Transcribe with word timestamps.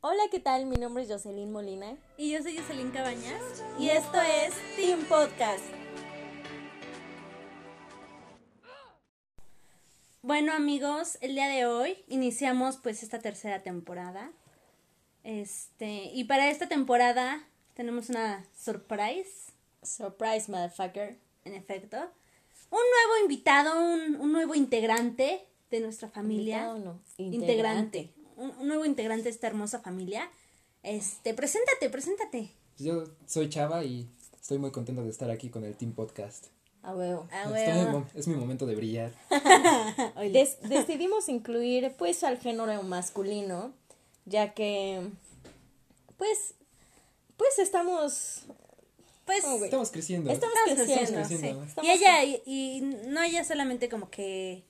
Hola, 0.00 0.22
¿qué 0.30 0.38
tal? 0.38 0.66
Mi 0.66 0.76
nombre 0.76 1.02
es 1.02 1.10
Jocelyn 1.10 1.50
Molina. 1.50 1.96
Y 2.16 2.30
yo 2.30 2.40
soy 2.40 2.56
Jocelyn 2.56 2.92
Cabañas. 2.92 3.42
Y 3.80 3.88
esto 3.88 4.20
es 4.20 4.54
Team 4.76 5.04
Podcast. 5.08 5.64
Bueno 10.22 10.52
amigos, 10.52 11.18
el 11.20 11.34
día 11.34 11.48
de 11.48 11.66
hoy 11.66 11.96
iniciamos 12.06 12.76
pues 12.76 13.02
esta 13.02 13.18
tercera 13.18 13.64
temporada. 13.64 14.30
Este, 15.24 16.12
y 16.14 16.22
para 16.24 16.48
esta 16.48 16.68
temporada 16.68 17.44
tenemos 17.74 18.08
una 18.08 18.46
surprise. 18.56 19.52
Surprise, 19.82 20.48
motherfucker. 20.48 21.18
En 21.44 21.54
efecto. 21.54 21.96
Un 22.70 22.78
nuevo 22.78 23.22
invitado, 23.22 23.80
un, 23.80 24.14
un 24.20 24.30
nuevo 24.30 24.54
integrante 24.54 25.44
de 25.72 25.80
nuestra 25.80 26.08
familia. 26.08 26.68
Invitado 26.68 26.78
no, 26.78 27.02
integrante. 27.16 27.98
integrante. 27.98 28.17
Un, 28.38 28.50
un 28.58 28.68
nuevo 28.68 28.84
integrante 28.84 29.24
de 29.24 29.30
esta 29.30 29.46
hermosa 29.48 29.80
familia. 29.80 30.30
Este, 30.82 31.34
preséntate, 31.34 31.90
preséntate. 31.90 32.50
Yo 32.78 33.04
soy 33.26 33.48
Chava 33.48 33.84
y 33.84 34.08
estoy 34.40 34.58
muy 34.58 34.70
contento 34.70 35.02
de 35.02 35.10
estar 35.10 35.30
aquí 35.30 35.50
con 35.50 35.64
el 35.64 35.74
Team 35.74 35.92
Podcast. 35.92 36.46
A 36.82 36.94
huevo. 36.94 37.26
Ah, 37.32 37.42
en 37.44 37.52
huevo. 37.52 38.06
es 38.14 38.28
mi 38.28 38.36
momento 38.36 38.64
de 38.64 38.76
brillar. 38.76 39.12
Des- 40.32 40.58
decidimos 40.62 41.28
incluir 41.28 41.92
pues 41.98 42.22
al 42.22 42.38
género 42.38 42.82
masculino, 42.84 43.72
ya 44.24 44.54
que 44.54 45.08
pues 46.16 46.54
pues 47.36 47.58
estamos 47.58 48.42
Pues. 49.26 49.44
Estamos 49.44 49.90
creciendo. 49.90 50.30
estamos 50.30 50.54
Estamos 50.66 50.86
creciendo. 50.86 51.14
creciendo, 51.20 51.28
creciendo. 51.28 51.62
sí. 51.64 51.68
Estamos 51.68 51.88
Y 51.88 51.90
ella, 51.92 52.24
y, 52.24 52.42
y 52.46 52.80
no 53.08 53.20
haya 53.20 53.42
solamente 53.44 53.88
como 53.88 54.08
que 54.10 54.64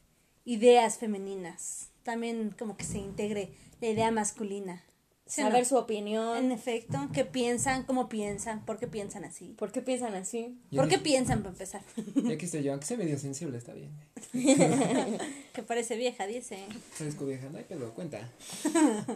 ideas 0.45 0.97
femeninas, 0.99 1.88
también 2.09 2.55
como 2.59 2.75
que 2.79 2.85
se 2.85 2.97
integre 2.99 3.51
la 3.83 3.89
idea 3.89 4.11
masculina. 4.11 4.83
¿Sí 5.27 5.43
no? 5.43 5.49
saber 5.49 5.67
su 5.67 5.77
opinión, 5.77 6.39
En 6.39 6.53
efecto, 6.53 6.97
qué 7.13 7.27
piensan, 7.27 7.83
cómo 7.85 8.09
piensan, 8.09 8.65
por 8.65 8.79
qué 8.79 8.87
piensan 8.89 9.25
así. 9.27 9.55
por 9.59 9.71
qué 9.73 9.83
piensan 9.83 10.15
así. 10.15 10.59
¿Por 10.75 10.89
qué 10.89 10.99
piensan 10.99 11.41
para 11.41 11.51
empezar? 11.51 11.83
Ya 12.15 12.39
que 12.39 12.47
estoy 12.47 12.63
yo, 12.63 12.73
aunque 12.73 12.87
sea 12.87 12.97
medio 12.97 13.19
sensible, 13.19 13.59
está 13.59 13.75
bien. 13.75 13.91
que 15.53 15.63
parece 15.63 15.97
vieja, 15.97 16.27
dice. 16.27 16.65
Sabes 16.95 17.19
vieja, 17.21 17.51
no 17.51 17.59
hay 17.59 17.65
pedo, 17.65 17.93
cuenta. 17.95 18.27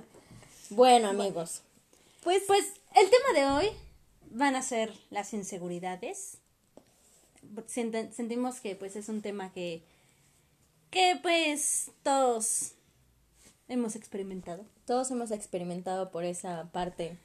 Bueno, 0.70 1.08
amigos, 1.08 1.62
Pues, 2.22 2.42
pues, 2.46 2.64
el 2.94 3.08
tema 3.10 3.32
de 3.34 3.46
hoy 3.46 3.70
van 4.30 4.54
a 4.54 4.62
ser 4.62 4.92
las 5.10 5.32
inseguridades. 5.32 6.38
Sent- 7.68 8.12
sentimos 8.12 8.60
que 8.60 8.74
pues 8.76 8.96
es 8.96 9.08
un 9.08 9.20
tema 9.22 9.52
que, 9.52 9.82
que 10.90 11.18
pues 11.22 11.90
todos 12.02 12.72
hemos 13.72 13.96
experimentado. 13.96 14.64
todos 14.86 15.10
hemos 15.10 15.30
experimentado 15.30 16.10
por 16.10 16.24
esa 16.24 16.70
parte 16.72 17.18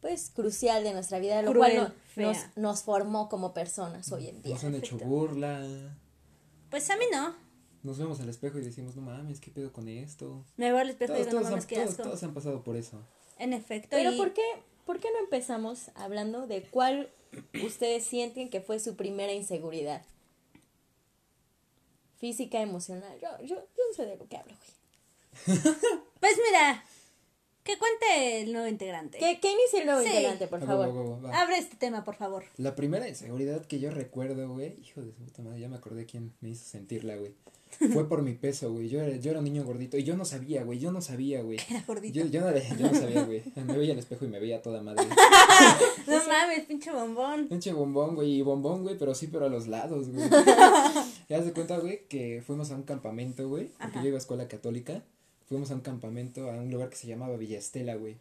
pues 0.00 0.30
crucial 0.34 0.84
de 0.84 0.92
nuestra 0.92 1.18
vida, 1.18 1.40
lo 1.42 1.52
Cruel, 1.52 1.76
cual 1.76 1.94
no- 2.16 2.34
nos, 2.56 2.82
formó 2.82 3.28
como 3.30 3.54
personas 3.54 4.12
hoy 4.12 4.28
en 4.28 4.42
día. 4.42 4.52
Nos 4.54 4.62
han 4.64 4.74
hecho 4.74 4.98
burla. 4.98 5.62
Pues 6.70 6.90
a 6.90 6.96
mí 6.96 7.06
no. 7.10 7.34
Nos 7.82 7.98
vemos 7.98 8.20
al 8.20 8.28
espejo 8.28 8.58
y 8.58 8.62
decimos, 8.64 8.96
no 8.96 9.02
mames, 9.02 9.40
¿qué 9.40 9.50
pedo 9.50 9.72
con 9.72 9.88
esto? 9.88 10.44
Me 10.58 10.70
veo 10.70 10.78
al 10.80 10.90
espejo 10.90 11.12
y 11.12 11.16
Todos, 11.16 11.26
digo, 11.26 11.38
no 11.38 11.40
todos, 11.40 11.50
mames, 11.52 11.64
han, 11.64 11.68
qué 11.68 11.74
todos, 11.76 11.90
asco. 11.90 12.02
todos 12.02 12.22
han 12.22 12.34
pasado 12.34 12.62
por 12.64 12.76
eso. 12.76 13.00
En 13.38 13.52
efecto. 13.54 13.88
Pero 13.92 14.12
y- 14.12 14.18
¿por 14.18 14.32
qué, 14.34 14.42
¿por 14.84 15.00
qué 15.00 15.08
no 15.10 15.20
empezamos 15.20 15.90
hablando 15.94 16.46
de 16.46 16.62
cuál 16.64 17.10
ustedes 17.64 18.04
sienten 18.04 18.50
que 18.50 18.60
fue 18.60 18.80
su 18.80 18.96
primera 18.96 19.32
inseguridad? 19.32 20.02
Física, 22.18 22.60
emocional. 22.60 23.18
Yo, 23.20 23.28
yo, 23.44 23.56
yo 23.56 23.82
no 23.88 23.94
sé 23.94 24.06
de 24.06 24.16
lo 24.16 24.26
que 24.28 24.36
hablo, 24.36 24.54
güey. 24.54 24.70
Pues 26.20 26.38
mira, 26.48 26.82
que 27.62 27.76
cuente 27.78 28.40
el 28.42 28.52
nuevo 28.52 28.66
integrante. 28.66 29.18
¿Qué, 29.18 29.38
qué 29.40 29.52
inicia 29.52 29.80
el 29.80 29.86
nuevo 29.86 30.00
Sí. 30.02 30.08
integrante, 30.08 30.46
por 30.48 30.62
Va, 30.62 30.66
favor? 30.66 30.88
va, 30.88 31.16
va, 31.16 31.28
va. 31.30 31.42
Abre 31.42 31.58
este 31.58 31.76
tema, 31.76 32.02
por 32.04 32.14
favor. 32.14 32.44
La 32.56 32.74
primera 32.74 33.06
inseguridad 33.08 33.64
que 33.66 33.78
yo 33.78 33.90
recuerdo, 33.90 34.48
güey, 34.48 34.78
hijo 34.82 35.02
de 35.02 35.12
su 35.12 35.22
puta 35.24 35.42
madre, 35.42 35.60
ya 35.60 35.68
me 35.68 35.76
acordé 35.76 36.06
quién 36.06 36.32
me 36.40 36.48
hizo 36.50 36.64
sentirla, 36.64 37.16
güey. 37.16 37.34
Fue 37.92 38.08
por 38.08 38.22
mi 38.22 38.34
peso, 38.34 38.72
güey. 38.72 38.88
Yo 38.88 39.00
era, 39.02 39.16
yo 39.16 39.30
era 39.32 39.40
un 39.40 39.44
niño 39.46 39.64
gordito 39.64 39.98
y 39.98 40.04
yo 40.04 40.16
no 40.16 40.24
sabía, 40.24 40.62
güey. 40.62 40.78
Yo 40.78 40.92
no 40.92 41.00
sabía, 41.02 41.42
güey. 41.42 41.58
Era 41.68 41.82
gordito. 41.84 42.14
Yo, 42.20 42.26
yo, 42.26 42.40
no, 42.40 42.56
yo 42.78 42.86
no 42.90 42.94
sabía, 42.94 43.24
güey. 43.24 43.42
Me 43.56 43.76
veía 43.76 43.92
al 43.94 43.98
espejo 43.98 44.24
y 44.24 44.28
me 44.28 44.38
veía 44.38 44.62
toda 44.62 44.80
madre. 44.80 45.04
No 46.06 46.16
mames, 46.28 46.66
pinche 46.66 46.92
bombón. 46.92 47.48
Pinche 47.48 47.72
bombón, 47.72 48.14
güey. 48.14 48.34
Y 48.34 48.42
bombón, 48.42 48.82
güey, 48.82 48.96
pero 48.96 49.14
sí, 49.14 49.26
pero 49.26 49.46
a 49.46 49.48
los 49.48 49.66
lados, 49.66 50.08
güey. 50.10 50.28
Ya 51.28 51.42
se 51.42 51.52
cuenta, 51.52 51.78
güey, 51.78 52.06
que 52.08 52.42
fuimos 52.46 52.70
a 52.70 52.76
un 52.76 52.82
campamento, 52.84 53.48
güey. 53.48 53.66
Porque 53.68 53.84
Ajá. 53.86 54.02
yo 54.02 54.08
iba 54.08 54.16
a 54.16 54.18
escuela 54.18 54.46
católica. 54.46 55.02
Fuimos 55.48 55.70
a 55.70 55.74
un 55.74 55.80
campamento, 55.80 56.50
a 56.50 56.54
un 56.54 56.70
lugar 56.70 56.88
que 56.90 56.96
se 56.96 57.06
llamaba 57.06 57.36
Villa 57.36 57.58
Estela, 57.58 57.94
güey. 57.94 58.16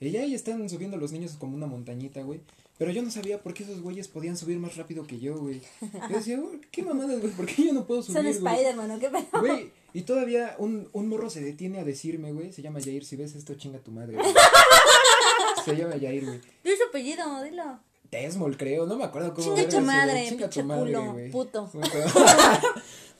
Y 0.00 0.16
ahí 0.16 0.34
están 0.34 0.68
subiendo 0.70 0.96
los 0.96 1.12
niños 1.12 1.32
como 1.38 1.56
una 1.56 1.66
montañita, 1.66 2.22
güey. 2.22 2.40
Pero 2.78 2.90
yo 2.92 3.02
no 3.02 3.10
sabía 3.10 3.42
por 3.42 3.52
qué 3.52 3.64
esos 3.64 3.82
güeyes 3.82 4.08
podían 4.08 4.38
subir 4.38 4.58
más 4.58 4.76
rápido 4.76 5.06
que 5.06 5.18
yo, 5.18 5.36
güey. 5.36 5.60
Yo 6.08 6.16
decía, 6.16 6.40
qué 6.70 6.82
mamadas, 6.82 7.20
güey, 7.20 7.32
¿por 7.34 7.44
qué 7.44 7.64
yo 7.66 7.74
no 7.74 7.86
puedo 7.86 8.02
subir, 8.02 8.16
Son? 8.16 8.26
Spider-Man, 8.26 8.90
¿o 8.92 8.98
qué 8.98 9.10
pedo? 9.10 9.40
Güey, 9.40 9.70
y 9.92 10.02
todavía 10.02 10.54
un, 10.58 10.88
un 10.94 11.08
morro 11.08 11.28
se 11.28 11.42
detiene 11.42 11.78
a 11.80 11.84
decirme, 11.84 12.32
güey, 12.32 12.52
se 12.54 12.62
llama 12.62 12.80
Jair, 12.80 13.04
si 13.04 13.16
ves 13.16 13.34
esto, 13.34 13.54
chinga 13.56 13.80
tu 13.80 13.90
madre, 13.90 14.16
güey. 14.16 14.26
Se 15.64 15.76
llama 15.76 15.92
Jair, 16.00 16.24
güey. 16.24 16.40
Di 16.64 16.70
su 16.74 16.84
apellido, 16.88 17.42
dilo. 17.42 17.80
Desmol, 18.10 18.56
creo, 18.56 18.86
no 18.86 18.96
me 18.96 19.04
acuerdo 19.04 19.34
cómo. 19.34 19.54
Chinga 19.54 19.68
tu 19.68 19.80
madre, 19.82 20.24
Chinga 20.26 20.46
pinche 20.46 20.62
tu 20.62 20.66
madre, 20.66 20.92
culo, 20.94 21.12
güey. 21.12 21.30
puto. 21.30 21.70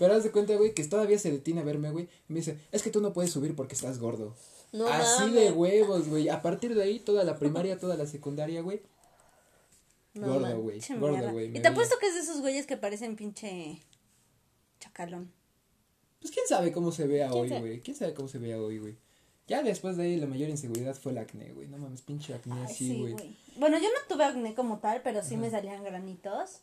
Pero 0.00 0.14
haz 0.14 0.24
de 0.24 0.30
cuenta, 0.30 0.56
güey, 0.56 0.72
que 0.72 0.82
todavía 0.84 1.18
se 1.18 1.30
detiene 1.30 1.60
a 1.60 1.62
verme, 1.62 1.90
güey. 1.90 2.08
Y 2.26 2.32
me 2.32 2.38
dice, 2.38 2.58
es 2.72 2.82
que 2.82 2.88
tú 2.88 3.02
no 3.02 3.12
puedes 3.12 3.32
subir 3.32 3.54
porque 3.54 3.74
estás 3.74 3.98
gordo. 3.98 4.34
No 4.72 4.86
Así 4.88 5.28
de 5.30 5.52
huevos, 5.52 6.08
güey. 6.08 6.30
A 6.30 6.40
partir 6.40 6.74
de 6.74 6.82
ahí, 6.82 7.00
toda 7.00 7.22
la 7.22 7.38
primaria, 7.38 7.78
toda 7.78 7.98
la 7.98 8.06
secundaria, 8.06 8.62
güey. 8.62 8.80
No 10.14 10.28
gordo, 10.28 10.58
güey. 10.62 10.80
Gordo, 10.98 11.32
güey. 11.32 11.54
Y 11.54 11.60
te 11.60 11.68
apuesto 11.68 11.96
que 12.00 12.06
es 12.06 12.14
de 12.14 12.20
esos 12.20 12.40
güeyes 12.40 12.66
que 12.66 12.78
parecen 12.78 13.14
pinche 13.14 13.82
chacalón. 14.80 15.30
Pues 16.18 16.32
quién 16.32 16.46
sabe 16.48 16.72
cómo 16.72 16.92
se 16.92 17.06
vea 17.06 17.28
¿Quién 17.28 17.52
hoy, 17.52 17.60
güey. 17.60 17.80
Quién 17.82 17.94
sabe 17.94 18.14
cómo 18.14 18.28
se 18.28 18.38
vea 18.38 18.58
hoy, 18.58 18.78
güey. 18.78 18.96
Ya 19.48 19.62
después 19.62 19.98
de 19.98 20.04
ahí, 20.04 20.16
la 20.16 20.26
mayor 20.26 20.48
inseguridad 20.48 20.94
fue 20.94 21.12
el 21.12 21.18
acné, 21.18 21.52
güey. 21.52 21.68
No 21.68 21.76
mames, 21.76 22.00
pinche 22.00 22.32
acné 22.32 22.54
Ay, 22.54 22.64
así, 22.64 22.88
sí, 22.88 22.98
güey. 23.00 23.12
güey. 23.12 23.36
Bueno, 23.56 23.76
yo 23.76 23.88
no 23.88 23.98
tuve 24.08 24.24
acné 24.24 24.54
como 24.54 24.78
tal, 24.78 25.02
pero 25.02 25.22
sí 25.22 25.36
me 25.36 25.50
salían 25.50 25.84
granitos. 25.84 26.62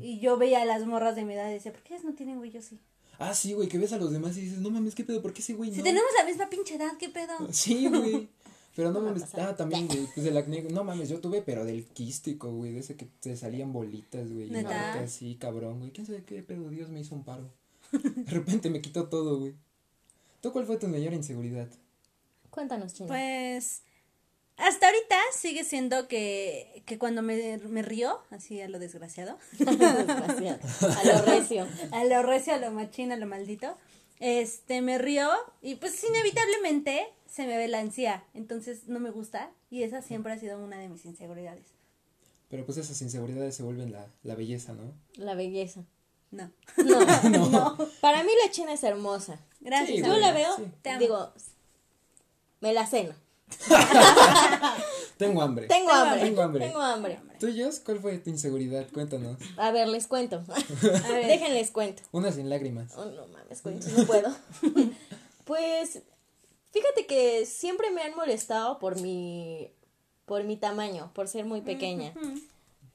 Y 0.00 0.20
yo 0.20 0.36
veía 0.36 0.62
a 0.62 0.64
las 0.64 0.86
morras 0.86 1.16
de 1.16 1.24
mi 1.24 1.34
edad 1.34 1.48
y 1.50 1.54
decía, 1.54 1.72
¿por 1.72 1.82
qué 1.82 1.94
ellas 1.94 2.04
no 2.04 2.14
tienen, 2.14 2.38
güey? 2.38 2.50
Yo 2.50 2.62
sí. 2.62 2.78
Ah, 3.18 3.34
sí, 3.34 3.52
güey, 3.52 3.68
que 3.68 3.78
ves 3.78 3.92
a 3.92 3.98
los 3.98 4.12
demás 4.12 4.36
y 4.36 4.42
dices, 4.42 4.58
no 4.58 4.70
mames, 4.70 4.94
¿qué 4.94 5.04
pedo? 5.04 5.20
¿Por 5.20 5.32
qué 5.32 5.40
ese 5.40 5.54
güey 5.54 5.72
Si 5.72 5.78
no? 5.78 5.84
tenemos 5.84 6.08
la 6.16 6.24
misma 6.24 6.48
pinche 6.48 6.76
edad, 6.76 6.92
¿qué 6.98 7.08
pedo? 7.08 7.34
Sí, 7.52 7.88
güey. 7.88 8.28
Pero 8.76 8.92
no 8.92 9.00
No 9.00 9.06
me 9.06 9.10
mames, 9.10 9.34
ah, 9.34 9.56
también, 9.56 9.88
güey, 9.88 10.06
pues 10.14 10.24
el 10.24 10.36
acné, 10.36 10.62
no 10.62 10.84
mames, 10.84 11.08
yo 11.08 11.20
tuve, 11.20 11.42
pero 11.42 11.64
del 11.64 11.84
quístico, 11.86 12.52
güey, 12.52 12.72
de 12.72 12.78
ese 12.78 12.94
que 12.96 13.06
te 13.06 13.36
salían 13.36 13.72
bolitas, 13.72 14.32
güey, 14.32 14.52
y 14.52 14.64
así, 14.64 15.34
cabrón, 15.34 15.80
güey, 15.80 15.90
quién 15.90 16.06
sabe 16.06 16.22
qué 16.22 16.44
pedo, 16.44 16.68
Dios 16.70 16.88
me 16.88 17.00
hizo 17.00 17.16
un 17.16 17.24
paro. 17.24 17.52
De 17.90 18.30
repente 18.30 18.70
me 18.70 18.80
quitó 18.80 19.08
todo, 19.08 19.40
güey. 19.40 19.56
¿Tú 20.40 20.52
cuál 20.52 20.64
fue 20.66 20.76
tu 20.76 20.86
mayor 20.86 21.12
inseguridad? 21.12 21.68
Cuéntanos, 22.50 22.94
Chino. 22.94 23.08
Pues 23.08 23.82
hasta 24.58 24.86
ahorita 24.86 25.16
sigue 25.36 25.64
siendo 25.64 26.08
que, 26.08 26.82
que 26.86 26.98
cuando 26.98 27.22
me, 27.22 27.58
me 27.58 27.82
río, 27.82 28.20
así 28.30 28.60
a 28.60 28.68
lo 28.68 28.78
desgraciado, 28.78 29.38
Desgraciado. 29.58 30.58
A 30.98 31.04
lo 31.04 31.22
recio. 31.24 31.66
a 31.92 32.04
lo 32.04 32.22
recio, 32.22 32.54
a 32.54 32.58
lo 32.58 32.70
machín, 32.72 33.12
a 33.12 33.16
lo 33.16 33.26
maldito, 33.26 33.76
este, 34.20 34.82
me 34.82 34.98
río 34.98 35.28
y 35.62 35.76
pues 35.76 36.02
inevitablemente 36.04 37.06
se 37.30 37.46
me 37.46 37.56
ve 37.56 37.68
la 37.68 37.78
ansía, 37.78 38.24
entonces 38.34 38.88
no 38.88 39.00
me 39.00 39.10
gusta 39.10 39.50
y 39.70 39.84
esa 39.84 40.02
siempre 40.02 40.32
ha 40.32 40.38
sido 40.38 40.58
una 40.58 40.78
de 40.78 40.88
mis 40.88 41.04
inseguridades. 41.04 41.66
Pero 42.48 42.64
pues 42.64 42.78
esas 42.78 43.00
inseguridades 43.02 43.54
se 43.54 43.62
vuelven 43.62 43.92
la, 43.92 44.06
la 44.22 44.34
belleza, 44.34 44.72
¿no? 44.72 44.92
La 45.16 45.34
belleza. 45.34 45.84
No. 46.30 46.50
No, 46.84 47.48
no. 47.50 47.78
Para 48.00 48.22
mí 48.22 48.30
la 48.44 48.50
china 48.50 48.72
es 48.72 48.82
hermosa. 48.82 49.38
Gracias. 49.60 49.98
Sí, 49.98 50.02
Yo 50.02 50.16
la 50.16 50.32
veo, 50.32 50.56
sí. 50.56 50.64
Te 50.82 50.90
amo. 50.90 51.00
digo, 51.00 51.32
me 52.60 52.72
la 52.72 52.86
ceno. 52.86 53.14
Tengo 55.18 55.42
hambre. 55.42 55.66
Tengo 55.66 55.90
hambre. 55.90 56.20
Tengo 56.20 56.42
hambre. 56.42 56.66
Tengo 56.66 56.80
hambre. 56.80 57.20
¿Tú, 57.40 57.48
Jos, 57.56 57.80
cuál 57.80 57.98
fue 57.98 58.18
tu 58.18 58.30
inseguridad? 58.30 58.86
Cuéntanos. 58.92 59.36
A 59.56 59.70
ver, 59.70 59.88
les 59.88 60.06
cuento. 60.06 60.44
A 60.48 61.08
ver. 61.08 61.26
Déjenles 61.26 61.70
cuento. 61.70 62.02
Una 62.12 62.30
sin 62.30 62.48
lágrimas. 62.48 62.96
Oh, 62.96 63.04
no 63.04 63.26
mames, 63.26 63.62
güey, 63.62 63.76
no 63.76 64.06
puedo. 64.06 64.30
pues, 65.44 66.02
fíjate 66.70 67.06
que 67.06 67.46
siempre 67.46 67.90
me 67.90 68.02
han 68.02 68.14
molestado 68.14 68.78
por 68.78 69.00
mi, 69.00 69.72
por 70.24 70.44
mi 70.44 70.56
tamaño, 70.56 71.10
por 71.14 71.26
ser 71.26 71.44
muy 71.44 71.62
pequeña. 71.62 72.14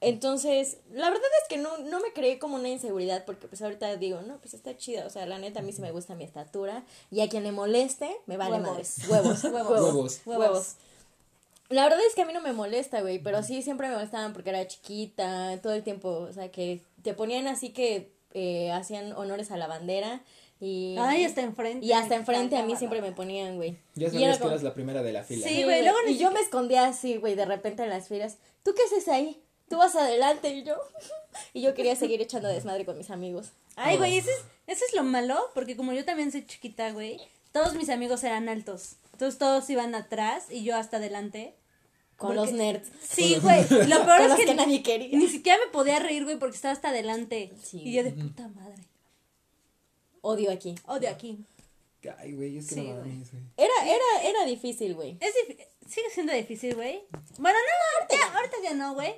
Entonces, 0.05 0.77
la 0.91 1.09
verdad 1.09 1.25
es 1.41 1.47
que 1.47 1.57
no, 1.57 1.77
no 1.77 1.99
me 2.01 2.11
creé 2.13 2.37
como 2.39 2.55
una 2.55 2.69
inseguridad 2.69 3.23
porque 3.25 3.47
pues 3.47 3.61
ahorita 3.61 3.95
digo, 3.97 4.21
no, 4.21 4.37
pues 4.39 4.53
está 4.53 4.75
chida, 4.77 5.05
o 5.05 5.09
sea, 5.09 5.25
la 5.25 5.39
neta 5.39 5.61
a 5.61 5.63
mí 5.63 5.71
sí 5.71 5.81
me 5.81 5.91
gusta 5.91 6.13
mi 6.15 6.23
estatura 6.23 6.83
y 7.09 7.21
a 7.21 7.29
quien 7.29 7.43
le 7.43 7.51
moleste, 7.51 8.09
me 8.25 8.37
vale 8.37 8.55
Huevos. 8.55 8.67
madres. 8.69 8.95
Huevos, 9.09 9.43
huevos, 9.45 9.71
Huevos. 9.73 10.21
huevos. 10.25 10.75
La 11.69 11.83
verdad 11.83 11.99
es 12.07 12.13
que 12.13 12.21
a 12.21 12.25
mí 12.25 12.33
no 12.33 12.41
me 12.41 12.53
molesta, 12.53 13.01
güey, 13.01 13.19
pero 13.19 13.41
sí 13.41 13.61
siempre 13.61 13.87
me 13.87 13.95
molestaban 13.95 14.33
porque 14.33 14.49
era 14.51 14.67
chiquita, 14.67 15.57
todo 15.61 15.73
el 15.73 15.83
tiempo, 15.83 16.09
o 16.09 16.33
sea, 16.33 16.51
que 16.51 16.81
te 17.01 17.13
ponían 17.13 17.47
así 17.47 17.69
que 17.69 18.11
eh, 18.33 18.71
hacían 18.71 19.13
honores 19.13 19.51
a 19.51 19.57
la 19.57 19.67
bandera 19.67 20.21
Y, 20.59 20.95
Ay, 20.99 21.23
hasta 21.25 21.41
enfrente. 21.41 21.85
y 21.85 21.91
hasta 21.93 22.15
enfrente 22.15 22.57
a 22.57 22.63
mí 22.63 22.75
siempre 22.75 23.01
me 23.01 23.11
ponían, 23.11 23.55
güey. 23.57 23.77
Ya 23.95 24.07
Y 24.07 24.11
sabías 24.11 24.23
era 24.23 24.33
que 24.33 24.39
como- 24.39 24.51
eras 24.51 24.63
la 24.63 24.73
primera 24.73 25.01
de 25.03 25.13
la 25.13 25.23
fila. 25.23 25.47
Sí, 25.47 25.55
Sí, 25.55 25.63
güey, 25.63 25.81
luego 25.83 25.97
ni 26.05 26.13
y 26.13 26.17
yo 26.17 26.31
me 26.31 26.39
escondía 26.41 26.85
así, 26.87 27.17
güey, 27.17 27.35
de 27.35 27.45
repente 27.45 27.83
en 27.83 27.89
las 27.89 28.07
filas. 28.07 28.37
¿Tú 28.63 28.73
qué 28.75 28.83
haces 28.83 29.07
ahí? 29.07 29.41
Tú 29.73 29.79
vas 29.79 29.95
adelante 29.95 30.49
y 30.49 30.63
yo. 30.63 30.75
y 31.53 31.61
yo 31.61 31.73
quería 31.73 31.95
seguir 31.95 32.21
echando 32.21 32.47
desmadre 32.47 32.85
con 32.85 32.97
mis 32.97 33.09
amigos. 33.09 33.47
Ay, 33.75 33.97
güey, 33.97 34.17
ese 34.19 34.31
es, 34.67 34.93
lo 34.93 35.03
malo, 35.03 35.49
porque 35.55 35.75
como 35.75 35.93
yo 35.93 36.05
también 36.05 36.31
soy 36.31 36.45
chiquita, 36.45 36.91
güey, 36.91 37.19
todos 37.51 37.73
mis 37.73 37.89
amigos 37.89 38.23
eran 38.23 38.49
altos. 38.49 38.97
Entonces 39.13 39.39
todos 39.39 39.67
iban 39.71 39.95
atrás 39.95 40.45
y 40.51 40.63
yo 40.63 40.75
hasta 40.75 40.97
adelante. 40.97 41.55
Con 42.17 42.35
Porque- 42.35 42.51
los 42.51 42.51
nerds. 42.51 42.87
Sí, 43.01 43.37
güey. 43.41 43.61
Lo 43.63 44.05
peor 44.05 44.17
Con 44.17 44.21
es 44.21 44.29
los 44.29 44.37
que, 44.37 44.45
que 44.45 44.53
nadie 44.53 44.83
quería. 44.83 45.17
ni 45.17 45.27
siquiera 45.27 45.57
me 45.65 45.71
podía 45.71 45.97
reír, 45.97 46.23
güey, 46.23 46.37
porque 46.37 46.55
estaba 46.55 46.71
hasta 46.71 46.89
adelante. 46.89 47.51
Sí. 47.63 47.81
Y 47.83 47.93
yo 47.93 48.03
de 48.03 48.11
puta 48.11 48.47
madre. 48.49 48.75
Odio 50.21 50.51
aquí. 50.51 50.75
Odio 50.85 51.09
aquí. 51.09 51.39
Ay, 52.19 52.33
güey, 52.33 52.57
es 52.57 52.67
que 52.67 52.75
Sí, 52.75 52.81
no 52.81 52.99
güey. 52.99 53.11
mames, 53.11 53.31
güey. 53.31 53.43
Era, 53.57 53.73
era, 53.85 54.29
era 54.29 54.45
difícil, 54.45 54.93
güey. 54.93 55.17
Es 55.19 55.33
difí- 55.33 55.57
sigue 55.87 56.09
siendo 56.11 56.33
difícil, 56.33 56.75
güey. 56.75 57.03
Bueno, 57.39 57.57
no, 57.57 58.05
no, 58.05 58.15
ya, 58.15 58.35
ahorita 58.37 58.57
ya 58.63 58.73
no, 58.73 58.93
güey. 58.93 59.15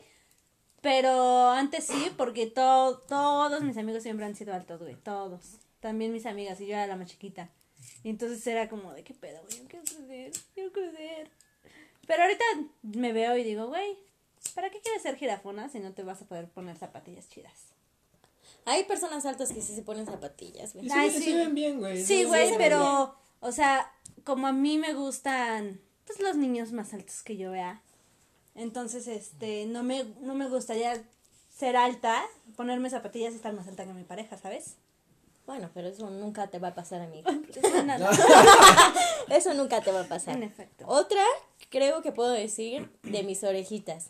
Pero 0.86 1.50
antes 1.50 1.86
sí, 1.86 2.12
porque 2.16 2.46
to- 2.46 3.00
todos 3.08 3.64
mis 3.64 3.76
amigos 3.76 4.04
siempre 4.04 4.24
han 4.24 4.36
sido 4.36 4.54
altos, 4.54 4.80
güey. 4.80 4.94
Todos. 4.98 5.58
También 5.80 6.14
mis 6.14 6.28
amigas, 6.28 6.62
y 6.62 6.68
yo 6.68 6.74
era 6.76 6.86
la 6.86 6.96
más 6.96 7.08
chiquita. 7.10 7.50
Y 8.04 8.10
entonces 8.12 8.46
era 8.46 8.70
como 8.70 8.94
de, 8.94 9.04
¿qué 9.04 9.16
pedo, 9.16 9.42
güey? 9.42 9.58
Yo 9.58 9.68
quiero 9.68 9.84
crecer, 9.84 10.32
quiero 10.54 10.72
crecer. 10.72 11.32
Pero 12.06 12.22
ahorita 12.22 12.44
me 12.84 13.14
veo 13.14 13.36
y 13.36 13.44
digo, 13.44 13.66
güey, 13.66 13.98
¿para 14.54 14.70
qué 14.70 14.80
quieres 14.80 15.02
ser 15.02 15.16
jirafona 15.18 15.70
si 15.70 15.80
no 15.80 15.92
te 15.94 16.04
vas 16.04 16.22
a 16.22 16.26
poder 16.26 16.48
poner 16.50 16.78
zapatillas 16.78 17.28
chidas? 17.30 17.70
Hay 18.66 18.84
personas 18.84 19.26
altas 19.26 19.52
que 19.54 19.64
sí 19.64 19.74
se 19.74 19.82
ponen 19.82 20.06
zapatillas, 20.06 20.74
güey. 20.74 20.86
Y 20.86 20.92
Ay, 20.92 21.10
se, 21.10 21.18
sí. 21.18 21.32
se 21.32 21.36
ven 21.36 21.56
bien, 21.56 21.80
güey. 21.80 22.06
Sí, 22.06 22.26
güey, 22.26 22.56
pero, 22.60 23.16
o 23.40 23.52
sea, 23.52 23.92
como 24.24 24.46
a 24.46 24.54
mí 24.54 24.78
me 24.78 24.94
gustan, 24.94 25.82
pues 26.06 26.20
los 26.20 26.36
niños 26.36 26.72
más 26.74 26.94
altos 26.94 27.24
que 27.24 27.38
yo 27.38 27.50
vea. 27.50 27.82
Entonces, 28.56 29.08
este, 29.08 29.66
no 29.66 29.84
me, 29.84 30.06
no 30.22 30.34
me 30.34 30.48
gustaría 30.48 31.04
ser 31.56 31.76
alta, 31.78 32.24
ponerme 32.56 32.90
zapatillas 32.90 33.34
y 33.34 33.36
estar 33.36 33.54
más 33.54 33.68
alta 33.68 33.86
que 33.86 33.94
mi 33.94 34.04
pareja, 34.04 34.38
¿sabes? 34.38 34.76
Bueno, 35.46 35.70
pero 35.74 35.90
eso 35.90 36.10
nunca 36.10 36.48
te 36.48 36.58
va 36.58 36.70
a 36.70 36.74
pasar 36.74 37.02
a 37.02 37.08
mí. 37.08 37.24
Eso 39.30 39.54
nunca 39.54 39.82
te 39.82 39.92
va 39.92 40.02
a 40.02 40.08
pasar. 40.08 40.36
en 40.36 40.44
efecto. 40.44 40.86
Otra, 40.88 41.24
creo 41.70 42.02
que 42.02 42.12
puedo 42.12 42.32
decir, 42.32 42.90
de 43.04 43.24
mis 43.24 43.44
orejitas. 43.44 44.08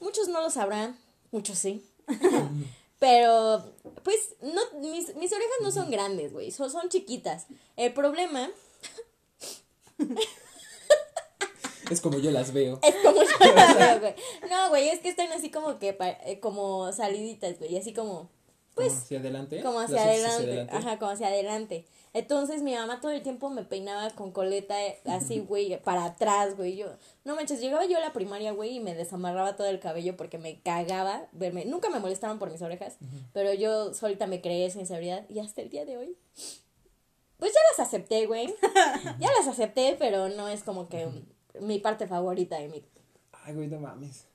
Muchos 0.00 0.28
no 0.28 0.40
lo 0.40 0.50
sabrán, 0.50 0.96
muchos 1.32 1.58
sí. 1.58 1.84
Pero, 3.00 3.64
pues, 4.02 4.36
no, 4.40 4.60
mis, 4.80 5.14
mis 5.16 5.32
orejas 5.32 5.56
no 5.62 5.70
son 5.70 5.90
grandes, 5.90 6.32
güey, 6.32 6.50
son, 6.50 6.70
son 6.70 6.88
chiquitas. 6.88 7.46
El 7.76 7.92
problema 7.92 8.48
Es 11.90 12.00
como 12.00 12.18
yo 12.18 12.30
las 12.30 12.52
veo. 12.52 12.78
es 12.82 12.94
como 13.02 13.22
yo 13.22 13.54
las 13.54 13.78
veo, 13.78 14.00
güey. 14.00 14.14
No, 14.50 14.68
güey, 14.68 14.88
es 14.88 15.00
que 15.00 15.08
están 15.08 15.32
así 15.32 15.50
como 15.50 15.78
que, 15.78 15.96
eh, 16.24 16.40
como 16.40 16.92
saliditas, 16.92 17.58
güey, 17.58 17.76
así 17.76 17.92
como, 17.92 18.30
pues, 18.78 18.92
¿Como 18.92 19.00
hacia 19.02 19.18
adelante? 19.18 19.62
como 19.62 19.80
¿Las 19.80 19.90
hacia 19.90 20.04
adelante. 20.04 20.72
Ajá, 20.72 20.98
como 20.98 21.10
hacia 21.10 21.26
adelante. 21.26 21.84
Entonces 22.14 22.62
mi 22.62 22.74
mamá 22.74 23.00
todo 23.00 23.10
el 23.10 23.22
tiempo 23.22 23.50
me 23.50 23.64
peinaba 23.64 24.10
con 24.10 24.30
coleta 24.30 24.80
eh, 24.86 25.00
así, 25.06 25.40
güey, 25.40 25.82
para 25.82 26.04
atrás, 26.04 26.56
güey. 26.56 26.76
Yo, 26.76 26.86
no 27.24 27.34
manches, 27.34 27.60
llegaba 27.60 27.86
yo 27.86 27.96
a 27.98 28.00
la 28.00 28.12
primaria, 28.12 28.52
güey, 28.52 28.76
y 28.76 28.80
me 28.80 28.94
desamarraba 28.94 29.56
todo 29.56 29.66
el 29.66 29.80
cabello 29.80 30.16
porque 30.16 30.38
me 30.38 30.60
cagaba 30.60 31.26
verme. 31.32 31.64
Nunca 31.64 31.90
me 31.90 31.98
molestaron 31.98 32.38
por 32.38 32.52
mis 32.52 32.62
orejas, 32.62 32.98
pero 33.32 33.52
yo 33.52 33.94
solita 33.94 34.28
me 34.28 34.40
creé 34.40 34.66
esa 34.66 34.78
inseguridad 34.78 35.28
y 35.28 35.40
hasta 35.40 35.60
el 35.60 35.70
día 35.70 35.84
de 35.84 35.96
hoy. 35.96 36.16
Pues 37.38 37.52
ya 37.52 37.60
las 37.70 37.86
acepté, 37.86 38.26
güey. 38.26 38.54
Ya 39.18 39.28
las 39.38 39.48
acepté, 39.48 39.96
pero 39.98 40.28
no 40.28 40.48
es 40.48 40.62
como 40.62 40.88
que 40.88 41.08
mi 41.60 41.78
parte 41.78 42.06
favorita 42.06 42.58
de 42.58 42.68
mi. 42.68 42.84
Ay, 43.32 43.54
güey, 43.54 43.68
no 43.68 43.80
mames. 43.80 44.27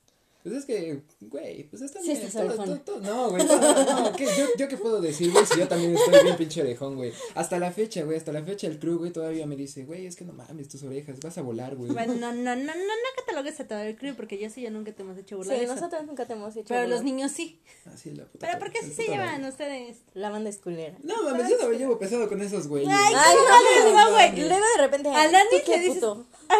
Pues 0.44 0.56
es 0.56 0.66
que, 0.66 1.02
güey, 1.22 1.64
pues 1.70 1.82
está 1.82 2.02
Sí 2.02 2.08
bien. 2.10 2.18
estás 2.18 2.34
todo, 2.34 2.46
orejón. 2.48 2.80
todo, 2.84 3.00
todo- 3.00 3.00
No, 3.16 3.30
güey, 3.30 3.48
todo- 3.48 4.02
no, 4.02 4.12
¿qué? 4.14 4.26
Yo, 4.26 4.46
yo 4.58 4.68
qué 4.68 4.76
puedo 4.76 5.00
decir, 5.00 5.32
güey, 5.32 5.46
si 5.46 5.58
yo 5.58 5.68
también 5.70 5.96
estoy 5.96 6.22
bien 6.22 6.36
pinche 6.36 6.62
orejón, 6.62 6.96
güey. 6.98 7.14
Hasta 7.36 7.60
la 7.60 7.72
fecha, 7.72 8.04
güey, 8.04 8.18
hasta 8.18 8.34
la 8.34 8.44
fecha 8.44 8.68
el 8.68 8.78
crew, 8.78 8.98
güey, 8.98 9.12
todavía 9.12 9.46
me 9.46 9.56
dice, 9.56 9.86
güey, 9.86 10.06
es 10.06 10.18
que 10.18 10.26
no 10.26 10.34
mames 10.34 10.68
tus 10.68 10.84
orejas, 10.84 11.18
vas 11.22 11.38
a 11.38 11.42
volar, 11.42 11.76
güey. 11.78 11.92
Bueno, 11.94 12.14
no, 12.16 12.34
no, 12.34 12.56
no, 12.56 12.56
no, 12.58 12.74
no 12.76 13.10
catalogues 13.16 13.58
a 13.62 13.68
todo 13.68 13.80
el 13.80 13.96
crew, 13.96 14.16
porque 14.16 14.38
yo 14.38 14.50
sí, 14.50 14.62
yo 14.62 14.70
nunca 14.70 14.92
te 14.92 15.02
hemos 15.04 15.18
hecho 15.18 15.38
burlar 15.38 15.58
Sí, 15.58 15.64
eso. 15.64 15.76
nosotros 15.76 16.06
nunca 16.06 16.26
te 16.26 16.34
hemos 16.34 16.54
hecho. 16.58 16.68
Pero 16.68 16.88
los 16.88 17.04
niños 17.04 17.32
sí. 17.32 17.62
Así 17.86 18.12
la 18.12 18.26
puta. 18.26 18.46
¿Pero 18.46 18.60
por 18.60 18.70
qué 18.72 18.80
así 18.80 18.92
se 18.94 19.04
llevan 19.08 19.46
ustedes? 19.46 20.00
La 20.14 20.30
banda 20.30 20.50
es 20.50 20.58
culera. 20.58 20.98
No 21.04 21.24
mames, 21.24 21.50
yo 21.50 21.58
no 21.62 21.70
me 21.70 21.78
llevo 21.78 21.98
pesado 21.98 22.28
con 22.28 22.42
esos 22.42 22.68
güeyes. 22.68 22.90
Ay, 22.92 23.14
Ay, 23.16 23.36
¿cómo 23.38 23.50
no, 23.50 23.90
no, 23.90 23.96
va, 23.96 24.10
güey? 24.12 24.42
Luego 24.48 24.66
de 24.76 24.82
repente. 24.82 25.10
A 25.10 25.26
¿tú 25.26 25.32
Nani 25.32 25.62
qué 25.66 25.72
le 25.78 25.80
dices. 25.84 25.96
puto? 25.96 26.26
A 26.50 26.56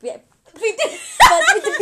Güey, 0.00 1.77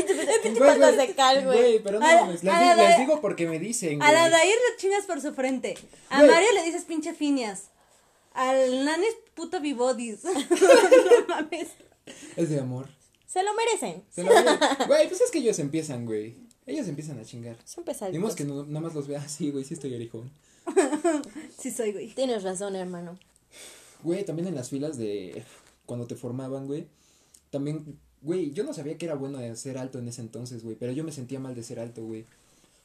patas 0.66 0.94
güey, 0.94 1.06
de 1.08 1.14
cal, 1.14 1.44
güey. 1.44 1.58
Güey, 1.58 1.82
pero 1.82 2.00
no 2.00 2.06
mames, 2.06 2.42
les, 2.44 2.52
a 2.54 2.58
di- 2.60 2.64
la 2.66 2.76
de- 2.76 2.88
les 2.88 2.98
digo 2.98 3.20
porque 3.20 3.46
me 3.46 3.58
dicen, 3.58 4.02
A 4.02 4.12
la 4.12 4.20
güey. 4.28 4.32
Dair 4.32 4.54
le 4.70 4.76
chingas 4.78 5.04
por 5.06 5.20
su 5.20 5.32
frente. 5.34 5.74
A 6.10 6.18
Güey. 6.20 6.30
Mario 6.30 6.48
le 6.54 6.62
dices 6.64 6.84
pinche 6.84 7.14
finias. 7.14 7.68
Al 8.34 8.84
Nani 8.84 9.06
es 9.06 9.16
puto 9.34 9.60
bibodis. 9.60 10.24
no 10.24 10.30
mames. 11.28 11.68
Es 12.36 12.50
de 12.50 12.60
amor. 12.60 12.88
Se 13.26 13.42
lo 13.42 13.50
merecen. 13.54 14.04
Se 14.10 14.22
lo 14.22 14.30
digo. 14.34 14.50
Güey, 14.86 15.08
pues 15.08 15.20
es 15.20 15.30
que 15.30 15.38
ellos 15.38 15.58
empiezan, 15.58 16.04
güey. 16.06 16.36
Ellos 16.66 16.86
empiezan 16.88 17.18
a 17.18 17.24
chingar. 17.24 17.56
Son 17.64 17.84
pesaditos. 17.84 18.12
Dimos 18.12 18.34
que 18.34 18.44
no, 18.44 18.64
nada 18.64 18.80
más 18.80 18.94
los 18.94 19.06
vea 19.06 19.20
así, 19.20 19.50
güey, 19.50 19.64
sí 19.64 19.74
estoy 19.74 19.94
orejón. 19.94 20.30
Sí 21.58 21.70
soy, 21.70 21.92
güey. 21.92 22.08
Tienes 22.08 22.42
razón, 22.42 22.76
hermano. 22.76 23.18
Güey, 24.02 24.24
también 24.24 24.48
en 24.48 24.54
las 24.54 24.68
filas 24.70 24.98
de 24.98 25.42
cuando 25.86 26.06
te 26.06 26.14
formaban, 26.16 26.66
güey. 26.66 26.86
También, 27.50 27.98
güey, 28.22 28.52
yo 28.52 28.64
no 28.64 28.72
sabía 28.72 28.98
que 28.98 29.06
era 29.06 29.14
bueno 29.14 29.38
de 29.38 29.54
ser 29.56 29.78
alto 29.78 29.98
en 29.98 30.08
ese 30.08 30.20
entonces, 30.20 30.62
güey. 30.62 30.76
Pero 30.76 30.92
yo 30.92 31.04
me 31.04 31.12
sentía 31.12 31.38
mal 31.40 31.54
de 31.54 31.62
ser 31.62 31.78
alto, 31.80 32.04
güey. 32.04 32.24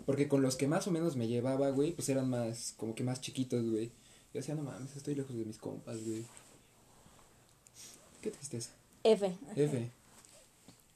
Porque 0.06 0.28
con 0.28 0.42
los 0.42 0.56
que 0.56 0.68
más 0.68 0.88
o 0.88 0.92
menos 0.92 1.16
me 1.16 1.28
llevaba, 1.28 1.70
güey, 1.70 1.92
pues 1.94 2.10
eran 2.10 2.30
más, 2.30 2.74
como 2.78 2.96
que 2.96 3.04
más 3.04 3.22
chiquitos, 3.22 3.64
güey. 3.70 3.88
Yo 4.34 4.40
decía, 4.40 4.56
no 4.56 4.64
mames, 4.64 4.96
estoy 4.96 5.16
lejos 5.16 5.36
de 5.38 5.46
mis 5.46 5.58
compas, 5.58 6.04
güey. 6.04 6.24
Qué 8.22 8.32
tristeza. 8.32 8.70
F. 9.04 9.36
F. 9.56 9.90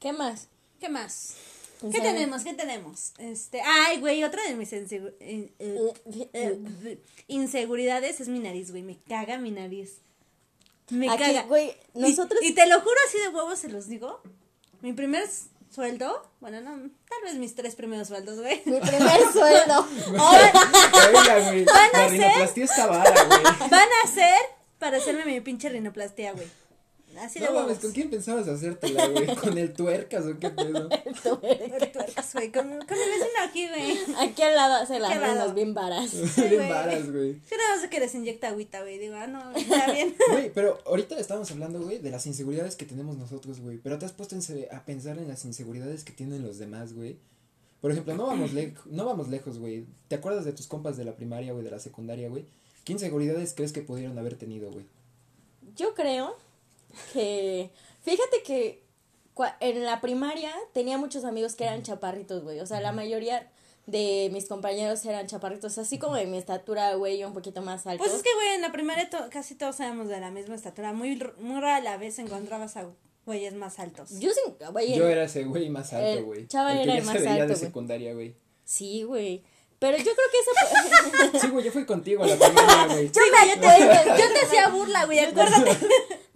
¿Qué 0.00 0.12
más? 0.12 0.48
¿Qué 0.80 0.88
más? 0.88 1.34
¿Qué 1.80 2.00
tenemos? 2.00 2.42
¿Qué 2.42 2.54
tenemos? 2.54 3.12
Este, 3.18 3.60
ay, 3.62 4.00
güey, 4.00 4.24
otra 4.24 4.42
de 4.48 4.54
mis 4.56 4.72
insegu- 4.72 5.12
in- 5.20 5.50
eh, 5.58 5.92
eh, 6.32 6.98
inseguridades 7.28 8.20
es 8.20 8.28
mi 8.28 8.38
nariz, 8.38 8.70
güey. 8.70 8.82
Me 8.82 8.96
caga 9.08 9.38
mi 9.38 9.50
nariz. 9.50 9.96
Me 10.90 11.10
Aquí, 11.10 11.22
caga. 11.24 11.42
güey, 11.42 11.76
Y- 11.94 12.00
nosotros. 12.00 12.40
Y, 12.42 12.52
te 12.54 12.66
lo 12.66 12.80
juro 12.80 12.96
así 13.08 13.18
de 13.18 13.28
huevos 13.28 13.58
se 13.58 13.68
los 13.68 13.88
digo. 13.88 14.20
Mi 14.82 14.92
primer 14.92 15.28
sueldo, 15.74 16.30
bueno, 16.40 16.60
no, 16.60 16.70
tal 17.08 17.22
vez 17.24 17.34
mis 17.34 17.54
tres 17.54 17.74
primeros 17.74 18.08
sueldos, 18.08 18.38
güey. 18.38 18.62
Mi 18.66 18.78
primer 18.80 19.20
sueldo. 19.32 19.86
Van 21.66 22.02
a 22.02 22.08
ser- 22.08 22.86
vara. 22.88 23.14
Van 23.70 23.88
a 24.04 24.08
ser 24.08 24.34
para 24.78 24.98
hacerme 24.98 25.24
mi 25.24 25.40
pinche 25.40 25.68
rinoplastia, 25.68 26.32
güey. 26.32 26.46
Así 27.18 27.40
No 27.40 27.52
mames, 27.52 27.78
¿con 27.78 27.92
quién 27.92 28.10
pensabas 28.10 28.46
hacértela, 28.48 29.06
güey? 29.08 29.34
¿Con 29.42 29.56
el 29.56 29.72
tuercas 29.72 30.24
o 30.26 30.38
qué 30.38 30.50
pedo? 30.50 30.88
Pero 31.22 31.92
tuercas, 31.92 32.32
güey. 32.34 32.52
Con, 32.52 32.62
con 32.62 32.98
mi 32.98 33.04
vecino 33.04 33.40
aquí, 33.48 33.68
güey. 33.68 33.98
Aquí 34.18 34.42
al 34.42 34.54
lado 34.54 34.86
se 34.86 34.98
las 34.98 35.16
unos 35.16 35.54
bien 35.54 35.74
varas. 35.74 36.12
Bien 36.36 36.68
varas, 36.68 37.10
güey. 37.10 37.34
Yo 37.50 37.56
nada 37.56 37.76
más 37.76 37.88
que 37.88 38.00
les 38.00 38.14
inyecta 38.14 38.48
agüita, 38.48 38.82
güey. 38.82 38.98
Digo, 38.98 39.16
ah, 39.16 39.26
no, 39.26 39.52
está 39.56 39.92
bien. 39.92 40.14
Güey, 40.30 40.52
pero 40.52 40.78
ahorita 40.86 41.18
estamos 41.18 41.50
hablando, 41.50 41.80
güey, 41.80 41.98
de 41.98 42.10
las 42.10 42.26
inseguridades 42.26 42.76
que 42.76 42.84
tenemos 42.84 43.16
nosotros, 43.16 43.60
güey. 43.60 43.78
Pero 43.78 43.98
te 43.98 44.06
has 44.06 44.12
puesto 44.12 44.36
a 44.36 44.84
pensar 44.84 45.18
en 45.18 45.28
las 45.28 45.44
inseguridades 45.44 46.04
que 46.04 46.12
tienen 46.12 46.42
los 46.42 46.58
demás, 46.58 46.92
güey. 46.92 47.18
Por 47.80 47.92
ejemplo, 47.92 48.14
no 48.14 48.26
vamos, 48.26 48.50
no 48.86 49.04
vamos 49.04 49.28
lejos, 49.28 49.58
güey. 49.58 49.86
¿Te 50.08 50.16
acuerdas 50.16 50.44
de 50.44 50.52
tus 50.52 50.66
compas 50.66 50.96
de 50.96 51.04
la 51.04 51.16
primaria, 51.16 51.52
güey, 51.52 51.64
de 51.64 51.70
la 51.70 51.78
secundaria, 51.78 52.28
güey? 52.28 52.46
¿Qué 52.84 52.92
inseguridades 52.92 53.52
crees 53.54 53.72
que 53.72 53.82
pudieron 53.82 54.18
haber 54.18 54.36
tenido, 54.36 54.70
güey? 54.70 54.86
Yo 55.76 55.94
creo 55.94 56.36
que. 57.12 57.70
Fíjate 58.02 58.42
que 58.42 58.84
en 59.60 59.84
la 59.84 60.00
primaria 60.00 60.52
tenía 60.72 60.96
muchos 60.98 61.24
amigos 61.24 61.54
que 61.54 61.64
eran 61.64 61.82
chaparritos, 61.82 62.42
güey. 62.42 62.60
O 62.60 62.66
sea, 62.66 62.80
la 62.80 62.92
mayoría 62.92 63.50
de 63.86 64.30
mis 64.32 64.46
compañeros 64.46 65.04
eran 65.04 65.26
chaparritos, 65.26 65.78
así 65.78 65.98
como 65.98 66.16
de 66.16 66.26
mi 66.26 66.38
estatura, 66.38 66.94
güey, 66.94 67.22
un 67.24 67.32
poquito 67.34 67.62
más 67.62 67.86
alto. 67.86 68.02
Pues 68.02 68.14
es 68.16 68.22
que, 68.22 68.32
güey, 68.34 68.48
en 68.54 68.62
la 68.62 68.72
primaria 68.72 69.08
to- 69.10 69.28
casi 69.30 69.54
todos 69.54 69.78
éramos 69.80 70.08
de 70.08 70.18
la 70.20 70.30
misma 70.30 70.54
estatura. 70.54 70.92
Muy, 70.92 71.22
muy 71.38 71.60
rara 71.60 71.80
la 71.80 71.96
vez 71.96 72.18
encontrabas 72.18 72.76
a 72.76 72.86
güeyes 73.26 73.54
más 73.54 73.78
altos. 73.78 74.10
Yo 74.18 74.30
sí, 74.32 74.40
güey. 74.72 74.94
Yo 74.96 75.04
en- 75.06 75.10
era 75.12 75.24
ese 75.24 75.44
güey 75.44 75.68
más 75.68 75.92
el 75.92 75.98
alto, 76.04 76.24
güey. 76.24 76.46
chava 76.48 76.72
que 76.72 76.82
era 76.82 76.92
ya 76.94 76.98
el 76.98 77.00
se 77.00 77.06
más 77.06 77.14
veía 77.22 77.32
alto, 77.42 77.46
de 77.48 77.56
secundaria, 77.56 78.14
güey. 78.14 78.34
Sí, 78.64 79.02
güey. 79.04 79.44
Pero 79.78 79.98
yo 79.98 80.04
creo 80.04 80.14
que 80.32 80.38
eso. 80.40 81.38
Sí, 81.40 81.48
güey, 81.50 81.64
yo 81.66 81.70
fui 81.72 81.84
contigo 81.84 82.24
a 82.24 82.26
la 82.26 82.36
primaria, 82.36 82.86
güey. 82.86 83.10
yo, 83.12 83.20
me- 83.20 83.48
Yo 83.54 83.60
te, 83.60 84.22
yo 84.22 84.32
te 84.32 84.46
hacía 84.46 84.68
burla, 84.68 85.04
güey, 85.04 85.18
acuérdate. 85.20 85.76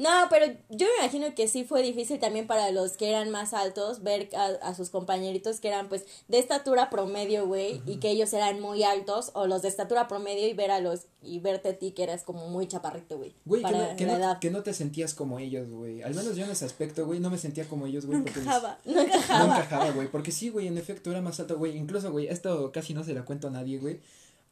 No, 0.01 0.09
pero 0.31 0.47
yo 0.71 0.87
me 0.87 1.05
imagino 1.05 1.35
que 1.35 1.47
sí 1.47 1.63
fue 1.65 1.83
difícil 1.83 2.19
también 2.19 2.47
para 2.47 2.71
los 2.71 2.97
que 2.97 3.11
eran 3.11 3.29
más 3.29 3.53
altos 3.53 4.03
ver 4.03 4.31
a, 4.35 4.47
a 4.67 4.75
sus 4.75 4.89
compañeritos 4.89 5.61
que 5.61 5.69
eran 5.69 5.91
pues 5.91 6.07
de 6.27 6.39
estatura 6.39 6.89
promedio, 6.89 7.47
güey, 7.47 7.83
y 7.85 7.97
que 7.97 8.09
ellos 8.09 8.33
eran 8.33 8.61
muy 8.61 8.83
altos, 8.83 9.31
o 9.35 9.47
los 9.47 9.61
de 9.61 9.69
estatura 9.69 10.09
promedio 10.09 10.49
y 10.49 10.55
ver 10.55 10.71
a 10.71 10.81
los, 10.81 11.03
y 11.23 11.39
verte 11.41 11.69
a 11.69 11.79
ti 11.79 11.91
que 11.91 12.03
eras 12.03 12.23
como 12.23 12.49
muy 12.49 12.67
chaparrito, 12.67 13.19
güey. 13.19 13.35
Güey, 13.45 13.63
que 13.63 13.73
no, 13.73 13.97
que, 13.97 14.07
no, 14.07 14.41
que 14.41 14.51
no 14.51 14.63
te 14.63 14.73
sentías 14.73 15.13
como 15.13 15.39
ellos, 15.39 15.69
güey. 15.71 16.01
Al 16.01 16.15
menos 16.15 16.35
yo 16.35 16.47
en 16.47 16.51
ese 16.51 16.65
aspecto, 16.65 17.05
güey, 17.05 17.21
no 17.21 17.29
me 17.29 17.37
sentía 17.37 17.67
como 17.67 17.87
ellos, 17.87 18.07
güey. 18.07 18.21
No 18.21 18.27
encajaba. 18.27 18.79
No 18.87 18.95
No 18.95 19.01
encajaba. 19.03 19.45
encajaba, 19.59 19.91
güey. 19.91 20.09
Porque 20.09 20.33
sí, 20.33 20.49
güey, 20.49 20.67
en 20.67 20.79
efecto 20.79 21.11
era 21.11 21.21
más 21.21 21.39
alto, 21.41 21.59
güey. 21.59 21.77
Incluso, 21.77 22.11
güey, 22.11 22.27
esto 22.29 22.73
casi 22.73 22.95
no 22.95 23.05
se 23.05 23.13
la 23.13 23.27
cuento 23.27 23.49
a 23.49 23.51
nadie, 23.51 23.77
güey. 23.77 24.01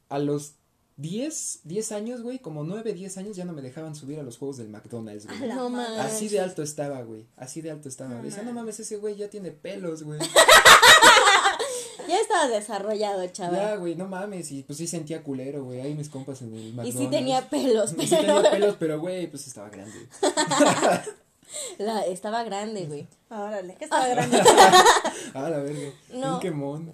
A 0.09 0.19
los 0.19 0.53
10, 1.01 1.61
10 1.63 1.91
años, 1.93 2.21
güey, 2.21 2.39
como 2.39 2.63
9, 2.65 2.91
10 2.93 3.17
años 3.19 3.37
ya 3.37 3.45
no 3.45 3.53
me 3.53 3.61
dejaban 3.61 3.95
subir 3.95 4.19
a 4.19 4.23
los 4.23 4.37
juegos 4.37 4.57
del 4.57 4.67
McDonald's, 4.69 5.25
güey. 5.27 5.49
No 5.49 5.69
mames. 5.69 5.97
Así 5.99 6.27
de 6.27 6.41
alto 6.41 6.61
estaba, 6.61 7.01
güey. 7.03 7.25
Así 7.37 7.61
de 7.61 7.71
alto 7.71 7.87
estaba. 7.87 8.15
No 8.15 8.21
Decía, 8.23 8.43
no 8.43 8.51
mames. 8.51 8.79
ese 8.81 8.97
güey 8.97 9.15
ya 9.15 9.29
tiene 9.29 9.51
pelos, 9.51 10.03
güey. 10.03 10.19
Ya 12.07 12.19
estabas 12.21 12.49
desarrollado, 12.49 13.23
chaval. 13.27 13.55
ya, 13.59 13.75
güey, 13.75 13.93
no 13.95 14.07
mames. 14.07 14.51
Y 14.51 14.63
pues 14.63 14.77
sí 14.79 14.87
sentía 14.87 15.21
culero, 15.21 15.63
güey. 15.63 15.79
Ahí 15.81 15.93
mis 15.93 16.09
compas 16.09 16.41
en 16.41 16.51
el 16.55 16.59
y 16.69 16.71
McDonald's. 16.71 16.97
sí 16.99 17.07
tenía 17.07 17.49
pelos, 17.49 17.91
Y 17.91 17.95
pero 17.97 18.07
sí 18.07 18.15
tenía 18.15 18.49
pelos, 18.51 18.75
pero, 18.79 18.99
güey, 18.99 19.27
pues 19.29 19.45
estaba 19.45 19.69
grande. 19.69 20.07
la- 21.77 22.05
estaba 22.07 22.43
grande, 22.43 22.85
güey. 22.87 23.07
Órale, 23.29 23.75
que 23.75 23.83
estaba 23.83 24.07
grande. 24.07 24.41
Ah, 25.35 25.49
la 25.51 25.59
verga. 25.59 25.91
No. 26.11 26.35
Un 26.35 26.39
quemón. 26.39 26.93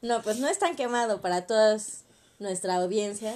No, 0.00 0.22
pues 0.22 0.38
no 0.38 0.48
es 0.48 0.58
tan 0.58 0.74
quemado 0.76 1.20
para 1.20 1.46
toda 1.46 1.76
nuestra 2.40 2.74
audiencia. 2.76 3.34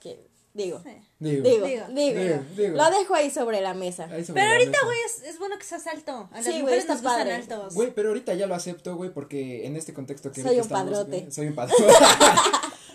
Que, 0.00 0.18
digo, 0.54 0.80
Sí. 0.82 0.90
Digo. 1.18 1.42
digo, 1.42 1.66
Digo. 1.66 1.86
digo, 1.88 2.20
Digo, 2.20 2.42
digo. 2.56 2.76
Lo 2.76 2.90
dejo 2.90 3.14
ahí 3.14 3.30
sobre 3.30 3.60
la 3.60 3.74
mesa. 3.74 4.04
sobre 4.08 4.24
Pero 4.32 4.46
la 4.46 4.52
ahorita, 4.52 4.78
güey, 4.84 4.98
es, 5.04 5.22
es 5.24 5.38
bueno 5.38 5.58
que 5.58 5.64
seas 5.64 5.86
alto. 5.86 6.28
A 6.32 6.36
las 6.36 6.44
Sí, 6.44 6.50
güey, 6.52 6.62
mujeres 6.62 6.80
está 6.84 6.94
nos 6.94 7.02
gustan 7.02 7.18
padre. 7.20 7.34
altos. 7.34 7.74
Güey, 7.74 7.92
pero 7.94 8.08
ahorita 8.08 8.34
ya 8.34 8.46
lo 8.46 8.54
acepto, 8.54 8.96
güey, 8.96 9.12
porque 9.12 9.66
en 9.66 9.76
este 9.76 9.92
contexto 9.92 10.32
que 10.32 10.42
Soy 10.42 10.54
un 10.56 10.60
estamos, 10.62 10.90
padrote. 10.94 11.30
soy 11.30 11.48
un 11.48 11.54
padrote. 11.54 11.82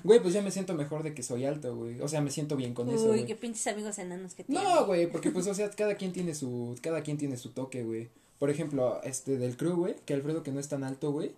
Güey, 0.03 0.19
pues 0.19 0.35
ya 0.35 0.43
me 0.43 0.51
siento 0.51 0.75
mejor 0.75 1.01
de 1.01 1.15
que 1.15 1.23
soy 1.23 1.45
alto, 1.45 1.75
güey. 1.75 1.99
O 1.99 2.07
sea, 2.07 2.21
me 2.21 2.29
siento 2.29 2.55
bien 2.55 2.75
con 2.75 2.87
eso, 2.91 3.05
Uy, 3.09 3.25
qué 3.25 3.33
pinches 3.35 3.65
amigos 3.65 3.97
enanos 3.97 4.35
que 4.35 4.43
tienes. 4.43 4.63
No, 4.63 4.85
güey, 4.85 5.07
porque 5.07 5.31
pues, 5.31 5.47
o 5.47 5.53
sea, 5.55 5.67
cada 5.71 5.95
quien 5.95 6.13
tiene 6.13 6.35
su, 6.35 6.77
cada 6.83 7.01
quien 7.01 7.17
tiene 7.17 7.37
su 7.37 7.49
toque, 7.53 7.81
güey. 7.83 8.09
Por 8.37 8.51
ejemplo, 8.51 9.01
este, 9.03 9.37
del 9.37 9.57
crew, 9.57 9.75
güey, 9.75 9.95
que 10.05 10.13
Alfredo 10.13 10.43
que 10.43 10.51
no 10.51 10.59
es 10.59 10.67
tan 10.69 10.83
alto, 10.83 11.11
güey, 11.11 11.31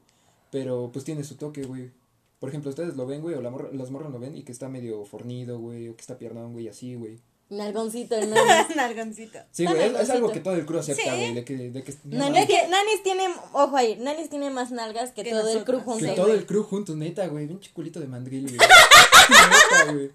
pero 0.52 0.90
pues 0.92 1.06
tiene 1.06 1.24
su 1.24 1.36
toque, 1.36 1.64
güey. 1.64 1.92
Por 2.40 2.50
ejemplo, 2.50 2.70
ustedes 2.70 2.96
lo 2.96 3.06
ven, 3.08 3.22
güey, 3.22 3.36
o 3.36 3.42
la 3.42 3.50
morra- 3.50 3.70
las 3.74 3.90
morras 3.90 4.12
lo 4.12 4.20
ven 4.20 4.36
y 4.38 4.44
que 4.44 4.52
está 4.52 4.70
medio 4.70 5.04
fornido, 5.06 5.60
güey, 5.60 5.90
o 5.90 5.96
que 5.96 6.02
está 6.02 6.18
piernón, 6.18 6.54
güey, 6.54 6.68
así, 6.68 6.94
güey. 6.96 7.20
Nalgoncito, 7.50 8.16
¿no? 8.26 8.36
Nalgoncito. 8.76 9.40
Sí, 9.52 9.66
güey, 9.66 9.82
es, 9.82 10.00
es 10.02 10.10
algo 10.10 10.32
que 10.32 10.42
todo 10.42 10.54
el 10.56 10.66
crew 10.66 10.80
acepta, 10.80 11.02
Sí. 11.04 11.10
güey, 11.10 11.34
de 11.34 11.46
que, 11.46 11.56
de 11.72 11.84
que, 11.84 11.94
no 12.04 12.18
Nanis, 12.20 12.42
mames. 12.42 12.50
tie- 12.50 12.70
Nanis 12.70 13.04
tiene, 13.04 13.28
ojo 13.54 13.76
ahí, 13.78 13.96
Nanis 13.96 14.30
tiene 14.30 14.50
más 14.50 14.72
nalgas 14.72 15.12
que, 15.12 15.24
Que 15.24 15.32
todo 15.32 15.50
el 15.50 15.64
crew 15.64 15.80
junto. 15.80 16.00
Que 16.06 16.10
Sí, 16.10 16.16
todo 16.16 16.34
el 16.34 16.46
crew 16.46 16.64
juntos, 16.64 16.96
neta, 16.98 17.26
güey, 17.28 17.48
bien 17.48 17.60
chiculito 17.62 18.00
de 18.02 18.08
mandril, 18.08 18.44
güey. 18.44 18.58
Neta, 19.30 19.92
güey. 19.94 20.12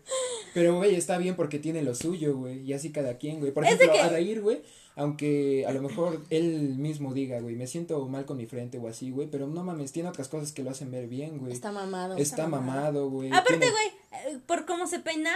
Pero, 0.54 0.76
güey, 0.76 0.94
está 0.94 1.18
bien 1.18 1.34
porque 1.36 1.58
tiene 1.58 1.82
lo 1.82 1.94
suyo, 1.94 2.36
güey, 2.36 2.60
y 2.62 2.72
así 2.72 2.90
cada 2.92 3.16
quien, 3.18 3.40
güey. 3.40 3.52
Por 3.52 3.64
ejemplo, 3.64 3.90
que- 3.92 4.00
Adair, 4.00 4.40
güey, 4.42 4.62
aunque 4.96 5.64
a 5.66 5.72
lo 5.72 5.80
mejor 5.82 6.22
él 6.30 6.76
mismo 6.76 7.14
diga, 7.14 7.40
güey, 7.40 7.56
me 7.56 7.66
siento 7.66 8.06
mal 8.08 8.24
con 8.26 8.36
mi 8.36 8.46
frente 8.46 8.78
o 8.78 8.88
así, 8.88 9.10
güey, 9.10 9.28
pero 9.30 9.46
no 9.46 9.64
mames, 9.64 9.92
tiene 9.92 10.08
otras 10.10 10.28
cosas 10.28 10.52
que 10.52 10.62
lo 10.62 10.70
hacen 10.70 10.90
ver 10.90 11.08
bien, 11.08 11.38
güey. 11.38 11.52
Está 11.52 11.72
mamado. 11.72 12.16
Está 12.16 12.46
mamado, 12.46 13.08
güey. 13.10 13.30
Aparte, 13.32 13.70
güey, 13.70 13.86
eh, 14.34 14.38
por 14.46 14.66
cómo 14.66 14.86
se 14.86 14.98
peina, 15.00 15.32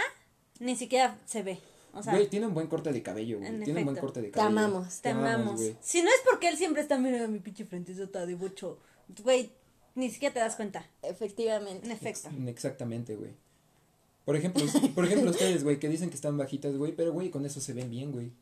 ni 0.59 0.75
siquiera 0.75 1.17
se 1.25 1.41
ve. 1.43 1.59
O 1.93 2.03
sea, 2.03 2.13
Güey, 2.13 2.27
tiene 2.29 2.45
un 2.45 2.53
buen 2.53 2.67
corte 2.67 2.91
de 2.93 3.01
cabello, 3.01 3.39
güey. 3.39 3.49
En 3.49 3.63
Tiene 3.63 3.79
un 3.79 3.85
buen 3.85 3.97
corte 3.97 4.21
de 4.21 4.27
Te 4.27 4.33
cabello. 4.33 4.59
amamos. 4.59 5.01
te 5.01 5.09
amamos. 5.09 5.55
güey. 5.59 5.75
Si 5.81 6.03
no 6.03 6.09
es 6.09 6.21
porque 6.29 6.47
él 6.49 6.55
siempre 6.57 6.83
está 6.83 6.99
mirando 6.99 7.27
mi 7.27 7.39
pinche 7.39 7.65
frente, 7.65 7.93
eso 7.93 8.03
está 8.03 8.27
de 8.27 8.35
bocho. 8.35 8.77
Güey, 9.23 9.49
ni 9.95 10.11
siquiera 10.11 10.31
te 10.33 10.39
das 10.41 10.55
cuenta. 10.55 10.85
Efectivamente. 11.01 11.83
En 11.87 11.91
efecto. 11.91 12.29
Exactamente, 12.45 13.15
güey. 13.15 13.31
Por 14.27 14.35
ejemplo, 14.35 14.65
por 14.93 15.05
ejemplo 15.05 15.31
ustedes, 15.31 15.63
güey, 15.63 15.79
que 15.79 15.87
dicen 15.87 16.09
que 16.09 16.17
están 16.17 16.37
bajitas, 16.37 16.75
güey, 16.75 16.91
pero, 16.91 17.13
güey, 17.13 17.29
con 17.29 17.45
eso 17.45 17.61
se 17.61 17.71
ven 17.71 17.89
bien, 17.89 18.11
güey. 18.11 18.33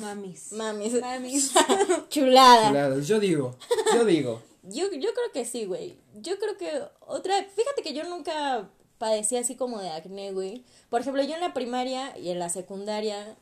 Mamis. 0.00 0.50
Mamis. 0.50 1.00
Mamis. 1.00 1.52
Chulada. 2.08 2.66
Chuladas, 2.66 3.06
yo 3.06 3.20
digo, 3.20 3.56
yo 3.94 4.04
digo. 4.04 4.42
Yo, 4.64 4.90
yo 4.90 5.14
creo 5.14 5.30
que 5.32 5.44
sí, 5.44 5.64
güey. 5.64 5.96
Yo 6.20 6.40
creo 6.40 6.56
que 6.56 6.68
otra. 7.06 7.36
Fíjate 7.54 7.84
que 7.84 7.94
yo 7.94 8.02
nunca 8.02 8.68
padecí 8.98 9.36
así 9.36 9.54
como 9.54 9.80
de 9.80 9.90
acné, 9.90 10.32
güey. 10.32 10.64
Por 10.90 11.02
ejemplo, 11.02 11.22
yo 11.22 11.36
en 11.36 11.40
la 11.40 11.54
primaria 11.54 12.18
y 12.18 12.30
en 12.30 12.40
la 12.40 12.48
secundaria, 12.48 13.36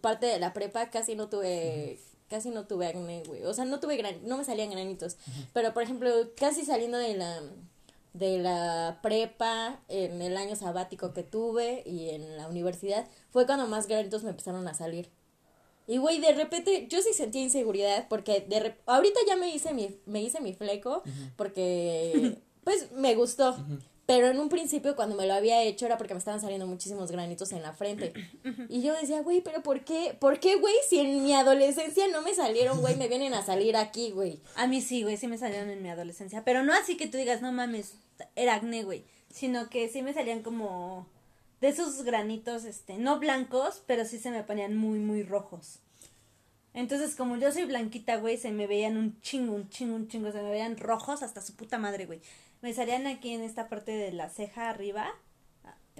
parte 0.00 0.26
de 0.26 0.38
la 0.38 0.52
prepa, 0.52 0.88
casi 0.88 1.16
no 1.16 1.28
tuve. 1.28 1.98
Casi 2.28 2.50
no 2.50 2.68
tuve 2.68 2.86
acné, 2.86 3.24
güey. 3.26 3.42
O 3.42 3.54
sea, 3.54 3.64
no 3.64 3.80
tuve 3.80 3.96
gran, 3.96 4.24
no 4.24 4.38
me 4.38 4.44
salían 4.44 4.70
granitos. 4.70 5.16
Pero, 5.52 5.74
por 5.74 5.82
ejemplo, 5.82 6.12
casi 6.36 6.64
saliendo 6.64 6.96
de 6.96 7.16
la 7.16 7.42
de 8.14 8.38
la 8.38 9.00
prepa, 9.02 9.80
en 9.88 10.22
el 10.22 10.38
año 10.38 10.56
sabático 10.56 11.12
que 11.12 11.24
tuve 11.24 11.82
y 11.84 12.10
en 12.10 12.36
la 12.36 12.48
universidad, 12.48 13.06
fue 13.30 13.44
cuando 13.44 13.66
más 13.66 13.86
granitos 13.86 14.22
me 14.22 14.30
empezaron 14.30 14.66
a 14.66 14.72
salir. 14.74 15.10
Y 15.86 15.98
güey, 15.98 16.18
de 16.20 16.32
repente 16.32 16.86
yo 16.88 17.02
sí 17.02 17.12
sentía 17.12 17.42
inseguridad 17.42 18.06
porque 18.08 18.40
de 18.40 18.74
ahorita 18.86 19.20
ya 19.26 19.36
me 19.36 19.54
hice 19.54 19.74
mi 19.74 20.00
me 20.06 20.22
hice 20.22 20.40
mi 20.40 20.54
fleco 20.54 21.02
porque 21.36 22.38
pues 22.64 22.90
me 22.92 23.14
gustó. 23.14 23.56
Pero 24.06 24.28
en 24.28 24.38
un 24.38 24.50
principio 24.50 24.96
cuando 24.96 25.16
me 25.16 25.26
lo 25.26 25.32
había 25.32 25.62
hecho 25.62 25.86
era 25.86 25.96
porque 25.96 26.12
me 26.12 26.18
estaban 26.18 26.40
saliendo 26.40 26.66
muchísimos 26.66 27.10
granitos 27.10 27.52
en 27.52 27.62
la 27.62 27.72
frente. 27.72 28.12
Y 28.68 28.82
yo 28.82 28.92
decía, 28.94 29.22
güey, 29.22 29.40
pero 29.40 29.62
¿por 29.62 29.82
qué? 29.84 30.14
¿Por 30.18 30.40
qué, 30.40 30.56
güey? 30.56 30.74
Si 30.88 31.00
en 31.00 31.22
mi 31.22 31.32
adolescencia 31.32 32.06
no 32.08 32.20
me 32.20 32.34
salieron, 32.34 32.80
güey, 32.80 32.96
me 32.96 33.08
vienen 33.08 33.32
a 33.32 33.44
salir 33.44 33.76
aquí, 33.76 34.10
güey. 34.10 34.40
A 34.56 34.66
mí 34.66 34.82
sí, 34.82 35.02
güey, 35.02 35.16
sí 35.16 35.26
me 35.26 35.38
salieron 35.38 35.70
en 35.70 35.82
mi 35.82 35.88
adolescencia. 35.88 36.44
Pero 36.44 36.62
no 36.62 36.74
así 36.74 36.96
que 36.98 37.06
tú 37.06 37.16
digas, 37.16 37.40
no 37.40 37.50
mames, 37.50 37.94
era 38.36 38.56
acné, 38.56 38.84
güey. 38.84 39.04
Sino 39.32 39.70
que 39.70 39.88
sí 39.88 40.02
me 40.02 40.12
salían 40.12 40.42
como 40.42 41.06
de 41.62 41.68
esos 41.68 42.02
granitos, 42.02 42.64
este, 42.66 42.98
no 42.98 43.18
blancos, 43.18 43.82
pero 43.86 44.04
sí 44.04 44.18
se 44.18 44.30
me 44.30 44.42
ponían 44.42 44.76
muy, 44.76 44.98
muy 44.98 45.22
rojos. 45.22 45.78
Entonces, 46.74 47.14
como 47.14 47.36
yo 47.38 47.52
soy 47.52 47.64
blanquita, 47.64 48.16
güey, 48.16 48.36
se 48.36 48.50
me 48.50 48.66
veían 48.66 48.96
un 48.96 49.18
chingo, 49.22 49.54
un 49.54 49.70
chingo, 49.70 49.94
un 49.94 50.08
chingo, 50.08 50.30
se 50.30 50.42
me 50.42 50.50
veían 50.50 50.76
rojos 50.76 51.22
hasta 51.22 51.40
su 51.40 51.54
puta 51.54 51.78
madre, 51.78 52.04
güey. 52.04 52.20
Me 52.62 52.72
salían 52.72 53.06
aquí 53.06 53.30
en 53.34 53.42
esta 53.42 53.68
parte 53.68 53.92
de 53.92 54.12
la 54.12 54.28
ceja 54.30 54.70
arriba. 54.70 55.06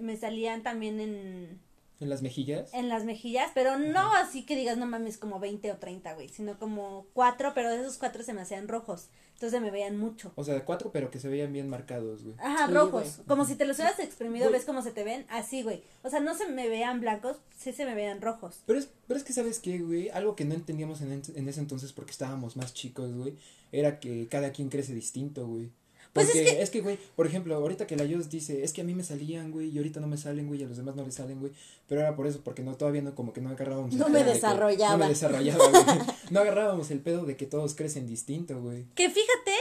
Me 0.01 0.17
salían 0.17 0.63
también 0.63 0.99
en, 0.99 1.61
En 2.01 2.09
las 2.11 2.23
mejillas. 2.23 2.73
en 2.75 2.89
las 2.89 3.05
mejillas, 3.05 3.51
pero 3.55 3.79
no 3.79 4.13
así 4.15 4.45
que 4.45 4.57
digas, 4.57 4.77
no 4.77 4.87
mames, 4.87 5.19
como 5.19 5.39
20 5.39 5.71
o 5.73 5.77
30, 5.77 6.15
güey, 6.15 6.29
sino 6.29 6.59
como 6.59 7.07
cuatro, 7.13 7.53
pero 7.55 7.71
de 7.71 7.81
esos 7.81 7.99
cuatro 7.99 8.23
se 8.25 8.33
me 8.33 8.41
hacían 8.41 8.67
rojos. 8.67 9.09
Entonces 9.35 9.61
me 9.61 9.71
veían 9.71 9.97
mucho. 9.99 10.33
O 10.37 10.45
sea, 10.45 10.65
cuatro, 10.65 10.91
pero 10.93 11.11
que 11.11 11.19
se 11.21 11.29
veían 11.29 11.53
bien 11.53 11.69
marcados, 11.69 12.23
güey. 12.25 12.35
Ajá, 12.39 12.67
Sí, 12.69 12.73
rojos. 12.73 13.17
güey. 13.17 13.27
Como 13.29 13.45
si 13.45 13.57
te 13.57 13.65
los 13.67 13.77
hubieras 13.79 13.99
exprimido, 13.99 14.47
Güey. 14.47 14.59
¿ves 14.59 14.65
cómo 14.65 14.81
se 14.81 14.93
te 14.93 15.03
ven? 15.05 15.27
Así, 15.29 15.63
güey. 15.63 15.83
O 16.03 16.09
sea, 16.11 16.21
no 16.21 16.35
se 16.35 16.49
me 16.49 16.69
veían 16.69 17.01
blancos, 17.01 17.37
sí 17.57 17.73
se 17.73 17.85
me 17.85 17.95
veían 17.95 18.21
rojos. 18.23 18.63
Pero 18.67 18.79
es, 18.79 18.89
pero 19.07 19.19
es 19.19 19.25
que, 19.25 19.33
¿sabes 19.33 19.59
qué, 19.59 19.79
güey? 19.81 20.09
Algo 20.11 20.35
que 20.37 20.45
no 20.45 20.55
entendíamos 20.55 21.01
en, 21.03 21.13
en- 21.13 21.23
en 21.35 21.49
ese 21.49 21.61
entonces 21.61 21.93
porque 21.93 22.13
estábamos 22.13 22.57
más 22.57 22.75
chicos, 22.75 23.13
güey, 23.13 23.35
era 23.73 23.99
que 24.01 24.27
cada 24.29 24.51
quien 24.53 24.69
crece 24.71 24.95
distinto, 24.95 25.47
güey. 25.47 25.71
Pues 26.15 26.29
Porque 26.29 26.43
es 26.49 26.53
es 26.61 26.71
que, 26.71 26.81
güey, 26.81 26.97
por 27.17 27.27
ejemplo, 27.27 27.55
ahorita 27.57 27.87
que 27.89 27.97
la 27.97 28.05
Yos 28.05 28.31
dice, 28.31 28.63
es 28.65 28.73
que 28.73 28.81
a 28.81 28.85
mí 28.85 28.95
me 28.95 29.03
salían, 29.03 29.51
güey, 29.51 29.69
y 29.71 29.77
ahorita 29.79 29.99
no 30.01 30.07
me 30.07 30.17
salen, 30.17 30.47
güey, 30.47 30.61
y 30.61 30.65
a 30.65 30.69
los 30.69 30.77
demás 30.77 30.95
no 30.95 31.05
les 31.05 31.15
salen, 31.15 31.41
güey. 31.41 31.53
Pero 31.89 32.01
era 32.03 32.15
por 32.15 32.27
eso, 32.29 32.41
porque 32.45 32.63
no, 32.63 32.77
todavía 32.77 33.03
no, 33.03 33.15
como 33.17 33.33
que 33.33 33.41
no 33.41 33.51
agarrábamos 33.51 33.93
el 33.93 33.99
No 33.99 34.05
pedo 34.07 34.13
me 34.13 34.19
de 34.21 34.25
que- 34.27 34.35
desarrollaba. 34.35 34.93
no 34.93 34.99
me 34.99 35.09
desarrollaba, 35.09 35.69
güey. 35.69 35.83
No 36.31 36.41
agarrábamos 36.41 36.91
el 36.93 37.01
pedo 37.01 37.25
de 37.27 37.37
que 37.37 37.47
todos 37.47 37.75
crecen 37.75 38.07
distinto, 38.07 38.61
güey. 38.63 38.85
Que 38.95 39.11
fíjate 39.11 39.53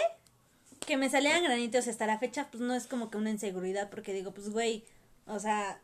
que 0.86 0.96
me 0.96 1.10
salían 1.10 1.44
granitos 1.44 1.88
hasta 1.88 2.06
la 2.06 2.20
fecha, 2.20 2.48
pues 2.52 2.62
no 2.62 2.76
es 2.76 2.86
como 2.88 3.10
que 3.10 3.18
una 3.18 3.32
inseguridad, 3.32 3.90
porque 3.90 4.14
digo, 4.14 4.32
pues, 4.32 4.50
güey, 4.50 4.84
o 5.26 5.40
sea, 5.40 5.82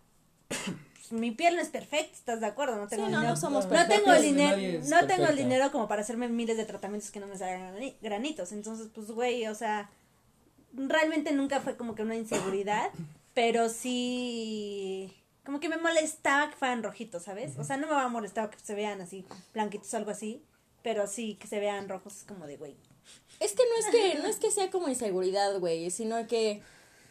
pues, 0.50 1.12
mi 1.12 1.32
piel 1.32 1.56
no 1.56 1.62
es 1.62 1.70
perfecta, 1.70 2.14
¿estás 2.16 2.42
de 2.42 2.46
acuerdo? 2.46 2.76
No 2.76 2.88
tengo 2.88 3.06
Sí, 3.08 3.12
no, 3.12 3.18
dinero. 3.18 3.34
no 3.34 3.40
somos 3.42 3.66
no 3.68 3.88
tengo 3.88 4.14
el 4.14 4.22
dinero, 4.22 4.84
no 4.88 5.08
tengo 5.08 5.26
el 5.26 5.36
dinero 5.36 5.72
como 5.72 5.88
para 5.88 6.02
hacerme 6.04 6.28
miles 6.30 6.58
de 6.58 6.66
tratamientos 6.66 7.10
que 7.12 7.20
no 7.20 7.26
me 7.28 7.38
salgan 7.38 7.74
grani- 7.76 7.96
granitos. 8.02 8.52
Entonces, 8.52 8.88
pues, 8.94 9.10
güey, 9.12 9.48
o 9.48 9.56
sea, 9.56 9.90
realmente 10.74 11.32
nunca 11.34 11.60
fue 11.60 11.76
como 11.76 11.96
que 11.96 12.04
una 12.04 12.16
inseguridad, 12.16 12.90
pero 13.34 13.70
sí 13.70 15.14
como 15.46 15.60
que 15.60 15.70
me 15.70 15.78
molestaba 15.78 16.52
que 16.52 16.58
fueran 16.58 16.84
rojitos, 16.84 17.24
¿sabes? 17.24 17.58
O 17.58 17.64
sea, 17.64 17.78
no 17.78 17.88
me 17.88 17.94
va 17.94 18.04
a 18.04 18.10
molestar 18.10 18.52
que 18.52 18.60
se 18.60 18.76
vean 18.76 19.02
así 19.02 19.26
blanquitos 19.54 19.92
o 19.94 19.98
algo 19.98 20.12
así, 20.12 20.44
pero 20.84 21.08
sí 21.08 21.38
que 21.40 21.48
se 21.48 21.60
vean 21.60 21.90
rojos 21.90 22.18
es 22.18 22.24
como 22.24 22.46
de, 22.46 22.58
güey. 22.58 22.76
Es 23.40 23.54
que 23.54 23.64
no 23.64 23.76
es 23.80 23.86
que, 23.92 24.20
no 24.22 24.28
es 24.28 24.38
que 24.38 24.52
sea 24.52 24.70
como 24.70 24.90
inseguridad, 24.90 25.58
güey, 25.60 25.90
sino 25.90 26.28
que, 26.28 26.62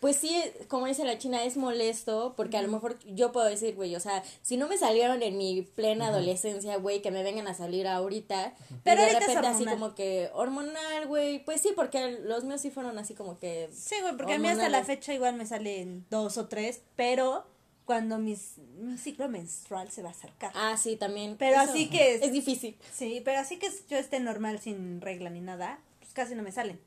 pues 0.01 0.17
sí, 0.17 0.41
como 0.69 0.87
dice 0.87 1.05
la 1.05 1.19
china, 1.19 1.43
es 1.45 1.57
molesto, 1.57 2.35
porque 2.37 2.57
a 2.57 2.63
lo 2.63 2.69
mejor 2.69 2.99
yo 3.05 3.33
puedo 3.33 3.47
decir, 3.47 3.75
güey, 3.75 3.95
o 3.97 4.01
sea, 4.01 4.23
si 4.43 4.57
no 4.57 4.69
me 4.69 4.77
salieron 4.79 5.23
en 5.23 5.37
mi 5.37 5.63
plena 5.63 6.09
adolescencia, 6.09 6.77
güey, 6.77 7.03
que 7.03 7.11
me 7.11 7.23
vengan 7.23 7.49
a 7.49 7.55
salir 7.55 7.87
ahorita, 7.89 8.55
Pero 8.69 8.81
pero 8.85 9.01
de 9.03 9.07
ahorita 9.09 9.19
es 9.19 9.27
repente 9.27 9.49
así 9.49 9.65
como 9.65 9.95
que 9.95 10.31
hormonal, 10.35 11.07
güey, 11.07 11.45
pues 11.45 11.61
sí, 11.61 11.71
porque 11.75 12.19
los 12.23 12.45
míos 12.45 12.61
sí 12.61 12.71
fueron 12.71 12.99
así 12.99 13.15
como 13.15 13.39
que... 13.39 13.69
Sí, 13.73 13.97
güey, 14.01 14.17
porque 14.17 14.35
a 14.35 14.39
mí 14.39 14.49
hasta 14.49 14.69
la 14.69 14.85
fecha 14.85 15.13
igual 15.15 15.35
me 15.37 15.47
salen 15.47 16.05
dos 16.11 16.39
o 16.39 16.47
tres, 16.49 16.81
pero 16.97 17.45
cuando 17.85 18.19
mis, 18.19 18.59
mi 18.79 18.99
ciclo 18.99 19.29
menstrual 19.31 19.91
se 19.91 20.03
va 20.03 20.11
a 20.11 20.13
acercar. 20.13 20.53
Ah, 20.55 20.77
sí, 20.77 20.97
también. 20.97 21.37
Pero 21.39 21.61
Eso 21.61 21.71
así 21.71 21.89
que 21.89 22.17
es- 22.17 22.23
Es 22.29 22.33
difícil. 22.33 22.77
Sí, 22.93 23.23
pero 23.25 23.39
así 23.41 23.59
que 23.59 23.69
yo 23.89 23.97
esté 23.97 24.21
normal 24.21 24.59
sin 24.61 25.01
regla 25.01 25.31
ni 25.31 25.41
nada, 25.41 25.81
pues 26.01 26.13
casi 26.13 26.35
no 26.35 26.43
me 26.43 26.53
salen. 26.53 26.79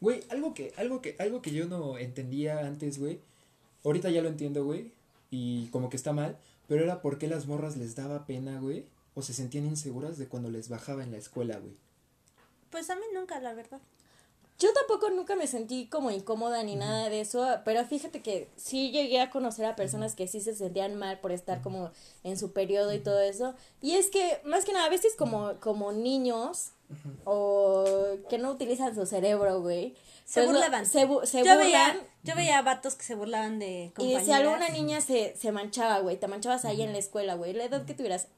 Güey, 0.00 0.24
algo 0.30 0.54
que, 0.54 0.72
algo 0.76 1.00
que, 1.00 1.16
algo 1.18 1.42
que 1.42 1.52
yo 1.52 1.66
no 1.66 1.98
entendía 1.98 2.60
antes, 2.60 2.98
güey. 2.98 3.20
Ahorita 3.84 4.10
ya 4.10 4.22
lo 4.22 4.28
entiendo, 4.28 4.64
güey. 4.64 4.92
Y 5.30 5.66
como 5.68 5.88
que 5.90 5.96
está 5.96 6.12
mal. 6.12 6.36
Pero 6.68 6.84
era 6.84 7.00
porque 7.00 7.28
las 7.28 7.46
morras 7.46 7.76
les 7.76 7.96
daba 7.96 8.26
pena, 8.26 8.60
güey. 8.60 8.84
O 9.14 9.22
se 9.22 9.32
sentían 9.32 9.64
inseguras 9.66 10.18
de 10.18 10.26
cuando 10.26 10.50
les 10.50 10.68
bajaba 10.68 11.02
en 11.02 11.12
la 11.12 11.18
escuela, 11.18 11.58
güey. 11.58 11.74
Pues 12.70 12.90
a 12.90 12.96
mí 12.96 13.04
nunca, 13.14 13.40
la 13.40 13.54
verdad. 13.54 13.80
Yo 14.58 14.72
tampoco 14.72 15.10
nunca 15.10 15.36
me 15.36 15.46
sentí 15.46 15.86
como 15.86 16.10
incómoda 16.10 16.62
ni 16.62 16.76
nada 16.76 17.10
de 17.10 17.20
eso, 17.20 17.46
pero 17.66 17.84
fíjate 17.84 18.22
que 18.22 18.48
sí 18.56 18.90
llegué 18.90 19.20
a 19.20 19.28
conocer 19.28 19.66
a 19.66 19.76
personas 19.76 20.14
que 20.14 20.28
sí 20.28 20.40
se 20.40 20.54
sentían 20.54 20.94
mal 20.94 21.20
por 21.20 21.30
estar 21.30 21.60
como 21.60 21.90
en 22.24 22.38
su 22.38 22.52
periodo 22.52 22.94
y 22.94 23.00
todo 23.00 23.20
eso. 23.20 23.54
Y 23.82 23.96
es 23.96 24.08
que, 24.08 24.40
más 24.44 24.64
que 24.64 24.72
nada, 24.72 24.86
a 24.86 24.90
veces 24.90 25.14
como, 25.14 25.60
como 25.60 25.92
niños 25.92 26.70
o 27.24 27.84
que 28.28 28.38
no 28.38 28.50
utilizan 28.50 28.94
su 28.94 29.06
cerebro, 29.06 29.60
güey. 29.60 29.94
Se 30.24 30.40
pues 30.42 30.52
burlaban. 30.52 30.86
Se, 30.86 31.06
bu- 31.08 31.24
se 31.24 31.38
yo 31.38 31.44
burlan. 31.54 31.58
veía, 31.58 32.00
yo 32.24 32.34
veía 32.34 32.62
vatos 32.62 32.94
que 32.96 33.04
se 33.04 33.14
burlaban 33.14 33.58
de 33.58 33.84
Y 33.86 33.90
compañeras. 33.90 34.24
si 34.26 34.32
alguna 34.32 34.68
niña 34.70 35.00
se, 35.00 35.36
se 35.36 35.52
manchaba, 35.52 36.00
güey, 36.00 36.16
te 36.16 36.26
manchabas 36.26 36.64
ahí 36.64 36.82
en 36.82 36.92
la 36.92 36.98
escuela, 36.98 37.34
güey, 37.34 37.52
la 37.52 37.64
edad 37.64 37.84
que 37.84 37.94
tuvieras. 37.94 38.28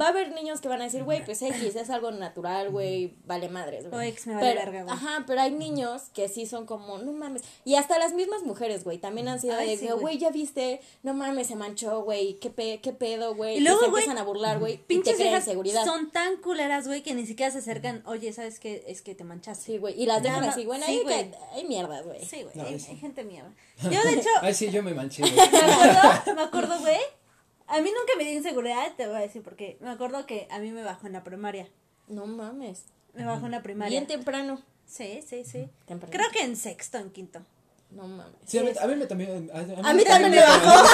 Va 0.00 0.06
a 0.06 0.08
haber 0.08 0.32
niños 0.32 0.62
que 0.62 0.68
van 0.68 0.80
a 0.80 0.84
decir, 0.84 1.04
güey, 1.04 1.22
pues 1.22 1.42
X, 1.42 1.76
es 1.76 1.90
algo 1.90 2.10
natural, 2.12 2.70
güey, 2.70 3.14
vale 3.26 3.50
madres, 3.50 3.90
güey. 3.90 3.94
O 3.94 4.02
X 4.10 4.26
me 4.26 4.34
vale 4.36 4.46
Pero- 4.54 4.60
verga, 4.64 4.82
güey. 4.84 4.94
Ajá, 4.94 5.24
pero 5.26 5.40
hay 5.42 5.50
niños 5.50 6.04
que 6.14 6.30
sí 6.30 6.46
son 6.46 6.64
como, 6.64 6.96
no 6.96 7.12
mames. 7.12 7.42
Y 7.66 7.74
hasta 7.74 7.98
las 7.98 8.14
mismas 8.14 8.42
mujeres, 8.42 8.84
güey, 8.84 8.96
también 8.96 9.28
han 9.28 9.38
sido 9.38 9.54
Ay, 9.56 9.68
de, 9.68 9.76
sí, 9.76 9.86
güey. 9.88 10.00
güey, 10.00 10.18
ya 10.18 10.30
viste, 10.30 10.80
no 11.02 11.12
mames, 11.12 11.48
se 11.48 11.56
manchó, 11.56 12.02
güey, 12.04 12.34
qué, 12.40 12.48
pe 12.48 12.80
qué 12.82 12.92
pedo, 12.94 13.34
güey. 13.34 13.58
Y 13.58 13.60
luego, 13.60 13.80
se 13.80 13.88
güey, 13.90 14.02
empiezan 14.04 14.22
a 14.22 14.26
burlar, 14.26 14.58
güey, 14.60 14.74
y 14.74 14.76
te 14.78 14.84
Pinches 14.84 15.14
crean 15.16 15.28
viejas 15.30 15.44
inseguridad. 15.46 15.84
son 15.84 16.10
tan 16.10 16.38
culeras, 16.38 16.86
güey, 16.86 17.02
que 17.02 17.12
ni 17.14 17.26
siquiera 17.26 17.52
se 17.52 17.58
acercan. 17.58 18.02
Oye, 18.06 18.32
¿sabes 18.32 18.60
qué? 18.60 18.84
Es 18.86 19.02
que 19.02 19.14
te 19.14 19.24
manchaste. 19.24 19.64
Sí, 19.66 19.76
güey, 19.78 20.00
y 20.00 20.06
las 20.06 20.22
dejan 20.22 20.40
Nada, 20.40 20.52
así, 20.52 20.64
bueno, 20.64 20.86
sí, 20.86 20.92
ahí 20.92 21.02
güey. 21.02 21.30
que- 21.30 21.36
hay 21.54 21.64
mierdas, 21.66 22.04
güey. 22.06 22.24
Sí, 22.24 22.42
güey, 22.42 22.54
No, 22.56 22.64
hay, 22.64 22.78
gente 22.80 23.24
mierda. 23.24 23.52
Yo, 23.82 23.90
de 24.02 24.12
hecho, 24.14 24.28
Ay, 24.40 24.54
sí, 24.54 24.70
yo 24.70 24.82
me 24.82 24.94
manché, 24.94 25.20
güey. 25.22 25.34
me 25.52 25.60
acuerdo, 25.60 26.34
me 26.34 26.42
acuerdo, 26.42 26.78
güey. 26.80 26.96
A 27.72 27.80
mí 27.80 27.90
nunca 27.90 28.12
me 28.18 28.24
dio 28.24 28.34
inseguridad, 28.34 28.92
te 28.96 29.06
voy 29.06 29.16
a 29.16 29.20
decir 29.20 29.42
porque 29.42 29.76
me 29.80 29.90
acuerdo 29.90 30.26
que 30.26 30.46
a 30.50 30.58
mí 30.58 30.70
me 30.70 30.82
bajó 30.82 31.06
en 31.06 31.14
la 31.14 31.24
primaria. 31.24 31.68
No 32.08 32.26
mames. 32.26 32.84
Me 33.14 33.24
bajó 33.24 33.46
en 33.46 33.52
la 33.52 33.62
primaria. 33.62 33.98
Bien 34.00 34.06
temprano. 34.06 34.60
Sí, 34.86 35.20
sí, 35.26 35.44
sí. 35.44 35.68
Temprano. 35.86 36.12
Creo 36.12 36.30
que 36.30 36.40
en 36.44 36.56
sexto, 36.56 36.98
en 36.98 37.10
quinto. 37.10 37.40
No 37.90 38.06
mames. 38.08 38.34
Sí, 38.46 38.58
a 38.58 38.62
mí, 38.62 38.70
a 38.78 38.86
mí 38.86 38.96
me 38.96 39.06
también. 39.06 39.50
A, 39.52 39.88
A 39.88 39.92
mí 39.94 40.02
también 40.04 40.30
me 40.32 40.40
bajó. 40.40 40.86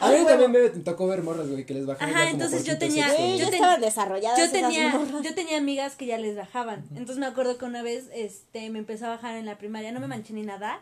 A 0.00 0.10
mí 0.10 0.24
también 0.26 0.50
me 0.50 0.68
tocó 0.80 1.06
ver 1.06 1.22
morras, 1.22 1.48
güey, 1.48 1.64
que 1.64 1.74
les 1.74 1.86
bajaban. 1.86 2.14
Ajá, 2.14 2.28
entonces 2.30 2.64
yo 2.64 2.76
tenía- 2.78 3.08
sexto, 3.08 3.36
yo 3.36 3.44
ten- 3.46 3.54
estaban 3.54 3.80
desarrolladas 3.80 4.38
Yo 4.38 4.50
tenía, 4.50 4.92
yo 5.22 5.34
tenía 5.34 5.56
amigas 5.58 5.94
que 5.96 6.06
ya 6.06 6.18
les 6.18 6.36
bajaban. 6.36 6.84
Entonces 6.90 7.18
me 7.18 7.26
acuerdo 7.26 7.56
que 7.56 7.64
una 7.66 7.82
vez 7.82 8.08
este 8.12 8.68
me 8.70 8.78
empezó 8.80 9.06
a 9.06 9.10
bajar 9.10 9.36
en 9.36 9.46
la 9.46 9.58
primaria, 9.58 9.92
no 9.92 10.00
me 10.00 10.06
manché 10.08 10.32
ni 10.34 10.42
nada, 10.42 10.80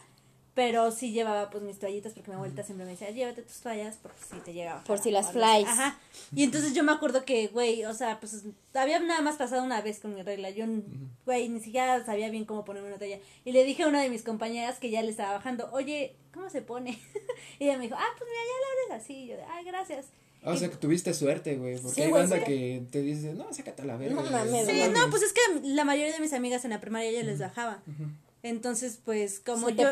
pero 0.54 0.90
sí 0.90 1.12
llevaba 1.12 1.48
pues 1.50 1.62
mis 1.62 1.78
toallitas 1.78 2.12
porque 2.12 2.30
mi 2.30 2.34
abuelita 2.36 2.62
siempre 2.62 2.84
me 2.84 2.92
decía, 2.92 3.10
llévate 3.10 3.42
tus 3.42 3.60
toallas 3.60 3.96
por 3.96 4.10
si 4.30 4.36
te 4.40 4.52
llega 4.52 4.70
a 4.72 4.74
bajar 4.74 4.86
Por 4.86 4.98
si 4.98 5.10
las 5.10 5.28
algo 5.28 5.40
así". 5.44 5.52
flies. 5.64 5.68
Ajá. 5.78 5.98
Y 6.34 6.42
entonces 6.44 6.74
yo 6.74 6.82
me 6.82 6.92
acuerdo 6.92 7.24
que, 7.24 7.48
güey, 7.48 7.84
o 7.84 7.94
sea, 7.94 8.18
pues 8.20 8.42
había 8.74 8.98
nada 9.00 9.20
más 9.22 9.36
pasado 9.36 9.62
una 9.62 9.80
vez 9.80 10.00
con 10.00 10.14
mi 10.14 10.22
regla. 10.22 10.50
Yo, 10.50 10.64
güey, 11.24 11.48
ni 11.48 11.60
siquiera 11.60 12.04
sabía 12.04 12.28
bien 12.30 12.44
cómo 12.44 12.64
ponerme 12.64 12.88
una 12.88 12.98
toalla. 12.98 13.18
Y 13.44 13.52
le 13.52 13.64
dije 13.64 13.84
a 13.84 13.88
una 13.88 14.02
de 14.02 14.10
mis 14.10 14.22
compañeras 14.22 14.78
que 14.78 14.90
ya 14.90 15.02
le 15.02 15.10
estaba 15.10 15.32
bajando, 15.34 15.68
oye, 15.72 16.16
¿cómo 16.34 16.50
se 16.50 16.62
pone? 16.62 16.90
y 17.58 17.64
ella 17.64 17.76
me 17.78 17.84
dijo, 17.84 17.96
ah, 17.98 18.08
pues 18.18 18.28
mira, 18.28 18.42
ya 18.42 18.60
la 18.60 18.94
abres 18.94 19.04
así. 19.04 19.14
Y 19.14 19.26
yo, 19.28 19.36
de, 19.36 19.44
ay, 19.44 19.64
gracias. 19.64 20.06
Ah, 20.42 20.52
o 20.52 20.56
sea, 20.56 20.70
que 20.70 20.76
tuviste 20.76 21.12
suerte, 21.14 21.56
güey. 21.56 21.76
Porque 21.78 21.94
Sí, 21.94 22.02
hay 22.02 22.10
banda 22.10 22.38
sí. 22.38 22.44
que 22.44 22.82
te 22.90 23.02
dice, 23.02 23.34
no, 23.34 23.52
sácate 23.52 23.82
a 23.82 23.84
la 23.84 23.96
verga. 23.96 24.14
No 24.16 24.22
güey". 24.22 24.32
mames, 24.32 24.66
Sí, 24.66 24.72
mames. 24.80 24.92
no, 24.98 25.10
pues 25.10 25.22
es 25.22 25.32
que 25.32 25.40
la 25.68 25.84
mayoría 25.84 26.12
de 26.14 26.20
mis 26.20 26.32
amigas 26.32 26.64
en 26.64 26.70
la 26.70 26.80
primaria 26.80 27.10
ya 27.12 27.22
les 27.22 27.38
bajaba. 27.38 27.82
Entonces, 28.42 28.98
pues, 29.04 29.40
como 29.40 29.68
Se 29.68 29.74
te 29.74 29.82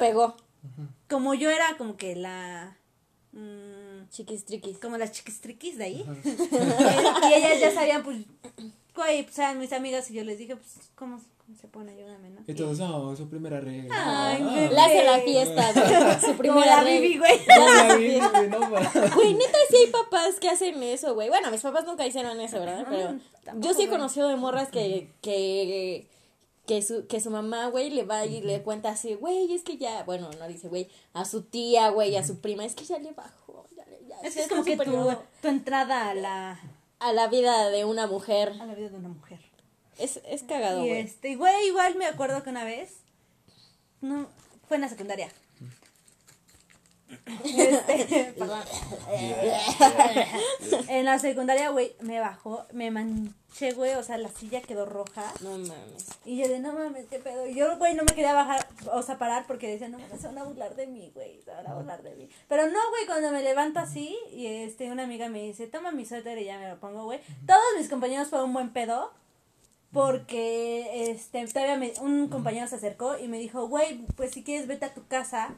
como 1.08 1.34
yo 1.34 1.50
era 1.50 1.76
como 1.76 1.96
que 1.96 2.14
la, 2.16 2.76
mm, 3.32 4.08
Chiquis 4.10 4.44
triquis. 4.44 4.78
como 4.78 4.96
las 4.96 5.12
chiquistriquis 5.12 5.78
de 5.78 5.84
ahí, 5.84 6.04
y 6.24 7.34
ellas 7.34 7.60
ya 7.60 7.72
sabían, 7.72 8.02
pues, 8.02 8.18
güey, 8.94 9.22
pues 9.24 9.38
eran 9.38 9.58
mis 9.58 9.72
amigas 9.72 10.10
y 10.10 10.14
yo 10.14 10.24
les 10.24 10.38
dije, 10.38 10.56
pues, 10.56 10.90
¿cómo, 10.94 11.20
cómo 11.38 11.56
se 11.58 11.68
pone? 11.68 11.92
Ayúdame, 11.92 12.30
¿no? 12.30 12.40
Y 12.46 12.54
todos, 12.54 12.78
no, 12.78 13.14
su 13.14 13.28
primera 13.28 13.60
regla. 13.60 13.94
Ay, 13.94 14.42
Ah. 14.42 14.68
La 14.72 14.84
hace 14.86 15.04
la 15.04 15.18
fiesta, 15.20 15.72
güey. 15.74 16.14
Su 16.20 16.26
Como 16.26 16.38
primera 16.38 16.66
la 16.76 16.82
regla. 16.82 17.18
Güey. 17.18 17.40
no, 17.48 17.74
la 17.74 17.94
vi, 17.96 18.18
güey, 18.18 18.48
no 18.48 18.60
mames. 18.60 19.14
Güey, 19.14 19.34
neta, 19.34 19.58
sí 19.70 19.76
hay 19.76 19.86
papás 19.92 20.40
que 20.40 20.48
hacen 20.48 20.82
eso, 20.82 21.14
güey. 21.14 21.28
Bueno, 21.28 21.50
mis 21.50 21.60
papás 21.60 21.84
nunca 21.86 22.06
hicieron 22.06 22.40
eso, 22.40 22.58
¿verdad? 22.58 22.86
Pero 22.88 23.18
yo 23.60 23.72
sí 23.74 23.82
he 23.84 23.88
conocido 23.88 24.28
de 24.28 24.36
morras 24.36 24.70
que, 24.70 25.10
que, 25.22 26.06
que 26.68 26.82
su, 26.82 27.06
que 27.06 27.18
su 27.20 27.30
mamá, 27.30 27.68
güey, 27.68 27.88
le 27.88 28.04
va 28.04 28.26
y 28.26 28.42
le 28.42 28.62
cuenta 28.62 28.90
así, 28.90 29.14
güey, 29.14 29.52
es 29.54 29.62
que 29.62 29.78
ya, 29.78 30.04
bueno, 30.04 30.28
no 30.38 30.46
dice, 30.46 30.68
güey, 30.68 30.88
a 31.14 31.24
su 31.24 31.42
tía, 31.42 31.88
güey, 31.88 32.14
a 32.16 32.24
su 32.24 32.40
prima, 32.40 32.64
es 32.66 32.74
que 32.74 32.84
ya 32.84 32.98
le 32.98 33.12
bajó, 33.12 33.66
ya 33.74 33.86
le, 33.86 34.06
ya, 34.06 34.16
Es 34.22 34.34
que 34.34 34.42
es 34.42 34.48
como 34.48 34.62
que 34.62 34.76
tu, 34.76 34.92
tu 35.40 35.48
entrada 35.48 36.10
a 36.10 36.14
la, 36.14 36.60
a 36.98 37.12
la 37.14 37.26
vida 37.28 37.70
de 37.70 37.86
una 37.86 38.06
mujer. 38.06 38.54
a 38.60 38.66
la 38.66 38.74
vida 38.74 38.90
de 38.90 38.96
una 38.96 39.08
mujer. 39.08 39.40
Es, 39.96 40.20
es 40.26 40.42
cagado, 40.42 40.84
Y 40.84 40.88
güey. 40.88 41.00
este, 41.00 41.36
güey, 41.36 41.68
igual 41.68 41.96
me 41.96 42.04
acuerdo 42.04 42.42
que 42.42 42.50
una 42.50 42.64
vez, 42.64 42.98
no, 44.02 44.28
fue 44.68 44.76
en 44.76 44.82
la 44.82 44.88
secundaria. 44.90 45.32
Este, 47.44 48.34
perdón. 48.38 48.60
en 50.88 51.04
la 51.06 51.18
secundaria, 51.18 51.70
güey, 51.70 51.96
me 52.00 52.20
bajó, 52.20 52.66
me 52.74 52.90
manché, 53.48 53.72
güey, 53.72 53.94
o 53.94 54.02
sea, 54.02 54.18
la 54.18 54.28
silla 54.28 54.60
quedó 54.62 54.86
roja. 54.86 55.32
No 55.42 55.50
mames. 55.50 56.06
Y 56.24 56.38
yo 56.38 56.48
de, 56.48 56.60
no 56.60 56.72
mames, 56.72 57.06
qué 57.06 57.18
pedo. 57.18 57.46
Y 57.46 57.54
yo, 57.54 57.76
güey, 57.78 57.94
no 57.94 58.02
me 58.04 58.14
quería 58.14 58.32
bajar, 58.32 58.66
o 58.92 59.02
sea, 59.02 59.18
parar 59.18 59.46
porque 59.46 59.68
decía, 59.68 59.88
no 59.88 59.98
mames, 59.98 60.20
se 60.20 60.26
van 60.26 60.38
a 60.38 60.44
burlar 60.44 60.74
de 60.76 60.86
mí, 60.86 61.10
güey, 61.14 61.40
se 61.42 61.50
van 61.50 61.66
a 61.66 61.74
burlar 61.74 62.02
de 62.02 62.14
mí. 62.14 62.28
Pero 62.48 62.66
no, 62.66 62.78
güey, 62.90 63.06
cuando 63.06 63.30
me 63.30 63.42
levanto 63.42 63.80
así, 63.80 64.16
y 64.32 64.46
este, 64.46 64.90
una 64.90 65.04
amiga 65.04 65.28
me 65.28 65.42
dice, 65.42 65.66
toma 65.66 65.92
mi 65.92 66.04
suéter 66.04 66.38
y 66.38 66.44
ya 66.44 66.58
me 66.58 66.68
lo 66.68 66.78
pongo, 66.78 67.04
güey. 67.04 67.20
Todos 67.46 67.60
mis 67.78 67.88
compañeros 67.88 68.28
fueron 68.28 68.48
un 68.48 68.54
buen 68.54 68.72
pedo. 68.72 69.12
Porque 69.92 71.10
este 71.10 71.46
todavía 71.46 71.76
me- 71.78 71.92
un 72.02 72.28
compañero 72.28 72.66
se 72.68 72.76
acercó 72.76 73.18
y 73.18 73.26
me 73.26 73.38
dijo, 73.38 73.68
güey, 73.68 74.04
pues 74.16 74.32
si 74.32 74.44
quieres 74.44 74.66
vete 74.66 74.84
a 74.84 74.94
tu 74.94 75.06
casa. 75.06 75.54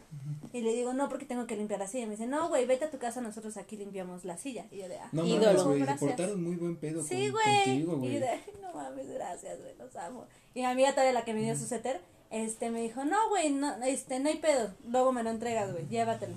Y 0.53 0.63
le 0.63 0.75
digo, 0.75 0.93
no, 0.93 1.09
porque 1.09 1.27
tengo 1.27 1.47
que 1.47 1.57
limpiar 1.57 1.81
la 1.81 1.87
silla. 1.89 2.05
Y 2.05 2.07
me 2.07 2.13
dice, 2.13 2.27
no, 2.27 2.49
güey, 2.49 2.65
vete 2.67 2.85
a 2.87 2.91
tu 2.91 2.99
casa, 2.99 3.21
nosotros 3.21 3.57
aquí 3.57 3.77
limpiamos 3.77 4.25
la 4.25 4.37
silla. 4.37 4.67
Y 4.71 4.79
yo 4.79 4.89
de, 4.89 4.99
ah, 4.99 5.09
No 5.13 5.25
Ídolo. 5.27 5.47
mames, 5.47 5.65
güey, 5.65 5.99
se 5.99 6.07
portaron 6.07 6.43
muy 6.45 6.57
buen 6.57 6.77
pedo 6.77 7.03
Sí, 7.03 7.31
con- 7.31 7.33
güey. 7.43 7.65
contigo, 7.65 7.93
Y 7.95 7.99
güey. 7.99 8.13
yo 8.15 8.21
de, 8.21 8.29
"Ay, 8.29 8.41
no 8.63 8.73
mames, 8.73 9.09
gracias, 9.11 9.61
güey, 9.61 9.77
los 9.79 9.95
amo. 9.97 10.27
Y 10.55 10.61
mi 10.61 10.67
amiga 10.67 10.91
todavía 10.93 11.13
la 11.13 11.25
que 11.25 11.35
me 11.35 11.43
dio 11.43 11.57
su 11.57 11.67
setter, 11.67 12.01
este, 12.31 12.71
me 12.71 12.81
dijo, 12.83 13.05
no, 13.05 13.29
güey, 13.31 13.51
no, 13.51 13.83
este, 13.85 14.21
no 14.21 14.29
hay 14.29 14.39
pedo, 14.39 14.73
luego 14.89 15.13
me 15.13 15.23
lo 15.25 15.31
entregas, 15.31 15.73
güey, 15.73 15.87
llévatelo. 15.89 16.35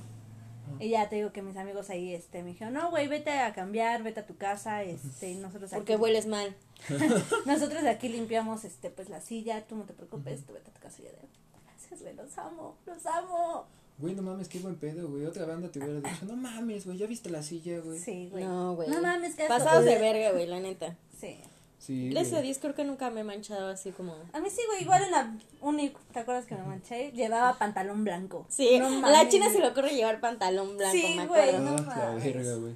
Y 0.80 0.90
ya 0.90 1.10
te 1.10 1.18
digo 1.18 1.32
que 1.32 1.42
mis 1.42 1.58
amigos 1.58 1.90
ahí, 1.90 2.14
este, 2.14 2.44
me 2.44 2.50
dijeron, 2.50 2.74
no, 2.74 2.90
güey, 2.90 3.08
vete 3.08 3.32
a 3.32 3.54
cambiar, 3.54 4.04
vete 4.04 4.22
a 4.22 4.26
tu 4.26 4.38
casa, 4.38 4.84
este, 4.84 5.32
y 5.32 5.36
nosotros 5.36 5.72
aquí. 5.72 5.80
Porque 5.80 5.96
hueles 5.96 6.28
mal. 6.28 6.56
Nosotros 7.46 7.82
de 7.82 7.90
aquí 7.90 8.10
limpiamos, 8.10 8.66
este, 8.66 8.90
pues 8.90 9.10
la 9.10 9.22
silla, 9.22 9.66
tú 9.68 9.76
no 9.76 9.84
te 9.84 9.94
preocupes, 9.94 10.46
tú 10.46 10.54
vete 10.54 10.70
a 10.70 10.74
tu 10.74 10.80
casa 10.82 11.02
y 11.02 11.06
yo 11.06 11.12
de, 11.12 11.28
gracias, 11.66 12.02
güey, 12.02 12.16
los 12.16 12.38
amo, 12.38 12.76
los 12.86 13.06
amo. 13.06 13.66
Güey, 14.00 14.16
no 14.16 14.24
mames, 14.24 14.50
qué 14.50 14.60
buen 14.60 14.76
pedo, 14.76 15.08
güey. 15.08 15.26
Otra 15.26 15.46
banda 15.46 15.70
te 15.70 15.80
hubiera 15.80 16.02
dicho, 16.02 16.26
no 16.26 16.36
mames, 16.36 16.86
güey, 16.86 16.98
ya 16.98 17.08
viste 17.08 17.30
la 17.30 17.44
silla, 17.44 17.80
güey. 17.80 18.00
Sí, 18.00 18.28
güey. 18.32 18.44
No, 18.44 18.76
güey. 18.76 18.90
No 18.90 19.02
mames, 19.02 19.36
que 19.36 19.44
asco. 19.44 19.54
Pasados 19.54 19.86
de 19.86 19.98
verga, 20.00 20.32
güey, 20.32 20.48
la 20.48 20.60
neta. 20.60 20.98
Sí. 21.20 21.40
Sí, 21.86 22.10
Gracias 22.12 22.34
a 22.34 22.38
güey. 22.38 22.44
Dios, 22.46 22.60
creo 22.60 22.74
que 22.76 22.86
nunca 22.86 23.10
me 23.10 23.22
he 23.22 23.24
manchado 23.26 23.68
así 23.68 23.92
como. 23.92 24.16
A 24.32 24.40
mí 24.40 24.50
sí, 24.50 24.62
güey, 24.68 24.84
igual 24.84 25.04
en 25.04 25.12
la 25.12 25.36
uni, 25.60 25.94
¿te 26.14 26.20
acuerdas 26.20 26.46
que 26.46 26.56
me 26.56 26.64
manché? 26.64 27.12
Llevaba 27.12 27.58
pantalón 27.60 28.06
blanco. 28.06 28.46
Sí, 28.48 28.80
No 28.80 29.06
a 29.06 29.10
la 29.10 29.28
china 29.28 29.48
se 29.48 29.54
güey. 29.54 29.64
le 29.64 29.68
ocurre 29.70 29.90
llevar 29.94 30.22
pantalón 30.22 30.78
blanco, 30.78 30.96
Sí, 30.96 31.16
me 31.18 31.28
güey, 31.28 31.50
acuerdo. 31.50 31.72
no 31.72 31.92
Ah, 31.92 32.16
verga, 32.24 32.56
güey. 32.56 32.76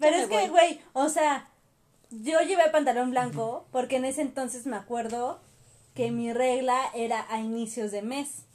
Pero 0.00 0.16
es 0.16 0.26
que, 0.26 0.48
güey, 0.48 0.80
o 0.94 1.08
sea, 1.08 1.48
yo 2.10 2.40
llevé 2.40 2.68
pantalón 2.72 3.10
blanco 3.12 3.66
porque 3.70 3.96
en 3.96 4.04
ese 4.04 4.22
entonces 4.22 4.66
me 4.66 4.76
acuerdo 4.76 5.40
que 5.94 6.10
mi 6.10 6.32
regla 6.32 6.76
era 6.92 7.24
a 7.32 7.38
inicios 7.38 7.92
de 7.92 8.02
mes. 8.02 8.46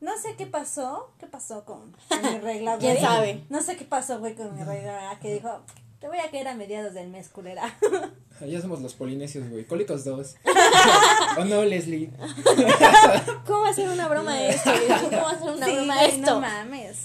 No 0.00 0.18
sé 0.18 0.34
qué 0.36 0.46
pasó, 0.46 1.12
qué 1.20 1.26
pasó 1.28 1.64
con, 1.64 1.92
con 2.08 2.22
mi 2.22 2.38
regla, 2.40 2.76
güey. 2.78 2.90
¿Quién 2.94 3.00
sabe? 3.00 3.44
No 3.48 3.62
sé 3.62 3.76
qué 3.76 3.84
pasó, 3.84 4.18
güey, 4.18 4.34
con 4.34 4.54
mi 4.56 4.64
regla, 4.64 5.16
que 5.22 5.32
dijo, 5.34 5.60
te 6.04 6.08
voy 6.08 6.18
a 6.18 6.30
caer 6.30 6.48
a 6.48 6.54
mediados 6.54 6.92
del 6.92 7.08
mes, 7.08 7.30
culera. 7.30 7.74
Ya 8.46 8.60
somos 8.60 8.82
los 8.82 8.92
polinesios, 8.92 9.48
güey. 9.48 9.64
Cólicos 9.64 10.04
dos. 10.04 10.34
¿O 11.38 11.44
no, 11.46 11.64
Leslie? 11.64 12.10
¿Cómo 13.46 13.60
va 13.60 13.68
a 13.70 13.72
ser 13.72 13.88
una 13.88 14.06
broma 14.08 14.36
de 14.36 14.50
esto? 14.50 14.70
güey? 14.70 15.00
¿Cómo 15.08 15.22
va 15.22 15.30
a 15.30 15.38
ser 15.38 15.50
una 15.52 15.66
Sí, 15.66 15.72
broma 15.72 16.00
de 16.02 16.08
esto? 16.08 16.30
no 16.34 16.40
mames. 16.40 16.96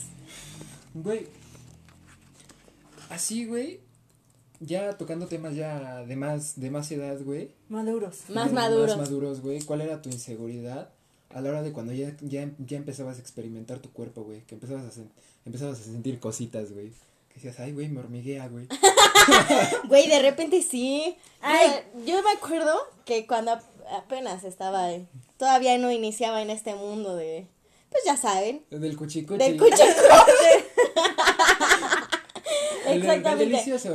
Güey. 0.95 1.27
Así, 3.09 3.45
güey. 3.45 3.79
Ya 4.59 4.97
tocando 4.97 5.27
temas 5.27 5.55
ya 5.55 6.03
de 6.03 6.15
más, 6.17 6.59
de 6.59 6.69
más 6.71 6.91
edad, 6.91 7.17
güey. 7.21 7.51
Maduros. 7.69 8.23
Más 8.29 8.51
maduros. 8.51 8.97
Más 8.97 9.07
maduros, 9.07 9.41
güey. 9.41 9.61
¿Cuál 9.61 9.79
era 9.81 10.01
tu 10.01 10.09
inseguridad 10.09 10.89
a 11.29 11.39
la 11.39 11.49
hora 11.51 11.61
de 11.63 11.71
cuando 11.71 11.93
ya, 11.93 12.11
ya, 12.21 12.49
ya 12.57 12.75
empezabas 12.77 13.17
a 13.17 13.21
experimentar 13.21 13.79
tu 13.79 13.91
cuerpo, 13.93 14.23
güey? 14.23 14.41
Que 14.41 14.55
empezabas 14.55 14.83
a, 14.83 14.89
sen- 14.99 15.09
empezabas 15.45 15.79
a 15.79 15.83
sentir 15.83 16.19
cositas, 16.19 16.73
güey. 16.73 16.91
Decías, 17.35 17.59
ay, 17.59 17.71
güey, 17.71 17.87
me 17.87 17.99
hormiguea, 18.01 18.47
güey. 18.49 18.67
Güey, 19.87 20.07
de 20.07 20.19
repente 20.19 20.61
sí. 20.61 21.17
Ay. 21.41 21.67
Mira, 21.95 22.05
Yo 22.05 22.23
me 22.23 22.31
acuerdo 22.31 22.75
que 23.05 23.25
cuando 23.27 23.51
ap- 23.51 23.63
apenas 23.91 24.43
estaba, 24.43 24.89
todavía 25.37 25.77
no 25.77 25.91
iniciaba 25.91 26.41
en 26.41 26.49
este 26.49 26.75
mundo 26.75 27.15
de, 27.15 27.47
pues 27.89 28.03
ya 28.05 28.17
saben, 28.17 28.65
Del 28.69 28.95
cuchicuchi. 28.97 29.37
del 29.37 29.57
cuchicuchi. 29.57 29.83
Exactamente. 32.87 33.45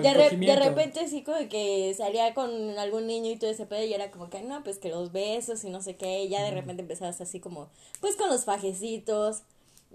de, 0.02 0.14
re- 0.14 0.36
de 0.36 0.56
repente 0.56 1.08
sí 1.08 1.22
como 1.24 1.48
que 1.48 1.92
salía 1.96 2.32
con 2.34 2.78
algún 2.78 3.06
niño 3.08 3.30
y 3.30 3.36
todo 3.36 3.50
ese 3.50 3.66
pedo 3.66 3.82
y 3.84 3.92
era 3.92 4.10
como 4.12 4.30
que 4.30 4.42
no, 4.42 4.62
pues 4.62 4.78
que 4.78 4.88
los 4.88 5.10
besos 5.10 5.64
y 5.64 5.70
no 5.70 5.82
sé 5.82 5.96
qué, 5.96 6.22
y 6.24 6.28
ya 6.28 6.42
de 6.42 6.52
repente 6.52 6.82
empezabas 6.82 7.20
así 7.20 7.40
como, 7.40 7.70
pues 8.00 8.14
con 8.16 8.28
los 8.30 8.44
fajecitos. 8.44 9.42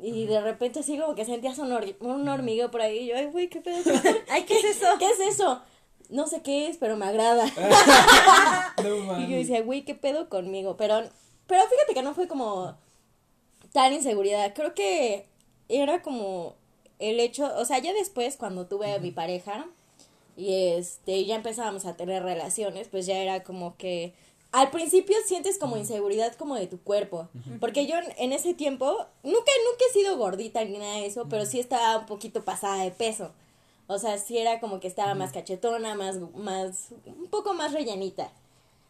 Y 0.02 0.26
de 0.28 0.40
repente 0.42 0.80
así 0.80 0.98
como 0.98 1.16
que 1.16 1.26
sentías 1.26 1.58
un, 1.60 1.72
hor- 1.72 1.96
un 2.00 2.28
hormigueo 2.28 2.72
por 2.72 2.82
ahí 2.82 3.00
y 3.00 3.06
yo, 3.08 3.16
ay, 3.18 3.26
güey, 3.28 3.50
¿qué 3.50 3.60
pedo? 3.62 3.78
Ay, 4.30 4.44
¿qué 4.44 4.58
es 4.58 4.64
eso? 4.64 4.86
¿Qué 4.98 5.10
es 5.10 5.20
eso? 5.20 5.62
No 6.10 6.26
sé 6.28 6.42
qué 6.42 6.68
es, 6.68 6.78
pero 6.78 6.96
me 6.98 7.06
agrada. 7.06 7.46
No 8.84 9.20
Y 9.22 9.28
yo 9.28 9.38
decía, 9.38 9.62
güey, 9.62 9.84
¿qué 9.84 9.96
pedo 9.96 10.30
conmigo? 10.30 10.78
Pero, 10.78 11.02
pero 11.48 11.64
fíjate 11.68 11.94
que 11.94 12.02
no 12.02 12.14
fue 12.14 12.28
como 12.28 12.78
tan 13.74 13.94
inseguridad. 13.94 14.54
Creo 14.54 14.74
que 14.74 15.28
era 15.68 16.02
como 16.02 16.56
el 17.00 17.20
hecho, 17.20 17.52
o 17.58 17.66
sea, 17.66 17.80
ya 17.80 17.94
después 17.94 18.38
cuando 18.38 18.68
tuve 18.68 18.94
a 18.94 19.00
mi 19.00 19.12
pareja 19.12 19.68
y 20.38 20.54
este, 20.74 21.26
ya 21.26 21.36
empezábamos 21.36 21.86
a 21.86 21.96
tener 21.98 22.24
relaciones, 22.24 22.88
pues 22.88 23.06
ya 23.06 23.18
era 23.18 23.44
como 23.44 23.76
que 23.78 24.14
al 24.52 24.72
principio 24.72 25.16
sientes 25.26 25.58
como 25.60 25.78
inseguridad 25.78 26.34
como 26.36 26.56
de 26.56 26.68
tu 26.68 26.80
cuerpo, 26.82 27.28
porque 27.60 27.86
yo 27.86 27.96
en- 28.18 28.34
ese 28.34 28.54
tiempo 28.54 28.86
nunca 29.24 29.52
nunca 29.70 29.86
he 29.90 29.94
sido 29.94 30.18
gordita 30.18 30.64
ni 30.66 30.78
nada 30.78 30.96
de 30.96 31.06
eso, 31.06 31.28
pero 31.30 31.46
sí 31.46 31.60
estaba 31.60 31.98
un 32.00 32.06
poquito 32.08 32.44
pasada 32.44 32.84
de 32.84 32.92
peso. 32.92 33.32
O 33.88 33.98
sea, 34.00 34.18
sí 34.18 34.38
era 34.38 34.60
como 34.60 34.80
que 34.80 34.88
estaba 34.88 35.14
más 35.16 35.32
cachetona, 35.32 35.96
más 35.96 36.18
más 36.36 36.90
un 37.06 37.28
poco 37.30 37.54
más 37.54 37.74
rellenita. 37.74 38.32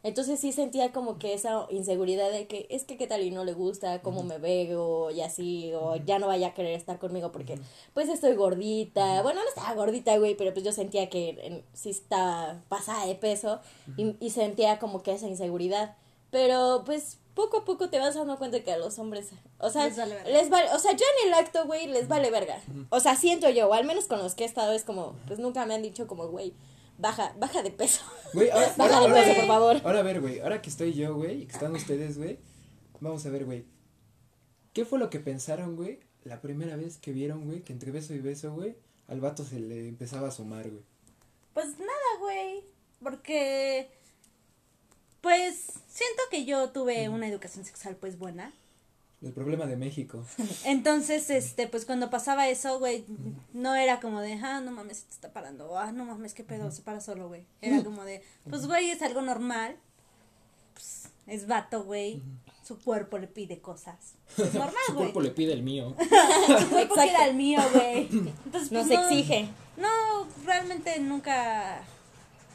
Entonces 0.02 0.40
sí 0.40 0.54
sentía 0.54 0.94
como 0.94 1.20
que 1.20 1.34
esa 1.34 1.66
inseguridad 1.70 2.32
de 2.32 2.48
que 2.48 2.68
es 2.70 2.86
que 2.86 2.96
qué 2.96 3.06
tal 3.06 3.22
y 3.22 3.32
no 3.32 3.44
le 3.44 3.52
gusta, 3.54 4.02
cómo 4.02 4.24
me 4.24 4.38
veo 4.38 5.12
y 5.12 5.20
así, 5.22 5.74
o 5.74 5.98
ya 5.98 6.20
no 6.20 6.28
vaya 6.28 6.48
a 6.48 6.54
querer 6.54 6.74
estar 6.74 7.00
conmigo 7.00 7.34
porque 7.34 7.60
pues 7.94 8.08
estoy 8.08 8.36
gordita. 8.36 9.22
Bueno, 9.24 9.42
no 9.44 9.48
estaba 9.50 9.74
gordita, 9.74 10.18
güey, 10.18 10.36
pero 10.36 10.54
pues 10.54 10.64
yo 10.66 10.72
sentía 10.72 11.10
que 11.10 11.38
en- 11.42 11.66
sí 11.74 11.90
estaba 11.90 12.62
pasada 12.70 13.06
de 13.08 13.16
peso 13.16 13.60
y, 13.98 14.16
y 14.22 14.30
sentía 14.30 14.80
como 14.80 15.04
que 15.04 15.12
esa 15.12 15.28
inseguridad. 15.28 15.96
Pero 16.32 16.84
pues 16.86 17.18
poco 17.34 17.58
a 17.58 17.66
poco 17.66 17.90
te 17.90 18.00
vas 18.00 18.16
dando 18.16 18.38
cuenta 18.38 18.62
que 18.64 18.72
a 18.72 18.78
los 18.78 19.00
hombres, 19.00 19.30
o 19.60 19.70
sea, 19.70 19.86
Les 19.86 19.98
vale 19.98 20.14
verga. 20.16 20.30
les 20.30 20.50
vale, 20.50 20.74
o 20.74 20.80
sea, 20.80 20.92
yo 20.94 21.06
en 21.24 21.28
el 21.28 21.34
acto, 21.34 21.66
güey, 21.66 21.88
les 21.88 22.08
vale 22.08 22.30
verga. 22.32 22.62
O 22.90 23.00
sea, 23.00 23.16
siento 23.16 23.50
yo, 23.50 23.68
o 23.68 23.74
al 23.74 23.84
menos 23.86 24.06
con 24.06 24.20
los 24.20 24.36
que 24.36 24.44
he 24.44 24.48
estado 24.48 24.72
es 24.74 24.84
como, 24.84 25.16
pues 25.28 25.40
nunca 25.40 25.66
me 25.66 25.74
han 25.74 25.82
dicho 25.82 26.06
como, 26.08 26.28
güey, 26.28 26.54
baja, 27.00 27.34
baja 27.38 27.64
de 27.64 27.72
peso. 27.72 28.02
Güey, 28.34 28.50
ahora, 28.52 28.74
Baja 28.78 28.98
ahora, 28.98 29.14
de 29.14 29.20
ahora- 29.20 29.24
peso, 29.34 29.40
por 29.40 29.48
favor. 29.48 29.82
ahora 29.84 30.00
a 30.00 30.04
ver, 30.04 30.22
güey, 30.22 30.40
ahora 30.40 30.62
que 30.62 30.70
estoy 30.70 30.94
yo, 30.94 31.16
güey, 31.16 31.42
y 31.44 31.46
que 31.46 31.54
están 31.54 31.74
ustedes, 31.76 32.18
güey, 32.18 32.38
vamos 33.00 33.26
a 33.26 33.30
ver, 33.30 33.46
güey. 33.46 33.66
¿Qué 34.74 34.86
fue 34.86 35.00
lo 35.00 35.10
que 35.10 35.20
pensaron, 35.20 35.76
güey, 35.76 36.00
la 36.24 36.42
primera 36.42 36.76
vez 36.76 36.98
que 36.98 37.12
vieron, 37.12 37.46
güey, 37.46 37.62
que 37.62 37.74
entre 37.74 37.92
beso 37.92 38.14
y 38.14 38.20
beso, 38.20 38.54
güey, 38.54 38.76
al 39.08 39.20
vato 39.20 39.44
se 39.44 39.60
le 39.60 39.88
empezaba 39.88 40.28
a 40.28 40.30
asomar, 40.30 40.70
güey? 40.70 40.84
Pues 41.54 41.80
nada, 41.80 42.20
güey. 42.20 42.64
Porque. 43.02 43.90
Pues 45.22 45.56
siento 45.88 46.22
que 46.32 46.46
yo 46.46 46.70
tuve 46.70 47.10
una 47.10 47.28
educación 47.28 47.66
sexual 47.66 47.96
pues 47.96 48.18
buena. 48.18 48.54
El 49.22 49.34
problema 49.34 49.66
de 49.66 49.76
México. 49.76 50.24
Entonces, 50.66 51.30
este, 51.30 51.68
pues 51.68 51.86
cuando 51.86 52.10
pasaba 52.10 52.48
eso, 52.48 52.80
güey, 52.80 53.06
no 53.54 53.76
era 53.76 54.00
como 54.00 54.22
de, 54.22 54.34
ah, 54.34 54.62
no 54.62 54.72
mames, 54.72 54.98
se 55.00 55.06
te 55.08 55.14
está 55.14 55.34
parando, 55.34 55.78
ah, 55.78 55.92
no 55.92 56.06
mames, 56.06 56.34
qué 56.34 56.44
pedo, 56.44 56.72
se 56.72 56.82
para 56.84 57.02
solo, 57.02 57.28
güey. 57.28 57.46
Era 57.62 57.84
como 57.84 58.06
de, 58.06 58.24
pues, 58.50 58.66
güey, 58.66 58.90
es 58.92 59.02
algo 59.02 59.22
normal, 59.22 59.76
pues, 60.74 61.10
es 61.28 61.48
vato, 61.48 61.84
güey, 61.84 62.24
su 62.64 62.80
cuerpo 62.80 63.18
le 63.18 63.28
pide 63.28 63.60
cosas. 63.60 64.14
Es 64.38 64.54
normal, 64.54 64.74
Su 64.88 64.94
güey. 64.94 65.06
cuerpo 65.06 65.22
le 65.22 65.32
pide 65.32 65.52
el 65.54 65.64
mío. 65.64 65.96
Su 66.00 66.70
cuerpo 66.70 66.94
Exacto. 66.94 66.94
quiere 67.02 67.18
al 67.18 67.36
mío, 67.36 67.60
güey. 67.74 68.08
Entonces, 68.46 68.72
Nos 68.72 68.88
pues, 68.88 69.00
no- 69.00 69.10
exige. 69.10 69.50
No, 69.76 70.28
realmente 70.46 70.98
nunca, 71.00 71.82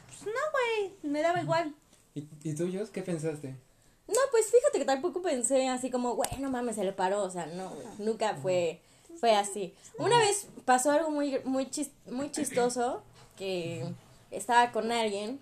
pues, 0.08 0.20
no, 0.24 0.32
güey, 0.52 0.92
me 1.12 1.20
daba 1.20 1.42
igual. 1.42 1.74
¿Y, 2.14 2.26
¿Y 2.42 2.54
tú, 2.54 2.70
Jos, 2.72 2.90
qué 2.90 3.02
pensaste? 3.02 3.56
No, 4.06 4.20
pues 4.30 4.46
fíjate 4.50 4.78
que 4.78 4.84
tampoco 4.84 5.22
pensé 5.22 5.68
así 5.68 5.90
como, 5.90 6.14
güey, 6.14 6.28
no 6.38 6.50
mames, 6.50 6.76
se 6.76 6.84
le 6.84 6.92
paró, 6.92 7.22
o 7.22 7.30
sea, 7.30 7.46
no, 7.46 7.70
güey, 7.70 7.86
nunca 7.98 8.34
fue, 8.36 8.80
fue 9.18 9.34
así. 9.34 9.74
Una 9.98 10.18
vez 10.18 10.46
pasó 10.64 10.90
algo 10.90 11.10
muy, 11.10 11.40
muy, 11.44 11.66
chis- 11.66 11.90
muy 12.10 12.30
chistoso, 12.30 13.02
que 13.36 13.84
estaba 14.30 14.72
con 14.72 14.92
alguien, 14.92 15.40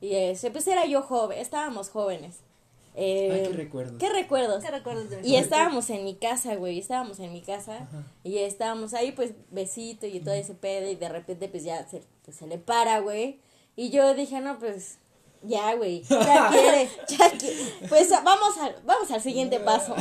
y 0.00 0.14
ese, 0.14 0.50
pues 0.50 0.66
era 0.66 0.86
yo 0.86 1.02
joven, 1.02 1.38
estábamos 1.38 1.90
jóvenes. 1.90 2.36
Eh, 3.00 3.30
Ay, 3.32 3.42
qué 3.52 3.56
recuerdos. 3.56 3.98
¿Qué 4.00 4.08
recuerdos? 4.08 4.64
¿Qué 4.64 4.70
recuerdas 4.72 5.10
de 5.10 5.18
mi 5.18 5.28
Y 5.28 5.36
estábamos 5.36 5.88
en 5.90 6.02
mi 6.04 6.14
casa, 6.16 6.56
güey, 6.56 6.78
estábamos 6.80 7.20
en 7.20 7.32
mi 7.32 7.42
casa 7.42 7.86
y 8.24 8.38
estábamos 8.38 8.92
ahí, 8.94 9.12
pues, 9.12 9.32
besito 9.50 10.06
y 10.06 10.18
todo 10.20 10.34
ese 10.34 10.54
pedo 10.54 10.90
y 10.90 10.96
de 10.96 11.08
repente, 11.08 11.48
pues, 11.48 11.62
ya 11.62 11.86
se, 11.88 12.02
pues, 12.24 12.36
se 12.38 12.46
le 12.46 12.58
para, 12.58 12.98
güey. 13.00 13.38
Y 13.76 13.90
yo 13.90 14.14
dije, 14.14 14.40
no, 14.40 14.58
pues, 14.58 14.98
ya, 15.42 15.74
güey, 15.74 16.02
ya 16.02 16.48
quiere, 16.50 16.90
ya 17.08 17.30
quiere. 17.30 17.56
Pues, 17.88 18.10
vamos, 18.10 18.56
al 18.58 18.76
vamos 18.84 19.10
al 19.10 19.20
siguiente 19.20 19.60
paso. 19.60 19.94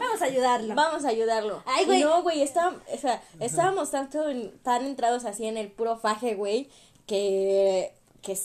Vamos 0.00 0.20
a 0.22 0.24
ayudarlo. 0.24 0.74
Vamos 0.74 1.04
a 1.04 1.08
ayudarlo. 1.08 1.62
Ay, 1.66 1.84
güey. 1.86 2.02
No, 2.02 2.22
güey, 2.22 2.42
está, 2.42 2.74
o 2.92 2.98
sea, 2.98 3.22
estábamos 3.38 3.90
tanto 3.90 4.28
en- 4.28 4.58
tan 4.62 4.84
entrados 4.86 5.24
así 5.24 5.46
en 5.46 5.56
el 5.56 5.70
puro 5.70 5.96
faje, 5.98 6.34
güey, 6.34 6.68
que, 7.06 7.92
que, 8.22 8.38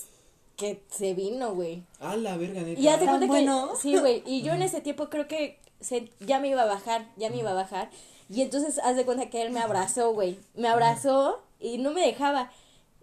que 0.58 0.84
se 0.90 1.14
vino, 1.14 1.54
güey. 1.56 1.84
A 2.00 2.16
la 2.16 2.38
verga, 2.38 2.62
neta. 2.62 2.80
Y 2.80 2.84
ya 2.84 2.98
te 3.00 3.06
¿Tan 3.06 3.18
cuenta 3.18 3.28
bueno? 3.28 3.70
que 3.74 3.78
sí, 3.78 3.98
güey, 3.98 4.24
y 4.26 4.42
yo 4.42 4.54
en 4.54 4.62
ese 4.62 4.82
tiempo 4.82 5.10
creo 5.10 5.28
que 5.28 5.60
se, 5.82 6.10
ya 6.20 6.40
me 6.40 6.48
iba 6.50 6.62
a 6.64 6.66
bajar, 6.66 7.08
ya 7.18 7.30
me 7.30 7.38
iba 7.38 7.52
a 7.52 7.56
bajar. 7.56 7.90
Y 8.30 8.42
entonces 8.42 8.80
haz 8.80 8.96
de 8.96 9.06
cuenta 9.06 9.30
que 9.30 9.42
él 9.42 9.52
me 9.52 9.60
abrazó, 9.60 10.12
güey. 10.14 10.40
Me 10.56 10.68
abrazó 10.68 11.44
y 11.60 11.78
no 11.78 11.92
me 11.92 12.02
dejaba. 12.02 12.52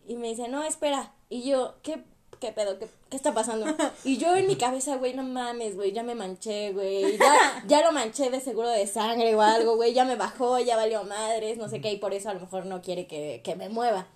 Y 0.04 0.16
me 0.16 0.28
dice, 0.28 0.48
"No, 0.48 0.64
espera." 0.64 1.12
Y 1.28 1.42
yo, 1.48 1.76
"¿Qué 1.82 2.02
qué 2.42 2.52
pedo? 2.52 2.78
¿Qué, 2.78 2.88
qué 3.08 3.16
está 3.16 3.32
pasando?" 3.32 3.64
Y 4.04 4.18
yo 4.18 4.36
en 4.36 4.46
mi 4.46 4.56
cabeza, 4.56 4.96
güey, 4.96 5.14
no 5.14 5.22
mames, 5.22 5.76
güey, 5.76 5.92
ya 5.92 6.02
me 6.02 6.14
manché, 6.14 6.72
güey. 6.72 7.16
Ya 7.16 7.62
ya 7.66 7.82
lo 7.82 7.92
manché 7.92 8.28
de 8.30 8.40
seguro 8.40 8.68
de 8.68 8.86
sangre 8.86 9.34
o 9.34 9.40
algo, 9.40 9.76
güey, 9.76 9.94
ya 9.94 10.04
me 10.04 10.16
bajó, 10.16 10.58
ya 10.58 10.76
valió 10.76 11.04
madres, 11.04 11.56
no 11.56 11.68
sé 11.68 11.80
qué, 11.80 11.92
y 11.92 11.96
por 11.96 12.12
eso 12.12 12.28
a 12.28 12.34
lo 12.34 12.40
mejor 12.40 12.66
no 12.66 12.82
quiere 12.82 13.06
que, 13.06 13.40
que 13.42 13.54
me 13.54 13.68
mueva. 13.68 14.06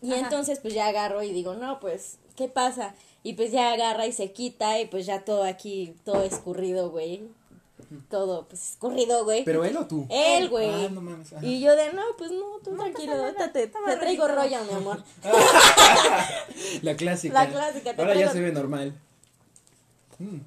Y 0.00 0.12
Ajá. 0.12 0.20
entonces 0.20 0.60
pues 0.60 0.72
ya 0.74 0.86
agarro 0.86 1.22
y 1.22 1.32
digo, 1.32 1.54
no, 1.54 1.80
pues, 1.80 2.18
¿qué 2.36 2.48
pasa? 2.48 2.94
Y 3.22 3.32
pues 3.34 3.52
ya 3.52 3.72
agarra 3.72 4.06
y 4.06 4.12
se 4.12 4.32
quita 4.32 4.78
y 4.78 4.86
pues 4.86 5.06
ya 5.06 5.24
todo 5.24 5.44
aquí, 5.44 5.96
todo 6.04 6.22
escurrido, 6.22 6.90
güey. 6.90 7.28
Todo, 8.08 8.46
pues, 8.48 8.72
escurrido, 8.72 9.24
güey. 9.24 9.44
¿Pero 9.44 9.64
él 9.64 9.76
o 9.76 9.86
tú? 9.86 10.06
Él, 10.10 10.48
güey. 10.48 10.70
Ah, 10.70 10.88
no 10.90 11.00
mames. 11.00 11.32
ajá. 11.32 11.44
Y 11.44 11.60
yo 11.60 11.74
de, 11.76 11.92
no, 11.92 12.02
pues 12.16 12.30
no, 12.30 12.58
tú 12.62 12.76
tranquilo, 12.76 13.14
ahorita 13.14 13.52
te, 13.52 13.66
traigo 13.68 14.28
rollo, 14.28 14.58
mi 14.64 14.74
amor. 14.74 15.02
La 16.82 16.96
clásica. 16.96 17.34
La 17.34 17.50
clásica, 17.50 17.94
te 17.94 18.02
Ahora 18.02 18.14
ya 18.14 18.30
se 18.30 18.40
ve 18.40 18.52
normal. 18.52 18.94
Mm. 20.18 20.38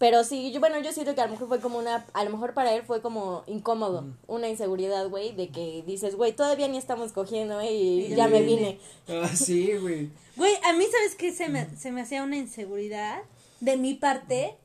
Pero 0.00 0.24
sí, 0.24 0.50
yo, 0.50 0.60
bueno, 0.60 0.80
yo 0.80 0.92
siento 0.92 1.14
que 1.14 1.20
a 1.20 1.26
lo 1.26 1.32
mejor 1.32 1.48
fue 1.48 1.60
como 1.60 1.78
una, 1.78 2.06
a 2.14 2.24
lo 2.24 2.30
mejor 2.30 2.54
para 2.54 2.72
él 2.74 2.82
fue 2.84 3.02
como 3.02 3.44
incómodo, 3.46 4.06
una 4.26 4.48
inseguridad, 4.48 5.06
güey, 5.10 5.32
de 5.32 5.50
que 5.50 5.84
dices, 5.86 6.16
güey, 6.16 6.32
todavía 6.32 6.68
ni 6.68 6.78
estamos 6.78 7.12
cogiendo, 7.12 7.60
eh, 7.60 7.74
y 7.74 8.14
ya 8.14 8.26
me 8.26 8.40
vine. 8.40 8.78
Ah, 9.08 9.28
sí, 9.28 9.76
güey. 9.76 10.08
Güey, 10.36 10.54
a 10.64 10.72
mí, 10.72 10.86
¿sabes 10.90 11.16
qué? 11.16 11.32
Se 11.32 11.50
me, 11.50 11.76
se 11.76 11.92
me 11.92 12.00
hacía 12.00 12.22
una 12.22 12.38
inseguridad 12.38 13.20
de 13.60 13.76
mi 13.76 13.92
parte 13.92 14.56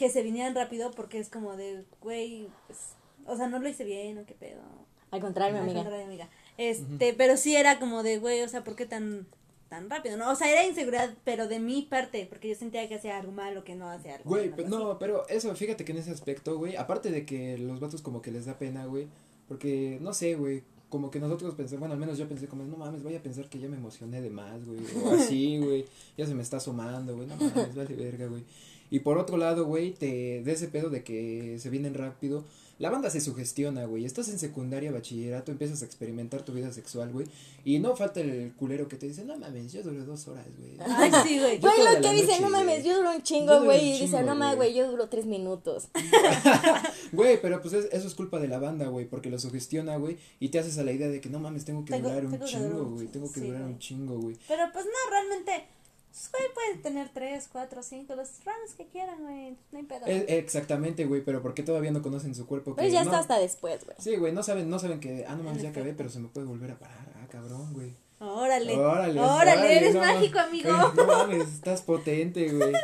que 0.00 0.08
se 0.08 0.22
vinieran 0.22 0.54
rápido 0.54 0.90
porque 0.92 1.18
es 1.18 1.28
como 1.28 1.58
de, 1.58 1.84
güey, 2.00 2.48
pues, 2.66 2.94
o 3.26 3.36
sea, 3.36 3.48
no 3.48 3.58
lo 3.58 3.68
hice 3.68 3.84
bien 3.84 4.16
o 4.16 4.24
qué 4.24 4.32
pedo. 4.32 4.62
Al 5.10 5.20
contrario, 5.20 5.52
mi 5.52 5.58
Al 5.58 5.64
amiga. 5.64 5.80
contrario, 5.80 6.06
amiga. 6.06 6.30
Este, 6.56 7.12
pero 7.12 7.36
sí 7.36 7.54
era 7.54 7.78
como 7.78 8.02
de, 8.02 8.16
güey, 8.16 8.40
o 8.40 8.48
sea, 8.48 8.64
¿por 8.64 8.76
qué 8.76 8.86
tan 8.86 9.26
tan 9.68 9.90
rápido? 9.90 10.16
No, 10.16 10.30
o 10.30 10.34
sea, 10.34 10.50
era 10.50 10.66
inseguridad, 10.66 11.14
pero 11.22 11.48
de 11.48 11.60
mi 11.60 11.82
parte, 11.82 12.26
porque 12.30 12.48
yo 12.48 12.54
sentía 12.54 12.88
que 12.88 12.94
hacía 12.94 13.18
algo 13.18 13.30
malo, 13.30 13.62
que 13.62 13.74
no 13.74 13.90
hacía 13.90 14.16
algo. 14.16 14.30
Güey, 14.30 14.50
no, 14.66 14.98
pero 14.98 15.28
eso, 15.28 15.54
fíjate 15.54 15.84
que 15.84 15.92
en 15.92 15.98
ese 15.98 16.10
aspecto, 16.10 16.56
güey, 16.56 16.76
aparte 16.76 17.10
de 17.10 17.26
que 17.26 17.58
los 17.58 17.78
vatos 17.78 18.00
como 18.00 18.22
que 18.22 18.30
les 18.30 18.46
da 18.46 18.58
pena, 18.58 18.86
güey, 18.86 19.06
porque, 19.48 19.98
no 20.00 20.14
sé, 20.14 20.34
güey, 20.34 20.64
como 20.88 21.10
que 21.10 21.20
nosotros 21.20 21.54
pensamos, 21.54 21.80
bueno, 21.80 21.92
al 21.92 22.00
menos 22.00 22.16
yo 22.16 22.26
pensé 22.26 22.48
como, 22.48 22.64
no 22.64 22.78
mames, 22.78 23.02
voy 23.02 23.14
a 23.16 23.22
pensar 23.22 23.50
que 23.50 23.58
ya 23.58 23.68
me 23.68 23.76
emocioné 23.76 24.22
de 24.22 24.30
más, 24.30 24.64
güey, 24.64 24.80
o 25.04 25.10
así, 25.12 25.58
güey, 25.58 25.84
ya 26.16 26.26
se 26.26 26.34
me 26.34 26.42
está 26.42 26.56
asomando, 26.56 27.14
güey, 27.14 27.28
no 27.28 27.36
mames, 27.36 27.74
vale 27.74 27.94
verga, 27.94 28.26
güey. 28.26 28.42
Y 28.90 29.00
por 29.00 29.18
otro 29.18 29.36
lado, 29.36 29.64
güey, 29.66 29.92
te, 29.92 30.42
de 30.42 30.52
ese 30.52 30.68
pedo 30.68 30.90
de 30.90 31.02
que 31.04 31.56
se 31.60 31.70
vienen 31.70 31.94
rápido, 31.94 32.44
la 32.78 32.88
banda 32.90 33.10
se 33.10 33.20
sugestiona, 33.20 33.84
güey. 33.84 34.04
Estás 34.06 34.28
en 34.30 34.38
secundaria, 34.38 34.90
bachillerato, 34.90 35.52
empiezas 35.52 35.82
a 35.82 35.84
experimentar 35.84 36.42
tu 36.44 36.52
vida 36.52 36.72
sexual, 36.72 37.12
güey. 37.12 37.26
Y 37.64 37.78
no 37.78 37.94
falta 37.94 38.20
el 38.20 38.52
culero 38.54 38.88
que 38.88 38.96
te 38.96 39.06
dice, 39.06 39.24
no 39.24 39.36
mames, 39.38 39.72
yo 39.72 39.82
duré 39.82 39.98
dos 40.00 40.26
horas, 40.28 40.46
güey. 40.58 40.76
Ay, 40.80 41.10
sí, 41.22 41.38
güey. 41.38 41.58
Güey, 41.58 41.72
lo 41.94 42.00
que 42.00 42.12
dice, 42.14 42.40
no 42.40 42.48
mames, 42.48 42.82
yo 42.84 42.96
duro 42.96 43.10
un 43.14 43.22
chingo, 43.22 43.62
güey. 43.64 43.96
Y 43.96 44.00
dice, 44.00 44.22
no 44.22 44.34
mames, 44.34 44.56
güey. 44.56 44.74
yo 44.74 44.90
duro 44.90 45.08
tres 45.08 45.26
minutos. 45.26 45.88
Güey, 47.12 47.40
pero 47.42 47.60
pues 47.60 47.74
es- 47.74 47.88
eso 47.92 48.06
es 48.06 48.14
culpa 48.14 48.38
de 48.38 48.48
la 48.48 48.58
banda, 48.58 48.86
güey, 48.86 49.04
porque 49.06 49.30
lo 49.30 49.38
sugestiona, 49.38 49.96
güey, 49.96 50.16
y 50.38 50.48
te 50.50 50.58
haces 50.58 50.78
a 50.78 50.84
la 50.84 50.92
idea 50.92 51.08
de 51.08 51.20
que 51.20 51.28
no 51.28 51.38
mames, 51.40 51.64
tengo 51.64 51.84
que 51.84 51.92
Tengo- 51.92 52.08
durar 52.08 52.24
un 52.24 52.30
tengo 52.32 52.46
chingo, 52.46 52.84
güey, 52.86 53.06
tengo 53.08 53.32
que 53.32 53.40
sí, 53.40 53.46
durar 53.46 53.62
un 53.62 53.78
chingo, 53.78 54.18
güey. 54.18 54.36
Pero 54.48 54.62
pues 54.72 54.84
no, 54.86 55.10
realmente. 55.10 55.66
Pues, 56.10 56.30
güey, 56.32 56.52
pueden 56.52 56.82
tener 56.82 57.08
tres, 57.14 57.48
cuatro, 57.50 57.82
cinco, 57.82 58.14
los 58.16 58.28
rounds 58.44 58.74
que 58.76 58.86
quieran, 58.88 59.22
güey. 59.22 59.56
No 59.70 59.78
hay 59.78 59.84
pedo. 59.84 60.06
Eh, 60.06 60.24
exactamente, 60.38 61.04
güey, 61.04 61.22
pero 61.22 61.40
porque 61.40 61.62
todavía 61.62 61.92
no 61.92 62.02
conocen 62.02 62.34
su 62.34 62.46
cuerpo. 62.46 62.74
Pues 62.74 62.92
ya 62.92 63.04
no- 63.04 63.10
está 63.10 63.20
hasta 63.20 63.38
después, 63.38 63.84
güey. 63.84 63.96
Sí, 64.00 64.16
güey, 64.16 64.32
no 64.32 64.42
saben, 64.42 64.68
no 64.68 64.78
saben 64.78 64.98
que, 65.00 65.24
ah, 65.28 65.36
no 65.36 65.44
mames, 65.44 65.62
ya 65.62 65.70
acabé, 65.70 65.92
pero 65.94 66.08
se 66.10 66.18
me 66.18 66.28
puede 66.28 66.46
volver 66.48 66.72
a 66.72 66.78
parar, 66.78 66.98
ah, 67.16 67.26
cabrón, 67.30 67.72
güey. 67.72 67.94
Órale. 68.18 68.76
Órale, 68.76 69.18
Órale, 69.20 69.76
eres 69.76 69.94
no 69.94 70.00
mágico, 70.00 70.38
amigo. 70.40 70.68
Güey, 70.70 70.92
no 70.96 71.06
mames, 71.06 71.48
estás 71.48 71.82
potente, 71.82 72.48
güey. 72.52 72.72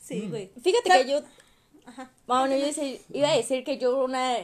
Sí, 0.00 0.26
güey. 0.28 0.50
Fíjate 0.60 0.90
¿Sab- 0.90 1.04
que 1.04 1.10
yo. 1.12 1.20
Ajá. 1.86 2.10
Bueno, 2.26 2.56
yo 2.56 2.66
iba 3.10 3.28
a 3.30 3.36
decir 3.36 3.62
que 3.62 3.78
yo 3.78 4.04
una. 4.04 4.34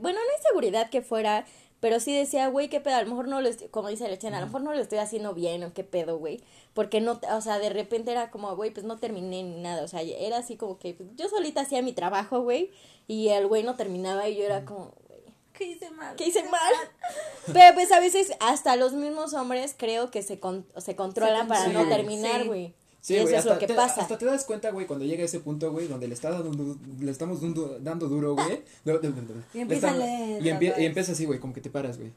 Bueno, 0.00 0.18
no 0.18 0.36
inseguridad 0.38 0.90
que 0.90 1.00
fuera. 1.00 1.46
Pero 1.80 2.00
sí 2.00 2.16
decía, 2.16 2.48
güey, 2.48 2.68
qué 2.68 2.80
pedo. 2.80 2.96
A 2.96 3.02
lo 3.02 3.08
mejor 3.10 3.28
no 3.28 3.40
lo 3.40 3.48
estoy. 3.48 3.68
Como 3.68 3.88
dice 3.88 4.08
Lechena, 4.08 4.38
a 4.38 4.40
lo 4.40 4.46
mejor 4.46 4.62
no 4.62 4.72
lo 4.72 4.80
estoy 4.80 4.98
haciendo 4.98 5.34
bien 5.34 5.62
o 5.64 5.72
qué 5.74 5.84
pedo, 5.84 6.18
güey. 6.18 6.40
Porque 6.74 7.00
no. 7.00 7.20
O 7.32 7.40
sea, 7.40 7.58
de 7.58 7.68
repente 7.68 8.10
era 8.12 8.30
como, 8.30 8.54
güey, 8.56 8.70
pues 8.70 8.84
no 8.86 8.98
terminé 8.98 9.42
ni 9.42 9.60
nada. 9.60 9.82
O 9.84 9.88
sea, 9.88 10.00
era 10.02 10.38
así 10.38 10.56
como 10.56 10.78
que. 10.78 10.94
pues, 10.94 11.08
yo 11.16 11.28
solita 11.28 11.60
hacía 11.60 11.82
mi 11.82 11.92
trabajo, 11.92 12.40
güey. 12.40 12.70
Y 13.06 13.28
el 13.28 13.46
güey 13.46 13.62
no 13.62 13.76
terminaba 13.76 14.28
y 14.28 14.36
yo 14.36 14.44
era 14.44 14.64
como, 14.64 14.94
güey. 15.06 15.20
¿Qué 15.52 15.64
hice 15.64 15.90
mal? 15.90 16.16
¿Qué 16.16 16.26
hice 16.28 16.42
mal? 16.44 16.72
Pero 17.52 17.74
pues 17.74 17.92
a 17.92 18.00
veces 18.00 18.32
hasta 18.40 18.76
los 18.76 18.92
mismos 18.94 19.32
hombres 19.34 19.74
creo 19.76 20.10
que 20.10 20.22
se, 20.22 20.40
con- 20.40 20.66
se 20.78 20.96
controlan 20.96 21.46
para 21.48 21.68
no 21.68 21.88
terminar, 21.88 22.44
güey. 22.46 22.68
Sí, 22.68 22.74
y 23.14 23.16
eso 23.18 23.24
güey, 23.24 23.36
es 23.36 23.44
lo 23.44 23.58
que 23.58 23.66
te, 23.66 23.74
pasa. 23.74 24.00
hasta 24.02 24.18
te 24.18 24.24
das 24.24 24.44
cuenta, 24.44 24.70
güey, 24.70 24.86
cuando 24.86 25.04
llega 25.04 25.22
ese 25.24 25.40
punto, 25.40 25.70
güey, 25.70 25.86
donde 25.86 26.08
le 26.08 26.14
está 26.14 26.30
dando, 26.30 26.76
le 27.00 27.10
estamos 27.10 27.40
dando, 27.40 27.78
dando 27.80 28.08
duro, 28.08 28.34
güey. 28.34 28.62
Y 28.84 28.88
le 28.88 29.62
empieza 29.62 29.88
está- 29.90 29.98
lento, 29.98 30.44
y, 30.44 30.48
empie- 30.50 30.74
y 30.78 30.84
empieza 30.86 31.12
así, 31.12 31.24
güey, 31.24 31.38
como 31.38 31.52
que 31.54 31.60
te 31.60 31.70
paras, 31.70 31.98
güey. 31.98 32.12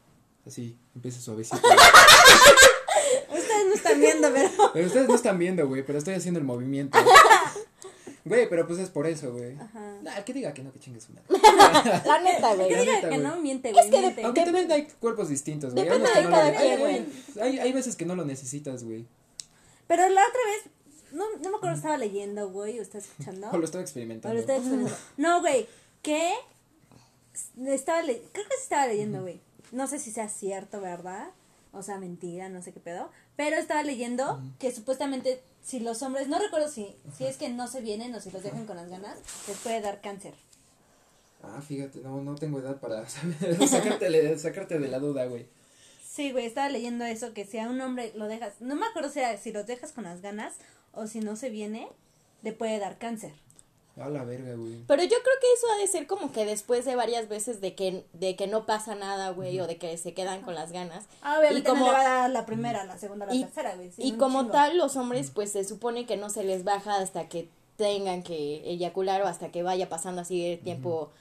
Así, 0.47 0.75
empieza 0.95 1.19
suavecito. 1.21 1.57
Ustedes 3.29 3.65
no 3.67 3.73
están 3.73 3.99
viendo, 3.99 4.29
pero. 4.33 4.49
Pero 4.73 4.87
ustedes 4.87 5.07
no 5.07 5.15
están 5.15 5.37
viendo, 5.39 5.67
güey, 5.67 5.83
pero 5.85 5.97
estoy 5.99 6.13
haciendo 6.13 6.39
el 6.39 6.45
movimiento. 6.45 6.97
Güey, 8.25 8.47
pero 8.49 8.67
pues 8.67 8.79
es 8.79 8.89
por 8.89 9.07
eso, 9.07 9.31
güey. 9.31 9.55
Ajá. 9.57 9.97
Nah, 10.03 10.21
que 10.23 10.33
diga 10.33 10.53
que 10.53 10.61
no, 10.61 10.71
que 10.71 10.79
chingue 10.79 11.01
su 11.01 11.11
madre. 11.13 11.25
La 12.05 12.19
neta, 12.21 12.53
güey. 12.55 12.69
Digo 12.69 12.83
neta, 12.85 13.09
que 13.09 13.17
no 13.17 13.37
miente, 13.37 13.71
güey. 13.71 13.85
Es 13.85 13.91
que 13.91 13.99
miente. 13.99 14.23
Aunque 14.23 14.43
también 14.43 14.71
hay 14.71 14.87
cuerpos 14.99 15.29
distintos, 15.29 15.73
güey. 15.73 15.87
Hay 15.87 15.99
Depende 15.99 16.11
que 16.13 16.19
de 16.19 16.25
no 16.25 16.31
cada 16.31 16.51
quien, 16.55 16.71
hay- 16.71 16.77
güey. 16.77 17.05
Hay, 17.41 17.59
hay 17.59 17.73
veces 17.73 17.95
que 17.95 18.05
no 18.05 18.15
lo 18.15 18.25
necesitas, 18.25 18.83
güey. 18.83 19.05
Pero 19.87 20.03
la 20.09 20.21
otra 20.21 20.41
vez, 20.45 20.71
no, 21.11 21.25
no 21.41 21.49
me 21.51 21.57
acuerdo, 21.57 21.75
estaba 21.75 21.97
leyendo, 21.97 22.49
güey, 22.49 22.79
o 22.79 22.81
estaba 22.81 23.03
escuchando. 23.03 23.49
O 23.53 23.57
lo 23.57 23.65
estaba 23.65 23.81
experimentando. 23.83 24.89
No, 25.17 25.41
güey, 25.41 25.67
que 26.01 26.33
estaba 27.67 28.01
le 28.01 28.21
creo 28.31 28.45
que 28.47 28.55
sí 28.57 28.63
estaba 28.63 28.87
leyendo, 28.87 29.21
güey. 29.21 29.39
No 29.71 29.87
sé 29.87 29.99
si 29.99 30.11
sea 30.11 30.29
cierto, 30.29 30.81
¿verdad? 30.81 31.29
O 31.71 31.83
sea, 31.83 31.97
mentira, 31.99 32.49
no 32.49 32.61
sé 32.61 32.73
qué 32.73 32.79
pedo. 32.79 33.09
Pero 33.35 33.55
estaba 33.57 33.83
leyendo 33.83 34.41
que 34.59 34.71
supuestamente 34.71 35.41
si 35.63 35.79
los 35.79 36.01
hombres, 36.01 36.27
no 36.27 36.39
recuerdo 36.39 36.67
si, 36.69 36.95
si 37.15 37.25
es 37.25 37.37
que 37.37 37.49
no 37.49 37.67
se 37.67 37.81
vienen 37.81 38.13
o 38.15 38.21
si 38.21 38.31
los 38.31 38.41
dejan 38.43 38.65
con 38.65 38.75
las 38.77 38.89
ganas, 38.89 39.17
les 39.47 39.57
puede 39.57 39.79
dar 39.81 40.01
cáncer. 40.01 40.33
Ah, 41.43 41.61
fíjate, 41.61 41.99
no, 42.01 42.21
no 42.21 42.35
tengo 42.35 42.59
edad 42.59 42.79
para 42.79 43.07
saber- 43.09 43.67
sacarte, 43.67 44.37
sacarte 44.39 44.79
de 44.79 44.87
la 44.87 44.99
duda, 44.99 45.25
güey. 45.25 45.47
Sí, 46.19 46.33
güey, 46.33 46.45
estaba 46.47 46.67
leyendo 46.67 47.05
eso, 47.05 47.33
que 47.33 47.45
si 47.45 47.59
a 47.59 47.69
un 47.69 47.79
hombre 47.79 48.11
lo 48.13 48.27
dejas, 48.27 48.59
no 48.59 48.75
me 48.75 48.85
acuerdo 48.85 49.07
si, 49.09 49.19
era- 49.19 49.37
si 49.37 49.53
los 49.53 49.65
dejas 49.65 49.93
con 49.93 50.03
las 50.03 50.21
ganas 50.21 50.55
o 50.91 51.07
si 51.07 51.21
no 51.21 51.37
se 51.37 51.49
viene, 51.49 51.87
le 52.41 52.51
puede 52.51 52.77
dar 52.77 52.97
cáncer. 52.97 53.31
A 53.95 54.09
la 54.09 54.25
verga, 54.25 54.53
güey. 54.55 54.83
Pero 54.85 55.01
yo 55.03 55.09
creo 55.23 55.35
que 55.39 55.53
eso 55.55 55.67
ha 55.73 55.77
de 55.77 55.87
ser 55.87 56.07
como 56.07 56.33
que 56.33 56.43
después 56.43 56.83
de 56.83 56.97
varias 56.97 57.29
veces 57.29 57.61
de 57.61 57.73
que, 57.73 58.03
de 58.11 58.35
que 58.35 58.47
no 58.47 58.65
pasa 58.65 58.95
nada, 58.95 59.29
güey, 59.29 59.57
o 59.61 59.65
de 59.67 59.77
que 59.77 59.97
se 59.97 60.13
quedan 60.13 60.41
con 60.41 60.55
las 60.55 60.73
ganas. 60.73 61.05
Ah, 61.21 61.37
obviamente 61.39 61.69
Y 61.69 61.71
como- 61.71 61.85
no 61.85 61.91
le 61.93 61.97
va 61.97 62.01
a 62.01 62.19
dar 62.23 62.29
la 62.31 62.45
primera, 62.45 62.83
la 62.83 62.97
segunda, 62.97 63.25
la 63.25 63.33
y, 63.33 63.45
tercera, 63.45 63.75
güey. 63.77 63.89
sí, 63.89 64.01
y 64.03 64.17
como 64.17 64.39
chingo. 64.41 64.51
tal, 64.51 64.77
los 64.77 64.97
hombres, 64.97 65.31
pues 65.33 65.53
se 65.53 65.63
supone 65.63 66.05
que 66.05 66.17
no 66.17 66.29
se 66.29 66.43
les 66.43 66.65
baja 66.65 66.97
hasta 66.97 67.29
que 67.29 67.47
tengan 67.77 68.23
que 68.23 68.69
eyacular 68.69 69.21
o 69.21 69.27
hasta 69.27 69.53
que 69.53 69.63
vaya 69.63 69.87
pasando 69.87 70.19
así 70.19 70.43
de 70.49 70.57
tiempo, 70.57 71.11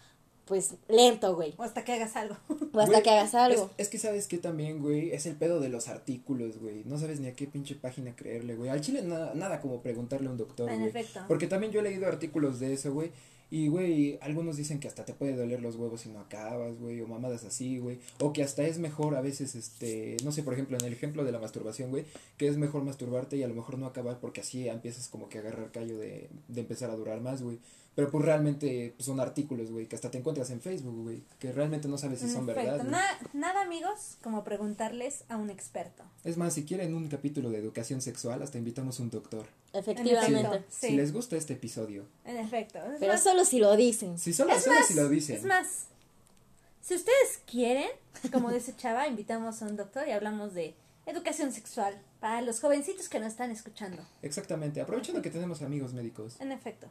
pues 0.48 0.74
lento, 0.88 1.36
güey. 1.36 1.54
O 1.58 1.62
hasta 1.62 1.84
que 1.84 1.92
hagas 1.92 2.16
algo. 2.16 2.36
O 2.72 2.80
hasta 2.80 2.92
Güey, 2.92 3.02
que 3.02 3.10
hagas 3.10 3.34
algo. 3.34 3.70
Es, 3.76 3.86
es 3.86 3.88
que 3.88 3.98
sabes 3.98 4.26
que 4.26 4.38
también, 4.38 4.80
güey, 4.80 5.10
es 5.12 5.26
el 5.26 5.36
pedo 5.36 5.60
de 5.60 5.68
los 5.68 5.88
artículos, 5.88 6.58
güey. 6.58 6.84
No 6.84 6.98
sabes 6.98 7.20
ni 7.20 7.26
a 7.28 7.34
qué 7.34 7.46
pinche 7.46 7.74
página 7.74 8.14
creerle, 8.16 8.56
güey. 8.56 8.70
Al 8.70 8.80
chile 8.80 9.02
nada, 9.02 9.34
nada 9.34 9.60
como 9.60 9.82
preguntarle 9.82 10.28
a 10.28 10.30
un 10.30 10.36
doctor, 10.36 10.70
En 10.70 10.78
güey. 10.78 10.90
efecto. 10.90 11.20
Porque 11.28 11.46
también 11.46 11.72
yo 11.72 11.80
he 11.80 11.82
leído 11.82 12.06
artículos 12.06 12.60
de 12.60 12.72
eso, 12.72 12.92
güey. 12.92 13.10
Y, 13.50 13.68
güey, 13.68 14.18
algunos 14.20 14.58
dicen 14.58 14.78
que 14.78 14.88
hasta 14.88 15.06
te 15.06 15.14
puede 15.14 15.34
doler 15.34 15.62
los 15.62 15.76
huevos 15.76 16.02
si 16.02 16.10
no 16.10 16.20
acabas, 16.20 16.78
güey, 16.78 17.00
o 17.00 17.06
mamadas 17.06 17.44
así, 17.44 17.78
güey. 17.78 17.98
O 18.20 18.34
que 18.34 18.42
hasta 18.42 18.62
es 18.64 18.78
mejor 18.78 19.16
a 19.16 19.22
veces, 19.22 19.54
este, 19.54 20.18
no 20.22 20.32
sé, 20.32 20.42
por 20.42 20.52
ejemplo, 20.52 20.76
en 20.78 20.84
el 20.84 20.92
ejemplo 20.92 21.24
de 21.24 21.32
la 21.32 21.38
masturbación, 21.38 21.88
güey, 21.88 22.04
que 22.36 22.46
es 22.46 22.58
mejor 22.58 22.82
masturbarte 22.84 23.38
y 23.38 23.42
a 23.42 23.48
lo 23.48 23.54
mejor 23.54 23.78
no 23.78 23.86
acabar 23.86 24.20
porque 24.20 24.42
así 24.42 24.68
empiezas 24.68 25.08
como 25.08 25.30
que 25.30 25.38
a 25.38 25.40
agarrar 25.40 25.72
callo 25.72 25.98
de, 25.98 26.28
de 26.48 26.60
empezar 26.60 26.90
a 26.90 26.96
durar 26.96 27.22
más, 27.22 27.40
güey. 27.42 27.58
Pero 27.98 28.12
pues 28.12 28.24
realmente 28.24 28.94
pues, 28.96 29.06
son 29.06 29.18
artículos, 29.18 29.72
güey, 29.72 29.86
que 29.86 29.96
hasta 29.96 30.08
te 30.08 30.18
encuentras 30.18 30.50
en 30.50 30.60
Facebook, 30.60 31.02
güey, 31.02 31.20
que 31.40 31.50
realmente 31.50 31.88
no 31.88 31.98
sabes 31.98 32.20
si 32.20 32.30
son 32.30 32.48
efecto. 32.48 32.70
verdad. 32.70 32.84
Na- 32.84 33.18
nada, 33.32 33.62
amigos, 33.62 34.18
como 34.22 34.44
preguntarles 34.44 35.24
a 35.28 35.36
un 35.36 35.50
experto. 35.50 36.04
Es 36.22 36.36
más, 36.36 36.54
si 36.54 36.64
quieren 36.64 36.94
un 36.94 37.08
capítulo 37.08 37.50
de 37.50 37.58
educación 37.58 38.00
sexual, 38.00 38.40
hasta 38.40 38.56
invitamos 38.56 39.00
un 39.00 39.10
doctor. 39.10 39.46
Efectivamente. 39.72 40.62
Sí. 40.68 40.90
Si 40.90 40.92
les 40.92 41.12
gusta 41.12 41.34
este 41.34 41.54
episodio. 41.54 42.06
En 42.24 42.36
efecto. 42.36 42.78
Es 42.78 43.00
Pero 43.00 43.14
más, 43.14 43.22
solo 43.24 43.44
si 43.44 43.58
lo 43.58 43.74
dicen. 43.74 44.16
Si 44.16 44.32
solo, 44.32 44.52
es 44.52 44.62
solo 44.62 44.76
más, 44.76 44.86
si 44.86 44.94
lo 44.94 45.08
dicen. 45.08 45.34
Es 45.38 45.42
más, 45.42 45.86
si 46.80 46.94
ustedes 46.94 47.40
quieren, 47.50 47.90
como 48.30 48.52
dice 48.52 48.76
Chava, 48.76 49.08
invitamos 49.08 49.60
a 49.60 49.66
un 49.66 49.76
doctor 49.76 50.06
y 50.06 50.12
hablamos 50.12 50.54
de 50.54 50.76
educación 51.06 51.50
sexual 51.52 52.00
para 52.20 52.42
los 52.42 52.60
jovencitos 52.60 53.08
que 53.08 53.18
nos 53.18 53.32
están 53.32 53.50
escuchando. 53.50 54.04
Exactamente. 54.22 54.80
Aprovechando 54.80 55.20
que 55.20 55.30
tenemos 55.30 55.62
amigos 55.62 55.94
médicos. 55.94 56.40
En 56.40 56.52
efecto. 56.52 56.86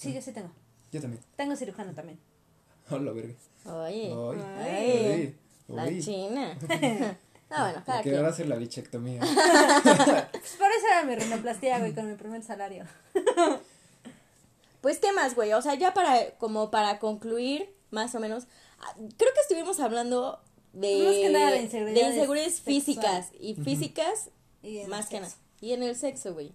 Sí, 0.00 0.14
yo 0.14 0.22
sí 0.22 0.32
tengo. 0.32 0.50
Yo 0.92 1.00
también. 1.00 1.22
Tengo 1.36 1.54
cirujano 1.56 1.92
también. 1.92 2.18
Hola, 2.90 3.12
verga. 3.12 3.34
Oye. 3.66 4.14
Ay. 4.58 5.36
La 5.68 5.86
china. 6.00 6.56
Ah, 7.52 7.82
bueno, 7.84 8.02
Que 8.04 8.16
hacer 8.16 8.46
la 8.46 8.54
bichectomía. 8.54 9.18
Pues 9.18 10.52
por 10.56 10.68
eso 10.70 10.86
era 10.88 11.02
mi 11.02 11.16
rinoplastia, 11.16 11.80
güey, 11.80 11.92
con 11.92 12.08
mi 12.08 12.14
primer 12.14 12.44
salario. 12.44 12.84
Pues, 14.80 15.00
¿qué 15.00 15.12
más, 15.12 15.34
güey? 15.34 15.52
O 15.54 15.60
sea, 15.60 15.74
ya 15.74 15.92
para, 15.92 16.30
como 16.38 16.70
para 16.70 17.00
concluir, 17.00 17.74
más 17.90 18.14
o 18.14 18.20
menos, 18.20 18.46
ah, 18.78 18.94
creo 18.94 19.32
que 19.34 19.40
estuvimos 19.40 19.80
hablando 19.80 20.40
de, 20.72 21.02
Más 21.04 21.14
que 21.16 21.30
nada 21.30 21.50
de 21.50 21.62
inseguridades 21.62 22.04
de 22.04 22.14
inseguridades 22.14 22.60
físicas 22.60 23.32
y 23.40 23.54
físicas 23.56 24.30
Y 24.62 24.84
más 24.86 25.08
que 25.08 25.18
nada. 25.18 25.34
Y 25.60 25.72
en 25.72 25.82
el 25.82 25.94
sexo, 25.94 26.32
güey. 26.32 26.52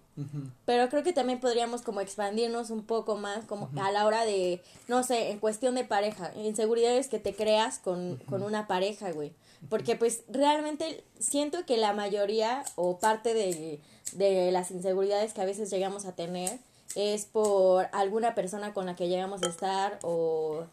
Pero 0.64 0.88
creo 0.88 1.04
que 1.04 1.12
también 1.12 1.38
podríamos 1.38 1.82
como 1.82 2.00
expandirnos 2.00 2.70
un 2.70 2.84
poco 2.84 3.16
más 3.16 3.44
como 3.44 3.70
a 3.80 3.92
la 3.92 4.04
hora 4.04 4.24
de, 4.24 4.60
no 4.88 5.04
sé, 5.04 5.30
en 5.30 5.38
cuestión 5.38 5.76
de 5.76 5.84
pareja, 5.84 6.32
inseguridades 6.34 7.06
que 7.06 7.20
te 7.20 7.34
creas 7.34 7.78
con, 7.78 8.16
con 8.28 8.42
una 8.42 8.66
pareja, 8.66 9.12
güey. 9.12 9.32
Porque 9.68 9.94
pues 9.94 10.24
realmente 10.28 11.04
siento 11.20 11.64
que 11.64 11.76
la 11.76 11.92
mayoría 11.92 12.64
o 12.74 12.98
parte 12.98 13.32
de, 13.32 13.80
de 14.12 14.50
las 14.50 14.70
inseguridades 14.72 15.32
que 15.32 15.40
a 15.40 15.46
veces 15.46 15.70
llegamos 15.70 16.04
a 16.04 16.12
tener 16.12 16.58
es 16.96 17.26
por 17.26 17.88
alguna 17.92 18.34
persona 18.34 18.74
con 18.74 18.86
la 18.86 18.96
que 18.96 19.08
llegamos 19.08 19.42
a 19.42 19.48
estar 19.48 19.98
o 20.02 20.64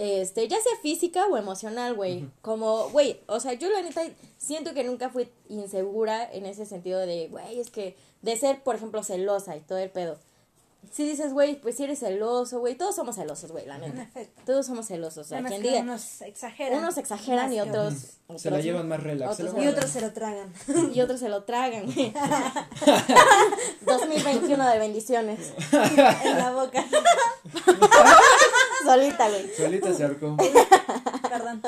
este, 0.00 0.48
ya 0.48 0.56
sea 0.56 0.72
física 0.80 1.26
o 1.26 1.36
emocional, 1.36 1.92
güey. 1.92 2.26
Como, 2.40 2.88
güey, 2.88 3.20
o 3.26 3.38
sea, 3.38 3.52
yo 3.52 3.68
la 3.68 3.82
neta 3.82 4.00
siento 4.38 4.72
que 4.72 4.82
nunca 4.82 5.10
fui 5.10 5.28
insegura 5.50 6.26
en 6.32 6.46
ese 6.46 6.64
sentido 6.64 7.00
de, 7.00 7.28
güey, 7.28 7.60
es 7.60 7.70
que 7.70 7.98
de 8.22 8.34
ser, 8.38 8.62
por 8.62 8.76
ejemplo, 8.76 9.02
celosa 9.02 9.56
y 9.56 9.60
todo 9.60 9.76
el 9.76 9.90
pedo. 9.90 10.18
Si 10.90 11.06
dices, 11.06 11.34
güey, 11.34 11.60
pues 11.60 11.76
si 11.76 11.84
eres 11.84 11.98
celoso, 11.98 12.60
güey, 12.60 12.76
todos 12.76 12.96
somos 12.96 13.16
celosos, 13.16 13.52
güey, 13.52 13.66
la 13.66 13.76
neta. 13.76 14.08
Todos 14.46 14.64
somos 14.64 14.86
celosos, 14.86 15.26
o 15.26 15.28
sea, 15.28 15.42
quien 15.42 15.60
diga. 15.60 15.80
unos 15.80 16.22
exageran. 16.22 16.78
Unos 16.78 16.96
exageran 16.96 17.52
y 17.52 17.60
otros, 17.60 18.14
Se 18.36 18.50
la 18.50 18.60
llevan 18.60 18.88
más 18.88 19.02
relax. 19.02 19.34
otros 19.34 19.54
Y 19.62 19.66
otros 19.66 19.90
se 19.90 20.00
lo 20.00 20.14
tragan. 20.14 20.50
y 20.94 21.00
otros 21.02 21.20
se 21.20 21.28
lo 21.28 21.44
tragan, 21.44 21.84
güey. 21.84 22.14
2021 23.82 24.66
de 24.70 24.78
bendiciones. 24.78 25.52
en 25.72 26.38
la 26.38 26.52
boca. 26.52 26.82
Solita, 28.94 29.28
güey. 29.28 29.54
Solita 29.54 29.94
se 29.94 30.04
ahorcó. 30.04 30.36
Perdón. 31.28 31.62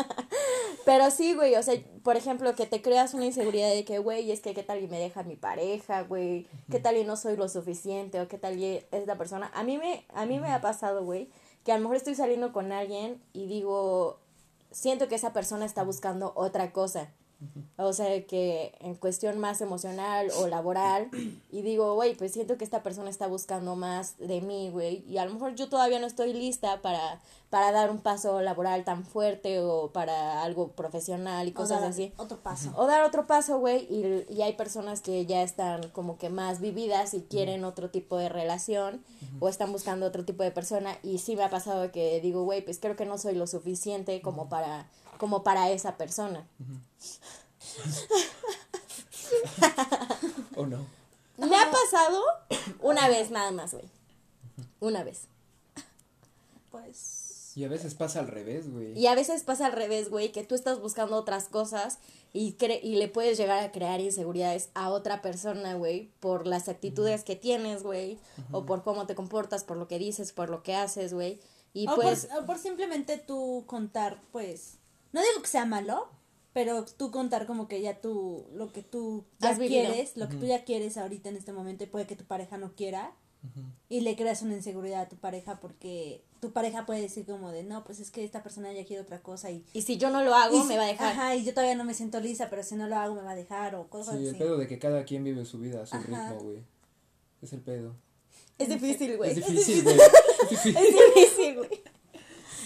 Pero 0.84 1.10
sí, 1.10 1.34
güey, 1.34 1.54
o 1.54 1.62
sea, 1.62 1.74
por 2.02 2.16
ejemplo, 2.16 2.54
que 2.54 2.66
te 2.66 2.82
creas 2.82 3.14
una 3.14 3.26
inseguridad 3.26 3.70
de 3.70 3.84
que, 3.84 3.98
güey, 3.98 4.30
es 4.32 4.40
que 4.40 4.54
qué 4.54 4.62
tal 4.62 4.82
y 4.82 4.88
me 4.88 4.98
deja 4.98 5.22
mi 5.22 5.36
pareja, 5.36 6.02
güey, 6.02 6.46
qué 6.70 6.80
tal 6.80 6.96
y 6.96 7.04
no 7.04 7.16
soy 7.16 7.36
lo 7.36 7.48
suficiente, 7.48 8.20
o 8.20 8.28
qué 8.28 8.38
tal 8.38 8.58
y 8.58 8.84
es 8.90 9.06
la 9.06 9.16
persona. 9.16 9.50
A 9.54 9.62
mí 9.62 9.78
me, 9.78 10.04
a 10.14 10.26
mí 10.26 10.40
me 10.40 10.48
ha 10.52 10.60
pasado, 10.60 11.04
güey, 11.04 11.28
que 11.64 11.72
a 11.72 11.76
lo 11.76 11.82
mejor 11.82 11.96
estoy 11.96 12.14
saliendo 12.14 12.52
con 12.52 12.72
alguien 12.72 13.22
y 13.32 13.46
digo, 13.46 14.18
siento 14.72 15.08
que 15.08 15.14
esa 15.14 15.32
persona 15.32 15.64
está 15.64 15.84
buscando 15.84 16.32
otra 16.34 16.72
cosa. 16.72 17.10
O 17.76 17.92
sea, 17.92 18.24
que 18.26 18.74
en 18.80 18.94
cuestión 18.94 19.38
más 19.38 19.60
emocional 19.60 20.28
o 20.38 20.46
laboral, 20.46 21.08
y 21.50 21.62
digo, 21.62 21.94
güey, 21.94 22.14
pues 22.14 22.32
siento 22.32 22.56
que 22.56 22.64
esta 22.64 22.82
persona 22.82 23.10
está 23.10 23.26
buscando 23.26 23.76
más 23.76 24.18
de 24.18 24.40
mí, 24.40 24.70
güey, 24.70 25.04
y 25.08 25.18
a 25.18 25.24
lo 25.24 25.34
mejor 25.34 25.54
yo 25.54 25.68
todavía 25.68 25.98
no 25.98 26.06
estoy 26.06 26.32
lista 26.32 26.80
para, 26.82 27.20
para 27.50 27.72
dar 27.72 27.90
un 27.90 27.98
paso 27.98 28.40
laboral 28.40 28.84
tan 28.84 29.04
fuerte 29.04 29.60
o 29.60 29.90
para 29.90 30.42
algo 30.42 30.68
profesional 30.68 31.48
y 31.48 31.52
cosas 31.52 31.80
dar 31.80 31.90
así. 31.90 32.12
Otro 32.16 32.38
paso. 32.38 32.72
O 32.76 32.86
dar 32.86 33.02
otro 33.02 33.26
paso, 33.26 33.58
güey, 33.58 33.86
y, 33.90 34.24
y 34.32 34.42
hay 34.42 34.52
personas 34.52 35.00
que 35.00 35.26
ya 35.26 35.42
están 35.42 35.88
como 35.90 36.18
que 36.18 36.28
más 36.28 36.60
vividas 36.60 37.14
y 37.14 37.22
quieren 37.22 37.64
otro 37.64 37.90
tipo 37.90 38.16
de 38.16 38.28
relación 38.28 39.02
o 39.40 39.48
están 39.48 39.72
buscando 39.72 40.06
otro 40.06 40.24
tipo 40.24 40.42
de 40.42 40.50
persona 40.50 40.96
y 41.02 41.18
sí 41.18 41.36
me 41.36 41.44
ha 41.44 41.50
pasado 41.50 41.90
que 41.90 42.20
digo, 42.20 42.44
güey, 42.44 42.64
pues 42.64 42.78
creo 42.78 42.96
que 42.96 43.06
no 43.06 43.18
soy 43.18 43.34
lo 43.34 43.46
suficiente 43.46 44.20
como 44.20 44.48
para 44.48 44.86
como 45.18 45.44
para 45.44 45.70
esa 45.70 45.96
persona. 45.96 46.44
¿O 50.56 50.66
no? 50.66 50.86
Me 51.36 51.56
ha 51.56 51.70
pasado 51.70 52.22
una 52.80 53.08
vez 53.08 53.30
nada 53.30 53.50
más, 53.50 53.72
güey. 53.72 53.88
Una 54.80 55.04
vez. 55.04 55.22
Pues. 56.70 57.52
Y 57.54 57.64
a 57.64 57.68
veces 57.68 57.94
pasa 57.94 58.20
al 58.20 58.28
revés, 58.28 58.70
güey. 58.70 58.98
Y 58.98 59.06
a 59.06 59.14
veces 59.14 59.42
pasa 59.42 59.66
al 59.66 59.72
revés, 59.72 60.08
güey, 60.08 60.32
que 60.32 60.44
tú 60.44 60.54
estás 60.54 60.80
buscando 60.80 61.16
otras 61.16 61.48
cosas 61.48 61.98
y, 62.32 62.52
cre 62.52 62.80
y 62.82 62.96
le 62.96 63.08
puedes 63.08 63.36
llegar 63.36 63.62
a 63.62 63.72
crear 63.72 64.00
inseguridades 64.00 64.70
a 64.74 64.90
otra 64.90 65.20
persona, 65.20 65.74
güey, 65.74 66.10
por 66.20 66.46
las 66.46 66.68
actitudes 66.68 67.24
que 67.24 67.36
tienes, 67.36 67.82
güey, 67.82 68.18
o 68.52 68.64
por 68.64 68.82
cómo 68.82 69.06
te 69.06 69.14
comportas, 69.14 69.64
por 69.64 69.76
lo 69.76 69.86
que 69.86 69.98
dices, 69.98 70.32
por 70.32 70.48
lo 70.48 70.62
que 70.62 70.74
haces, 70.74 71.12
güey. 71.12 71.40
Y 71.74 71.88
o, 71.88 71.94
pues... 71.94 72.26
por, 72.26 72.42
o 72.42 72.46
por 72.46 72.58
simplemente 72.58 73.18
tú 73.18 73.64
contar, 73.66 74.20
pues. 74.32 74.78
No 75.12 75.20
digo 75.20 75.42
que 75.42 75.48
sea 75.48 75.66
malo, 75.66 76.08
pero 76.52 76.84
tú 76.84 77.10
contar 77.10 77.46
como 77.46 77.66
que 77.68 77.80
ya 77.80 78.00
tú, 78.00 78.46
lo 78.54 78.72
que 78.72 78.82
tú 78.82 79.24
ya 79.40 79.50
Has 79.50 79.58
vivido. 79.58 79.88
quieres, 79.90 80.16
lo 80.16 80.28
que 80.28 80.36
tú 80.36 80.46
ya 80.46 80.64
quieres 80.64 80.96
ahorita 80.96 81.28
en 81.28 81.36
este 81.36 81.52
momento 81.52 81.84
y 81.84 81.86
puede 81.86 82.06
que 82.06 82.16
tu 82.16 82.24
pareja 82.24 82.58
no 82.58 82.72
quiera. 82.74 83.12
Y 83.88 84.02
le 84.02 84.14
creas 84.14 84.42
una 84.42 84.54
inseguridad 84.54 85.00
a 85.00 85.08
tu 85.08 85.16
pareja 85.16 85.58
porque 85.58 86.22
tu 86.38 86.52
pareja 86.52 86.86
puede 86.86 87.00
decir 87.00 87.26
como 87.26 87.50
de, 87.50 87.64
no, 87.64 87.82
pues 87.82 87.98
es 87.98 88.12
que 88.12 88.22
esta 88.24 88.40
persona 88.44 88.72
ya 88.72 88.84
quiere 88.84 89.02
otra 89.02 89.20
cosa 89.20 89.50
y... 89.50 89.64
Y 89.72 89.82
si 89.82 89.96
yo 89.98 90.10
no 90.10 90.22
lo 90.22 90.32
hago, 90.36 90.62
me 90.62 90.74
si- 90.74 90.78
va 90.78 90.84
a 90.84 90.86
dejar. 90.86 91.12
Ajá, 91.12 91.34
y 91.34 91.42
yo 91.44 91.52
todavía 91.52 91.74
no 91.74 91.82
me 91.82 91.92
siento 91.92 92.20
lisa, 92.20 92.48
pero 92.50 92.62
si 92.62 92.76
no 92.76 92.86
lo 92.86 92.94
hago 92.96 93.16
me 93.16 93.22
va 93.22 93.32
a 93.32 93.34
dejar 93.34 93.74
o 93.74 93.88
cosas 93.88 94.16
Sí, 94.16 94.22
el 94.26 94.30
así. 94.30 94.38
pedo 94.38 94.58
de 94.58 94.68
que 94.68 94.78
cada 94.78 95.04
quien 95.04 95.24
vive 95.24 95.44
su 95.44 95.58
vida 95.58 95.82
a 95.82 95.86
su 95.86 95.96
Ajá. 95.96 96.06
ritmo, 96.06 96.40
güey. 96.44 96.58
Es 97.42 97.52
el 97.52 97.62
pedo. 97.62 97.96
Es 98.58 98.68
difícil, 98.68 99.16
güey. 99.16 99.30
Es 99.30 99.36
difícil, 99.36 99.82
güey. 99.82 99.96
Es 100.42 100.50
difícil. 100.50 100.76
Es 100.76 101.14
difícil, 101.14 101.56
güey. 101.56 101.82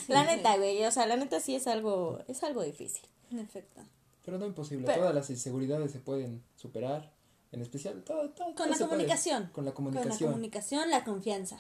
La 0.08 0.24
neta, 0.24 0.56
güey, 0.58 0.84
o 0.84 0.90
sea, 0.90 1.06
la 1.06 1.16
neta 1.16 1.40
sí 1.40 1.54
es 1.54 1.66
algo, 1.66 2.20
es 2.28 2.42
algo 2.42 2.62
difícil. 2.62 3.02
En 3.30 3.38
efecto. 3.38 3.80
Pero 4.24 4.38
no 4.38 4.46
imposible. 4.46 4.86
Pero- 4.86 5.00
Todas 5.00 5.14
las 5.14 5.30
inseguridades 5.30 5.92
se 5.92 6.00
pueden 6.00 6.42
superar. 6.56 7.12
En 7.52 7.62
especial, 7.62 8.02
todo, 8.02 8.30
todo, 8.30 8.48
todo 8.48 8.54
Con 8.56 8.70
la 8.70 8.76
puede. 8.76 8.88
comunicación. 8.90 9.50
Con 9.52 9.64
la 9.64 9.72
Con 9.72 9.84
la 9.84 9.90
comunicación. 9.92 10.30
comunicación, 10.32 10.90
la 10.90 11.04
confianza. 11.04 11.58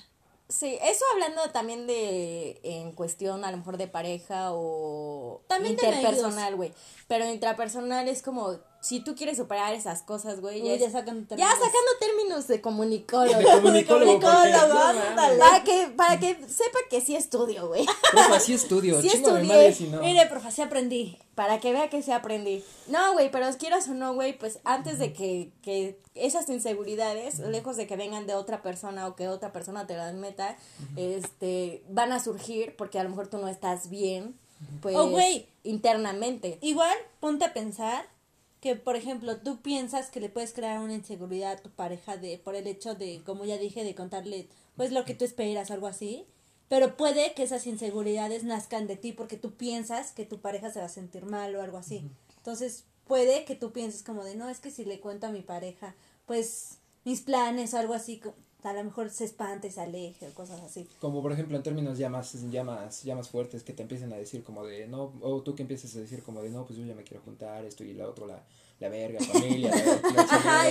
Sí, 0.48 0.78
eso 0.82 1.04
hablando 1.12 1.50
también 1.52 1.86
de, 1.88 2.60
en 2.62 2.92
cuestión 2.92 3.44
a 3.44 3.50
lo 3.50 3.56
mejor 3.56 3.78
de 3.78 3.88
pareja 3.88 4.50
o 4.52 5.42
También 5.48 5.76
de 5.76 5.86
interpersonal, 5.86 6.54
güey. 6.56 6.72
Pero 7.08 7.24
intrapersonal 7.28 8.06
es 8.08 8.22
como, 8.22 8.56
si 8.86 9.00
tú 9.00 9.14
quieres 9.16 9.36
superar 9.36 9.74
esas 9.74 10.02
cosas, 10.02 10.40
güey, 10.40 10.58
ya, 10.60 10.64
Uy, 10.66 10.70
es- 10.74 10.80
ya 10.80 10.90
sacan 10.90 11.22
ya 11.22 11.28
términos. 11.28 11.52
sacando 11.54 11.90
términos 11.98 12.46
de 12.46 12.60
comunicólogo. 12.60 13.38
De 13.38 13.44
comunicólogo, 13.44 14.20
Comunicólogo, 14.20 14.74
no 14.74 14.80
ándale. 14.82 15.38
Para 15.38 15.64
que, 15.64 15.88
para 15.96 16.20
que 16.20 16.34
sepa 16.48 16.78
que 16.88 17.00
sí 17.00 17.16
estudio, 17.16 17.66
güey. 17.68 17.84
Profe, 18.12 18.34
así 18.36 18.54
estudio. 18.54 19.00
Sí 19.02 19.08
Chingo 19.08 19.32
de 19.32 19.40
estudié. 19.42 19.56
madre 19.56 19.72
si 19.74 19.88
no. 19.88 20.00
Mire, 20.00 20.26
profe, 20.26 20.48
así 20.48 20.62
aprendí. 20.62 21.18
Para 21.34 21.60
que 21.60 21.72
vea 21.72 21.90
que 21.90 22.00
sí 22.02 22.12
aprendí. 22.12 22.64
No, 22.86 23.12
güey, 23.12 23.30
pero 23.30 23.46
quieras 23.58 23.88
o 23.88 23.94
no, 23.94 24.14
güey, 24.14 24.38
pues 24.38 24.58
antes 24.64 24.98
de 24.98 25.12
que, 25.12 25.50
que 25.62 25.98
esas 26.14 26.48
inseguridades, 26.48 27.40
lejos 27.40 27.76
de 27.76 27.86
que 27.86 27.96
vengan 27.96 28.26
de 28.26 28.34
otra 28.34 28.62
persona 28.62 29.06
o 29.06 29.16
que 29.16 29.28
otra 29.28 29.52
persona 29.52 29.86
te 29.86 29.96
las 29.96 30.14
meta, 30.14 30.56
este, 30.96 31.82
van 31.90 32.12
a 32.12 32.22
surgir 32.22 32.74
porque 32.76 32.98
a 32.98 33.02
lo 33.04 33.10
mejor 33.10 33.26
tú 33.28 33.38
no 33.38 33.48
estás 33.48 33.90
bien, 33.90 34.34
pues, 34.80 34.96
Oh, 34.96 35.10
internamente. 35.64 36.58
Igual, 36.62 36.96
ponte 37.20 37.44
a 37.44 37.52
pensar 37.52 38.06
que, 38.66 38.74
por 38.74 38.96
ejemplo, 38.96 39.36
tú 39.36 39.62
piensas 39.62 40.10
que 40.10 40.18
le 40.18 40.28
puedes 40.28 40.52
crear 40.52 40.80
una 40.80 40.94
inseguridad 40.94 41.52
a 41.52 41.56
tu 41.56 41.70
pareja 41.70 42.16
de 42.16 42.36
por 42.36 42.56
el 42.56 42.66
hecho 42.66 42.96
de, 42.96 43.22
como 43.24 43.44
ya 43.44 43.58
dije, 43.58 43.84
de 43.84 43.94
contarle, 43.94 44.48
pues, 44.74 44.90
lo 44.90 45.04
que 45.04 45.14
tú 45.14 45.24
esperas, 45.24 45.70
algo 45.70 45.86
así. 45.86 46.26
Pero 46.68 46.96
puede 46.96 47.32
que 47.34 47.44
esas 47.44 47.68
inseguridades 47.68 48.42
nazcan 48.42 48.88
de 48.88 48.96
ti 48.96 49.12
porque 49.12 49.36
tú 49.36 49.52
piensas 49.52 50.10
que 50.10 50.26
tu 50.26 50.40
pareja 50.40 50.72
se 50.72 50.80
va 50.80 50.86
a 50.86 50.88
sentir 50.88 51.26
mal 51.26 51.54
o 51.54 51.62
algo 51.62 51.78
así. 51.78 52.10
Entonces, 52.38 52.86
puede 53.06 53.44
que 53.44 53.54
tú 53.54 53.70
pienses 53.70 54.02
como 54.02 54.24
de, 54.24 54.34
no, 54.34 54.48
es 54.48 54.58
que 54.58 54.72
si 54.72 54.84
le 54.84 54.98
cuento 54.98 55.28
a 55.28 55.30
mi 55.30 55.42
pareja, 55.42 55.94
pues, 56.26 56.78
mis 57.04 57.20
planes 57.20 57.72
o 57.72 57.78
algo 57.78 57.94
así, 57.94 58.20
a 58.66 58.72
lo 58.72 58.82
mejor 58.82 59.10
se 59.10 59.24
espante, 59.24 59.70
se 59.70 59.80
aleje 59.80 60.26
o 60.26 60.34
cosas 60.34 60.60
así. 60.60 60.88
Como 61.00 61.22
por 61.22 61.32
ejemplo 61.32 61.56
en 61.56 61.62
términos 61.62 61.98
ya 61.98 62.08
más, 62.08 62.34
ya 62.50 62.64
más, 62.64 63.04
ya 63.04 63.14
más 63.14 63.28
fuertes 63.28 63.62
que 63.62 63.72
te 63.72 63.82
empiecen 63.82 64.12
a 64.12 64.16
decir 64.16 64.42
como 64.42 64.64
de 64.64 64.88
no, 64.88 65.12
o 65.20 65.42
tú 65.42 65.54
que 65.54 65.62
empieces 65.62 65.94
a 65.94 66.00
decir 66.00 66.22
como 66.22 66.42
de 66.42 66.50
no, 66.50 66.64
pues 66.66 66.78
yo 66.78 66.84
ya 66.84 66.94
me 66.94 67.04
quiero 67.04 67.22
juntar, 67.22 67.64
esto 67.64 67.84
y 67.84 67.94
la 67.94 68.08
otro, 68.08 68.26
la, 68.26 68.42
la 68.78 68.90
verga, 68.90 69.18
familia, 69.20 69.70
la, 69.74 70.12
la 70.12 70.22
Ajá, 70.22 70.70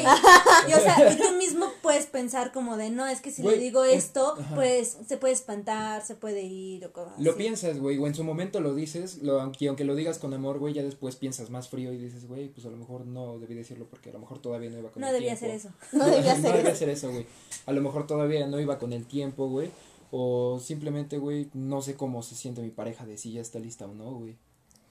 y, 0.69 0.73
o 0.73 0.79
sea, 0.79 1.11
y 1.11 1.17
tú 1.17 1.31
mismo 1.37 1.65
puedes 1.81 2.05
pensar 2.05 2.51
como 2.51 2.77
de, 2.77 2.91
no, 2.91 3.07
es 3.07 3.19
que 3.19 3.31
si 3.31 3.41
Güey, 3.41 3.55
le 3.57 3.63
digo 3.63 3.83
es- 3.83 4.05
esto, 4.05 4.35
ajá. 4.37 4.53
pues 4.55 4.97
se 5.07 5.17
puede 5.17 5.33
espantar, 5.33 6.05
se 6.05 6.13
puede 6.15 6.43
ir 6.43 6.85
o 6.85 6.93
cosas 6.93 7.13
Lo 7.19 7.31
así. 7.31 7.39
piensas, 7.39 7.79
güey, 7.79 7.97
o 7.97 8.05
en 8.05 8.13
su 8.13 8.23
momento 8.23 8.59
lo 8.59 8.75
dices, 8.75 9.23
lo, 9.23 9.41
aunque, 9.41 9.67
aunque 9.69 9.85
lo 9.85 9.95
digas 9.95 10.19
con 10.19 10.33
amor, 10.35 10.59
güey, 10.59 10.75
ya 10.75 10.83
después 10.83 11.15
piensas 11.15 11.49
más 11.49 11.67
frío 11.69 11.91
y 11.93 11.97
dices, 11.97 12.27
güey, 12.27 12.47
pues 12.49 12.67
a 12.67 12.69
lo 12.69 12.77
mejor 12.77 13.07
no 13.07 13.39
debí 13.39 13.55
decirlo 13.55 13.87
porque 13.89 14.11
a 14.11 14.13
lo 14.13 14.19
mejor 14.19 14.37
todavía 14.39 14.69
no 14.69 14.77
iba 14.77 14.91
con 14.91 15.01
No 15.01 15.07
el 15.07 15.13
debía 15.13 15.35
tiempo. 15.35 15.55
hacer 15.57 15.71
eso. 15.71 15.75
No 15.97 16.05
debía 16.05 16.33
hacer 16.33 16.51
no 16.51 16.57
debía 16.57 16.71
hacer 16.73 16.89
eso, 16.89 17.09
güey. 17.11 17.25
A 17.65 17.71
lo 17.71 17.81
mejor 17.81 18.05
todavía 18.05 18.45
no 18.45 18.59
iba 18.59 18.77
con 18.77 18.93
el 18.93 19.05
tiempo, 19.07 19.47
güey. 19.49 19.71
O 20.11 20.59
simplemente, 20.63 21.17
güey, 21.17 21.49
no 21.55 21.81
sé 21.81 21.95
cómo 21.95 22.21
se 22.21 22.35
siente 22.35 22.61
mi 22.61 22.69
pareja 22.69 23.05
de 23.07 23.17
si 23.17 23.33
ya 23.33 23.41
está 23.41 23.57
lista 23.57 23.85
o 23.85 23.93
no, 23.95 24.11
güey. 24.13 24.37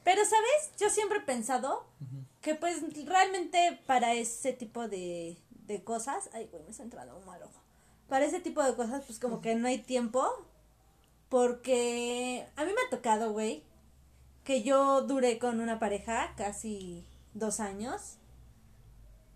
Pero, 0.04 0.22
¿sabes? 0.24 0.78
Yo 0.78 0.90
siempre 0.90 1.18
he 1.18 1.22
pensado 1.22 1.86
que 2.42 2.54
pues 2.54 2.82
realmente 3.06 3.80
para 3.86 4.12
ese 4.12 4.52
tipo 4.52 4.86
de, 4.86 5.38
de 5.66 5.82
cosas, 5.82 6.28
ay, 6.34 6.46
güey, 6.50 6.62
me 6.62 6.70
está 6.70 6.82
entrando 6.82 7.16
un 7.16 7.24
mal 7.24 7.42
ojo. 7.42 7.60
Para 8.08 8.26
ese 8.26 8.40
tipo 8.40 8.62
de 8.62 8.76
cosas, 8.76 9.02
pues 9.06 9.18
como 9.18 9.40
que 9.40 9.54
no 9.54 9.66
hay 9.66 9.78
tiempo. 9.78 10.28
Porque 11.30 12.46
a 12.54 12.64
mí 12.64 12.72
me 12.72 12.80
ha 12.86 12.90
tocado, 12.90 13.32
güey, 13.32 13.64
que 14.44 14.62
yo 14.62 15.02
duré 15.02 15.38
con 15.38 15.60
una 15.60 15.78
pareja 15.78 16.34
casi 16.36 17.04
dos 17.32 17.58
años. 17.58 18.18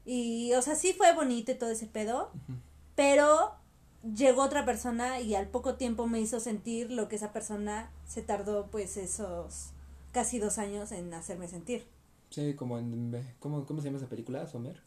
Y, 0.04 0.52
o 0.54 0.62
sea, 0.62 0.74
sí 0.74 0.92
fue 0.92 1.14
bonito 1.14 1.50
y 1.50 1.54
todo 1.54 1.70
ese 1.70 1.86
pedo. 1.86 2.30
Pero 2.94 3.54
llegó 4.14 4.42
otra 4.42 4.66
persona 4.66 5.20
y 5.20 5.34
al 5.34 5.48
poco 5.48 5.76
tiempo 5.76 6.06
me 6.06 6.20
hizo 6.20 6.40
sentir 6.40 6.92
lo 6.92 7.08
que 7.08 7.16
esa 7.16 7.32
persona 7.32 7.90
se 8.06 8.22
tardó, 8.22 8.66
pues, 8.66 8.98
esos 8.98 9.72
casi 10.12 10.38
dos 10.38 10.58
años 10.58 10.92
en 10.92 11.12
hacerme 11.14 11.48
sentir. 11.48 11.86
Sí, 12.30 12.54
como 12.54 12.78
en... 12.78 13.24
¿Cómo, 13.40 13.64
cómo 13.66 13.80
se 13.80 13.86
llama 13.88 13.98
esa 13.98 14.08
película? 14.08 14.46
¿Somer? 14.46 14.82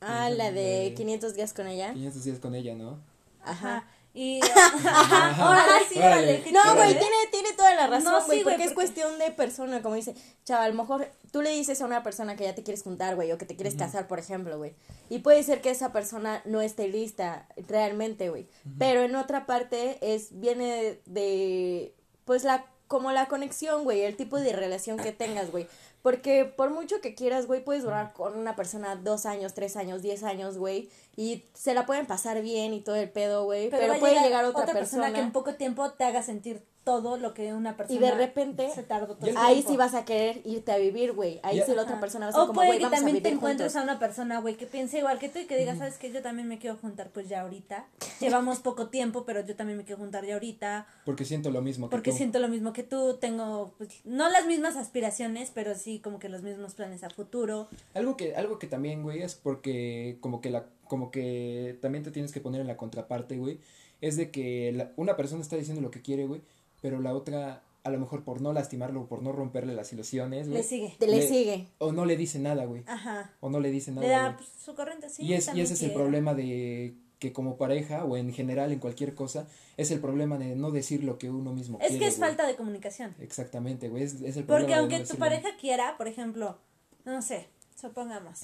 Ah, 0.00 0.28
la 0.30 0.52
de 0.52 0.90
De- 0.90 0.94
500 0.94 1.34
días 1.34 1.52
con 1.54 1.66
ella. 1.66 1.92
500 1.94 2.24
días 2.24 2.38
con 2.38 2.54
ella, 2.54 2.74
¿no? 2.74 3.00
Ajá. 3.42 3.86
Y. 4.12 4.40
Ajá. 4.86 5.50
Órale, 5.50 6.36
sí, 6.38 6.42
qué 6.44 6.52
No, 6.52 6.74
güey, 6.74 6.92
tiene, 6.98 7.16
tiene 7.30 7.52
toda 7.54 7.74
la 7.74 7.86
razón, 7.86 8.12
No, 8.12 8.20
sí, 8.20 8.26
güey, 8.26 8.42
güey, 8.42 8.54
porque 8.56 8.68
es 8.68 8.72
cuestión 8.72 9.18
de 9.18 9.30
persona, 9.30 9.82
como 9.82 9.94
dice, 9.94 10.14
chaval, 10.44 10.64
a 10.64 10.68
lo 10.70 10.82
mejor 10.82 11.06
tú 11.30 11.42
le 11.42 11.50
dices 11.50 11.80
a 11.82 11.84
una 11.84 12.02
persona 12.02 12.34
que 12.34 12.44
ya 12.44 12.54
te 12.54 12.62
quieres 12.62 12.82
juntar, 12.82 13.14
güey, 13.14 13.30
o 13.32 13.38
que 13.38 13.44
te 13.44 13.56
quieres 13.56 13.74
casar, 13.74 14.08
por 14.08 14.18
ejemplo, 14.18 14.56
güey, 14.56 14.74
y 15.10 15.18
puede 15.18 15.42
ser 15.42 15.60
que 15.60 15.68
esa 15.70 15.92
persona 15.92 16.40
no 16.46 16.62
esté 16.62 16.88
lista 16.88 17.46
realmente, 17.68 18.30
güey, 18.30 18.48
pero 18.78 19.02
en 19.02 19.16
otra 19.16 19.44
parte 19.44 19.98
es, 20.00 20.28
viene 20.40 20.98
de, 21.04 21.94
pues, 22.24 22.42
la, 22.42 22.64
como 22.88 23.12
la 23.12 23.26
conexión, 23.26 23.84
güey, 23.84 24.02
el 24.02 24.16
tipo 24.16 24.38
de 24.38 24.52
relación 24.52 24.96
que 24.98 25.12
tengas, 25.12 25.50
güey, 25.50 25.66
porque 26.02 26.44
por 26.44 26.70
mucho 26.70 27.00
que 27.00 27.14
quieras, 27.14 27.46
güey, 27.46 27.64
puedes 27.64 27.82
durar 27.82 28.12
con 28.12 28.38
una 28.38 28.54
persona 28.54 28.96
dos 28.96 29.26
años, 29.26 29.54
tres 29.54 29.76
años, 29.76 30.02
diez 30.02 30.22
años, 30.22 30.56
güey, 30.56 30.88
y 31.16 31.44
se 31.52 31.74
la 31.74 31.84
pueden 31.86 32.06
pasar 32.06 32.42
bien 32.42 32.72
y 32.74 32.80
todo 32.80 32.96
el 32.96 33.10
pedo, 33.10 33.44
güey, 33.44 33.70
pero, 33.70 33.98
puede 33.98 34.20
llegar, 34.20 34.44
otra, 34.44 34.72
persona 34.72 35.12
que 35.12 35.20
en 35.20 35.32
poco 35.32 35.54
tiempo 35.54 35.90
te 35.92 36.04
haga 36.04 36.22
sentir 36.22 36.62
todo 36.86 37.16
lo 37.16 37.34
que 37.34 37.52
una 37.52 37.76
persona 37.76 37.98
Y 37.98 38.00
de 38.00 38.12
repente, 38.14 38.70
se 38.72 38.84
tardó 38.84 39.16
todo 39.16 39.28
el 39.28 39.36
ahí 39.36 39.54
tiempo. 39.54 39.70
sí 39.72 39.76
vas 39.76 39.94
a 39.94 40.04
querer 40.04 40.40
irte 40.44 40.70
a 40.70 40.76
vivir, 40.78 41.14
güey. 41.14 41.40
Ahí 41.42 41.60
sí 41.66 41.74
la 41.74 41.82
otra 41.82 41.98
persona 41.98 42.26
va 42.26 42.30
a 42.30 42.32
ser 42.32 42.42
O 42.42 42.46
como, 42.46 42.60
puede 42.60 42.78
que 42.78 42.84
vamos 42.84 42.92
a 42.92 42.96
también 43.02 43.20
te 43.24 43.28
encuentres 43.30 43.72
juntos. 43.72 43.88
a 43.88 43.92
una 43.92 43.98
persona, 43.98 44.38
güey, 44.40 44.54
que 44.56 44.66
piense 44.66 44.98
igual 44.98 45.18
que 45.18 45.28
tú 45.28 45.40
y 45.40 45.46
que 45.46 45.56
diga, 45.58 45.74
¿sabes 45.74 45.98
qué? 45.98 46.12
Yo 46.12 46.22
también 46.22 46.46
me 46.46 46.58
quiero 46.60 46.76
juntar, 46.76 47.10
pues 47.10 47.28
ya 47.28 47.40
ahorita. 47.40 47.88
Llevamos 48.20 48.60
poco 48.60 48.88
tiempo, 48.88 49.24
pero 49.24 49.44
yo 49.44 49.56
también 49.56 49.76
me 49.78 49.84
quiero 49.84 49.98
juntar 50.00 50.24
ya 50.24 50.34
ahorita. 50.34 50.86
Porque 51.04 51.24
siento 51.24 51.50
lo 51.50 51.60
mismo 51.60 51.88
que 51.88 51.90
Porque 51.90 52.12
tú. 52.12 52.16
siento 52.18 52.38
lo 52.38 52.46
mismo 52.46 52.72
que 52.72 52.84
tú, 52.84 53.16
tengo, 53.20 53.74
pues, 53.78 53.90
no 54.04 54.28
las 54.28 54.46
mismas 54.46 54.76
aspiraciones, 54.76 55.50
pero 55.52 55.74
sí 55.74 55.98
como 55.98 56.20
que 56.20 56.28
los 56.28 56.42
mismos 56.42 56.74
planes 56.74 57.02
a 57.02 57.10
futuro. 57.10 57.68
Algo 57.94 58.16
que, 58.16 58.36
algo 58.36 58.60
que 58.60 58.68
también, 58.68 59.02
güey, 59.02 59.22
es 59.22 59.34
porque 59.34 60.18
como 60.20 60.40
que 60.40 60.50
la, 60.50 60.66
como 60.86 61.10
que 61.10 61.76
también 61.82 62.04
te 62.04 62.12
tienes 62.12 62.30
que 62.30 62.40
poner 62.40 62.60
en 62.60 62.68
la 62.68 62.76
contraparte, 62.76 63.38
güey, 63.38 63.58
es 64.00 64.16
de 64.16 64.30
que 64.30 64.70
la- 64.72 64.92
una 64.96 65.16
persona 65.16 65.42
está 65.42 65.56
diciendo 65.56 65.80
lo 65.82 65.90
que 65.90 66.00
quiere, 66.02 66.26
güey, 66.26 66.42
pero 66.80 67.00
la 67.00 67.14
otra, 67.14 67.62
a 67.84 67.90
lo 67.90 67.98
mejor 67.98 68.24
por 68.24 68.40
no 68.40 68.52
lastimarlo, 68.52 69.02
o 69.02 69.06
por 69.06 69.22
no 69.22 69.32
romperle 69.32 69.74
las 69.74 69.92
ilusiones, 69.92 70.48
güey. 70.48 70.58
Le 70.58 70.64
sigue. 70.64 70.96
Le 71.00 71.06
Le- 71.06 71.28
sigue. 71.28 71.68
O 71.78 71.92
no 71.92 72.04
le 72.04 72.16
dice 72.16 72.38
nada, 72.38 72.64
güey. 72.64 72.82
Ajá. 72.86 73.32
O 73.40 73.50
no 73.50 73.60
le 73.60 73.70
dice 73.70 73.90
nada. 73.92 74.06
Le 74.06 74.12
da 74.12 74.22
güey. 74.24 74.36
pues, 74.36 74.48
su 74.64 74.74
corriente, 74.74 75.08
sí. 75.08 75.22
y, 75.24 75.34
es, 75.34 75.48
y 75.54 75.60
ese 75.60 75.74
es 75.74 75.82
el 75.82 75.92
problema 75.92 76.34
de 76.34 76.94
que 77.18 77.32
como 77.32 77.56
pareja 77.56 78.04
o 78.04 78.18
en 78.18 78.30
general 78.34 78.72
en 78.72 78.78
cualquier 78.78 79.14
cosa, 79.14 79.46
es 79.78 79.90
el 79.90 80.00
problema 80.00 80.36
de 80.36 80.54
no 80.54 80.70
decir 80.70 81.02
lo 81.02 81.16
que 81.16 81.30
uno 81.30 81.52
mismo 81.54 81.78
Es 81.80 81.88
quiere. 81.88 81.98
que 82.04 82.06
es 82.08 82.18
güey. 82.18 82.28
falta 82.28 82.46
de 82.46 82.56
comunicación. 82.56 83.14
Exactamente, 83.20 83.88
güey, 83.88 84.02
es, 84.02 84.20
es 84.20 84.36
el 84.36 84.44
problema. 84.44 84.46
Porque 84.48 84.66
de 84.66 84.74
no 84.76 84.80
aunque 84.82 85.00
tu 85.10 85.16
pareja 85.16 85.48
quiera, 85.58 85.96
por 85.96 86.08
ejemplo, 86.08 86.58
no 87.06 87.22
sé, 87.22 87.46
supongamos. 87.80 88.40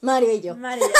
Mario 0.00 0.32
y 0.32 0.40
yo. 0.40 0.56
María. 0.56 0.86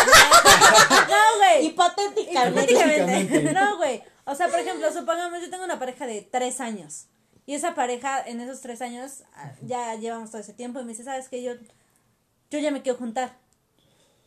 No, 1.09 1.39
güey. 1.39 1.67
Hipotéticamente. 1.67 2.73
Hipotéticamente. 2.73 3.23
Hipotéticamente. 3.23 3.53
No, 3.55 3.77
güey. 3.79 4.03
O 4.31 4.35
sea, 4.35 4.47
por 4.49 4.59
ejemplo, 4.61 4.93
supongamos, 4.93 5.41
yo 5.41 5.51
tengo 5.51 5.65
una 5.65 5.79
pareja 5.79 6.07
de 6.07 6.23
tres 6.23 6.61
años. 6.61 7.07
Y 7.47 7.55
esa 7.55 7.75
pareja, 7.75 8.23
en 8.27 8.41
esos 8.41 8.61
tres 8.61 8.81
años, 8.83 9.25
ah, 9.35 9.53
ya 9.63 9.95
llevamos 9.97 10.31
todo 10.31 10.41
ese 10.41 10.53
tiempo. 10.53 10.81
Y 10.81 10.85
me 10.85 10.91
dice, 10.91 11.05
¿sabes 11.05 11.29
qué? 11.29 11.43
Yo, 11.43 11.55
yo 12.51 12.59
ya 12.59 12.71
me 12.71 12.83
quiero 12.83 12.99
juntar. 12.99 13.37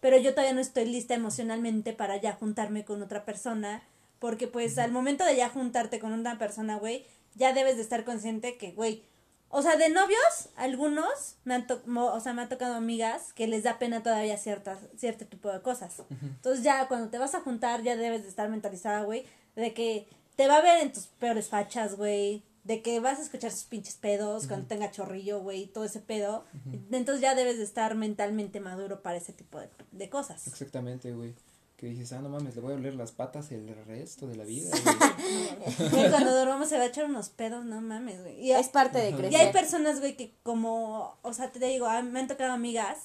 Pero 0.02 0.18
yo 0.18 0.32
todavía 0.32 0.54
no 0.54 0.60
estoy 0.62 0.86
lista 0.86 1.14
emocionalmente 1.14 1.94
para 1.94 2.18
ya 2.18 2.34
juntarme 2.34 2.84
con 2.84 3.02
otra 3.02 3.24
persona. 3.24 3.84
Porque, 4.20 4.48
pues, 4.48 4.78
al 4.78 4.92
momento 4.92 5.24
de 5.26 5.36
ya 5.36 5.50
juntarte 5.50 6.00
con 6.00 6.12
una 6.14 6.38
persona, 6.38 6.78
güey, 6.78 7.06
ya 7.36 7.54
debes 7.54 7.76
de 7.78 7.82
estar 7.82 8.04
consciente 8.06 8.58
que, 8.58 8.72
güey, 8.72 9.04
o 9.50 9.62
sea, 9.62 9.76
de 9.76 9.90
novios, 9.90 10.50
algunos, 10.56 11.36
me 11.46 11.54
han 11.54 11.68
to- 11.68 11.84
o 11.86 12.20
sea, 12.20 12.34
me 12.34 12.42
ha 12.42 12.50
tocado 12.50 12.74
amigas 12.76 13.34
que 13.34 13.48
les 13.48 13.64
da 13.64 13.78
pena 13.80 14.02
todavía 14.02 14.36
ciertas, 14.38 14.80
cierto 14.98 15.26
tipo 15.28 15.52
de 15.52 15.62
cosas. 15.62 16.02
Entonces 16.22 16.64
ya 16.64 16.88
cuando 16.88 17.10
te 17.10 17.18
vas 17.20 17.36
a 17.36 17.42
juntar 17.42 17.84
ya 17.84 17.96
debes 17.96 18.24
de 18.24 18.30
estar 18.30 18.50
mentalizada, 18.50 19.04
güey, 19.04 19.26
de 19.56 19.74
que 19.74 20.08
te 20.36 20.48
va 20.48 20.58
a 20.58 20.62
ver 20.62 20.82
en 20.82 20.92
tus 20.92 21.08
peores 21.08 21.50
fachas, 21.50 21.96
güey, 21.96 22.44
de 22.64 22.82
que 22.82 23.00
vas 23.00 23.20
a 23.20 23.22
escuchar 23.22 23.52
sus 23.52 23.64
pinches 23.64 23.96
pedos 23.96 24.48
cuando 24.48 24.68
tenga 24.68 24.90
chorrillo, 24.90 25.42
güey, 25.42 25.68
todo 25.68 25.84
ese 25.84 26.00
pedo. 26.00 26.46
Entonces 26.92 27.22
ya 27.22 27.36
debes 27.36 27.58
de 27.58 27.64
estar 27.64 27.96
mentalmente 27.96 28.60
maduro 28.60 29.02
para 29.02 29.18
ese 29.18 29.34
tipo 29.34 29.60
de, 29.60 29.70
de 29.92 30.10
cosas. 30.10 30.48
Exactamente, 30.48 31.14
güey. 31.14 31.34
Que 31.76 31.88
dices, 31.88 32.14
ah, 32.14 32.22
no 32.22 32.30
mames, 32.30 32.56
le 32.56 32.62
voy 32.62 32.72
a 32.72 32.76
oler 32.78 32.96
las 32.96 33.12
patas 33.12 33.52
el 33.52 33.68
resto 33.86 34.26
de 34.26 34.38
la 34.38 34.46
vida, 34.46 34.70
güey. 34.72 35.90
Güey, 35.92 36.10
cuando 36.10 36.34
dormamos 36.34 36.70
se 36.70 36.78
va 36.78 36.84
a 36.84 36.88
echar 36.88 37.06
unos 37.06 37.28
pedos, 37.28 37.66
no 37.66 37.82
mames, 37.82 38.22
güey. 38.22 38.40
Y 38.40 38.54
Es 38.54 38.70
parte 38.70 39.00
de 39.00 39.12
crecer. 39.12 39.34
Y 39.34 39.36
hay 39.36 39.52
personas, 39.52 40.00
güey, 40.00 40.16
que 40.16 40.34
como, 40.44 41.18
o 41.22 41.34
sea, 41.34 41.52
te 41.52 41.60
digo, 41.60 41.88
ah, 41.88 42.02
me 42.02 42.22
han 42.22 42.28
tocado 42.28 42.54
amigas 42.54 42.98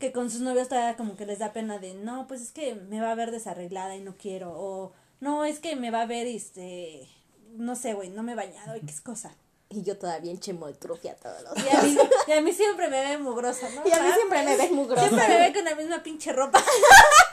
que 0.00 0.10
con 0.10 0.30
sus 0.30 0.40
novios 0.40 0.68
todavía 0.68 0.96
como 0.96 1.16
que 1.16 1.24
les 1.24 1.38
da 1.38 1.52
pena 1.52 1.78
de, 1.78 1.94
no, 1.94 2.26
pues 2.26 2.42
es 2.42 2.50
que 2.50 2.74
me 2.74 3.00
va 3.00 3.12
a 3.12 3.14
ver 3.14 3.30
desarreglada 3.30 3.96
y 3.96 4.00
no 4.00 4.16
quiero, 4.16 4.52
o 4.52 4.92
no, 5.20 5.44
es 5.44 5.58
que 5.60 5.76
me 5.76 5.90
va 5.90 6.02
a 6.02 6.06
ver, 6.06 6.26
este, 6.26 7.08
no 7.56 7.74
sé, 7.76 7.94
güey, 7.94 8.10
no 8.10 8.22
me 8.22 8.32
he 8.32 8.34
bañado 8.36 8.76
y 8.76 8.80
qué 8.80 8.90
es 8.92 9.00
cosa. 9.00 9.34
Y 9.68 9.82
yo 9.82 9.98
todavía 9.98 10.30
en 10.30 10.38
chemotrofia 10.38 11.16
todos 11.16 11.42
los 11.42 11.56
Y 11.58 11.62
días. 11.62 11.74
a, 11.74 11.82
mí, 11.82 11.98
y 12.28 12.32
a 12.32 12.40
mí 12.40 12.52
siempre 12.52 12.88
me 12.88 13.00
ve 13.04 13.18
mugrosa, 13.18 13.68
¿no? 13.70 13.82
Y 13.86 13.92
a 13.92 14.00
mí 14.00 14.10
siempre 14.14 14.44
me 14.44 14.56
ves 14.56 14.70
mugrosa. 14.70 15.08
Siempre 15.08 15.28
me 15.28 15.38
ve 15.40 15.52
con 15.52 15.64
la 15.64 15.74
misma 15.74 16.02
pinche 16.04 16.32
ropa. 16.32 16.62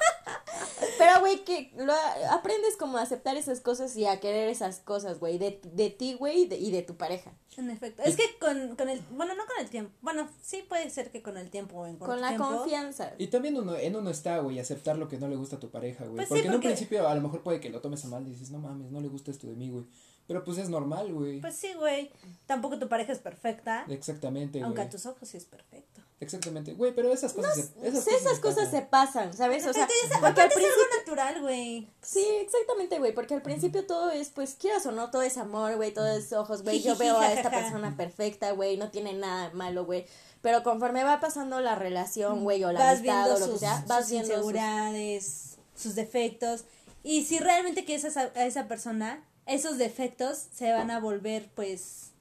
Pero, 1.05 1.19
güey, 1.19 1.43
que 1.43 1.71
lo 1.77 1.93
aprendes 2.31 2.77
como 2.77 2.97
a 2.97 3.01
aceptar 3.01 3.37
esas 3.37 3.59
cosas 3.61 3.95
y 3.95 4.05
a 4.05 4.19
querer 4.19 4.49
esas 4.49 4.79
cosas, 4.79 5.19
güey, 5.19 5.37
de, 5.37 5.59
de 5.63 5.89
ti, 5.89 6.15
güey, 6.15 6.41
y 6.43 6.47
de, 6.47 6.57
y 6.57 6.71
de 6.71 6.81
tu 6.81 6.95
pareja. 6.95 7.33
En 7.57 7.69
efecto. 7.69 8.01
Es 8.03 8.15
que 8.15 8.23
con, 8.39 8.75
con 8.75 8.89
el, 8.89 8.99
bueno, 9.11 9.35
no 9.35 9.45
con 9.45 9.59
el 9.63 9.69
tiempo, 9.69 9.91
bueno, 10.01 10.27
sí 10.41 10.65
puede 10.67 10.89
ser 10.89 11.11
que 11.11 11.21
con 11.21 11.37
el 11.37 11.49
tiempo 11.51 11.77
o 11.81 11.85
en 11.85 11.97
Con 11.97 12.19
la 12.19 12.29
tiempo. 12.29 12.47
confianza. 12.47 13.13
Y 13.19 13.27
también 13.27 13.55
uno, 13.57 13.75
en 13.75 13.95
uno 13.95 14.09
está, 14.09 14.39
güey, 14.39 14.59
aceptar 14.59 14.97
lo 14.97 15.07
que 15.07 15.17
no 15.19 15.27
le 15.27 15.35
gusta 15.35 15.57
a 15.57 15.59
tu 15.59 15.69
pareja, 15.69 16.03
güey. 16.05 16.15
Pues 16.15 16.27
sí, 16.29 16.33
porque, 16.33 16.47
en 16.47 16.49
un 16.49 16.53
porque- 16.55 16.67
principio 16.69 17.07
a 17.07 17.13
lo 17.13 17.21
mejor 17.21 17.43
puede 17.43 17.59
que 17.59 17.69
lo 17.69 17.79
tomes 17.81 18.03
a 18.05 18.07
mal 18.07 18.25
y 18.27 18.31
dices, 18.31 18.49
no 18.49 18.57
mames, 18.59 18.89
no 18.91 18.99
le 19.01 19.07
gusta 19.07 19.29
esto 19.29 19.45
de 19.47 19.55
mí, 19.55 19.69
güey. 19.69 19.85
Pero 20.27 20.43
pues 20.43 20.57
es 20.57 20.69
normal, 20.69 21.13
güey. 21.13 21.41
Pues 21.41 21.55
sí, 21.55 21.73
güey. 21.73 22.09
Tampoco 22.45 22.79
tu 22.79 22.87
pareja 22.87 23.11
es 23.11 23.19
perfecta. 23.19 23.85
Exactamente, 23.89 24.61
Aunque 24.61 24.77
güey. 24.77 24.87
a 24.87 24.89
tus 24.89 25.05
ojos 25.05 25.27
sí 25.27 25.37
es 25.37 25.45
perfecto. 25.45 26.01
Exactamente, 26.21 26.73
güey, 26.73 26.95
pero 26.95 27.11
esas 27.11 27.33
cosas, 27.33 27.53
se, 27.55 27.61
esas 27.85 28.01
Sí, 28.05 28.11
cosas, 28.11 28.21
esas 28.21 28.35
se 28.37 28.41
cosas 28.41 28.71
se 28.71 28.81
pasan. 28.83 29.29
pasan, 29.29 29.33
¿sabes? 29.33 29.67
O 29.67 29.73
sea, 29.73 29.81
Entonces, 29.83 30.09
porque 30.09 30.25
al 30.25 30.31
aparte 30.31 30.41
es 30.41 30.53
principio... 30.53 30.83
algo 30.83 30.95
natural, 30.99 31.41
güey. 31.41 31.87
Sí, 32.01 32.25
exactamente, 32.39 32.99
güey, 32.99 33.13
porque 33.13 33.33
al 33.33 33.41
principio 33.41 33.85
todo 33.85 34.09
es, 34.09 34.29
pues, 34.29 34.53
quieras 34.55 34.85
o 34.85 34.93
no, 34.93 35.11
todo 35.11 35.21
es 35.23 35.37
amor, 35.37 35.75
güey, 35.75 35.93
todo 35.93 36.07
es 36.07 36.31
ojos, 36.31 36.63
güey, 36.63 36.81
yo 36.81 36.95
veo 36.95 37.19
a 37.19 37.33
esta 37.33 37.49
persona 37.51 37.93
perfecta, 37.97 38.51
güey, 38.51 38.77
no 38.77 38.89
tiene 38.89 39.11
nada 39.11 39.49
malo, 39.53 39.85
güey, 39.85 40.05
pero 40.41 40.63
conforme 40.63 41.03
va 41.03 41.19
pasando 41.19 41.59
la 41.59 41.75
relación, 41.75 42.43
güey, 42.43 42.63
o 42.63 42.71
la 42.71 42.79
vas 42.79 42.99
amistad 42.99 43.13
viendo 43.25 43.35
o 43.35 43.39
lo 43.39 43.45
sus, 43.45 43.53
que 43.55 43.59
sea, 43.59 43.83
vas 43.89 44.03
sus 44.03 44.11
viendo 44.11 44.33
sus- 44.43 45.57
sus 45.75 45.95
defectos. 45.95 46.63
Y 47.03 47.25
si 47.25 47.39
realmente 47.39 47.83
quieres 47.83 48.05
a 48.05 48.07
esa, 48.07 48.21
a 48.39 48.45
esa 48.45 48.69
persona, 48.69 49.21
esos 49.45 49.77
defectos 49.77 50.47
se 50.53 50.71
van 50.71 50.91
a 50.91 50.99
volver, 50.99 51.49
pues, 51.55 52.11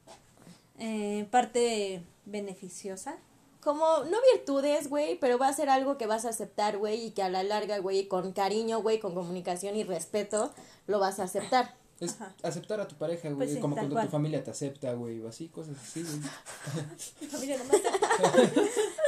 eh, 0.78 1.26
parte 1.30 2.02
beneficiosa. 2.24 3.16
como, 3.60 3.84
no 4.10 4.18
virtudes, 4.34 4.88
güey, 4.88 5.16
pero 5.20 5.38
va 5.38 5.46
a 5.46 5.52
ser 5.52 5.70
algo 5.70 5.96
que 5.96 6.06
vas 6.08 6.24
a 6.24 6.30
aceptar, 6.30 6.78
güey, 6.78 7.06
y 7.06 7.10
que 7.12 7.22
a 7.22 7.28
la 7.28 7.44
larga, 7.44 7.78
güey, 7.78 8.08
con 8.08 8.32
cariño, 8.32 8.82
güey, 8.82 8.98
con 8.98 9.14
comunicación 9.14 9.76
y 9.76 9.84
respeto, 9.84 10.52
lo 10.88 10.98
vas 10.98 11.20
a 11.20 11.24
aceptar. 11.24 11.76
Es 12.04 12.14
Ajá. 12.20 12.34
aceptar 12.42 12.80
a 12.80 12.88
tu 12.88 12.96
pareja, 12.96 13.28
güey. 13.28 13.36
Pues 13.36 13.52
sí, 13.52 13.60
como 13.60 13.76
cuando 13.76 13.94
cual. 13.94 14.06
tu 14.06 14.10
familia 14.12 14.42
te 14.42 14.50
acepta, 14.50 14.92
güey, 14.94 15.20
o 15.20 15.28
así, 15.28 15.48
cosas 15.48 15.76
así, 15.82 16.02
güey. 16.02 16.16
Mi 17.20 17.26
familia 17.28 17.58
nomás- 17.58 17.80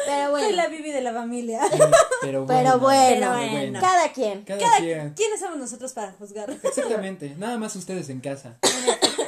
Pero 0.06 0.22
Soy 0.22 0.30
bueno, 0.30 0.50
la 0.56 0.68
Bibi 0.68 0.90
de 0.92 1.00
la 1.00 1.12
familia. 1.12 1.60
Pero 2.20 2.44
bueno. 2.44 2.46
pero 2.46 2.78
bueno, 2.78 3.32
Pero 3.34 3.50
bueno. 3.50 3.80
cada 3.80 4.12
quien. 4.12 4.44
Cada, 4.44 4.60
Cada- 4.60 4.78
quien. 4.78 5.14
¿Quiénes 5.14 5.40
somos 5.40 5.58
nosotros 5.58 5.92
para 5.92 6.12
juzgar? 6.12 6.50
Exactamente, 6.50 7.34
nada 7.36 7.58
más 7.58 7.74
ustedes 7.76 8.08
en 8.10 8.20
casa. 8.20 8.58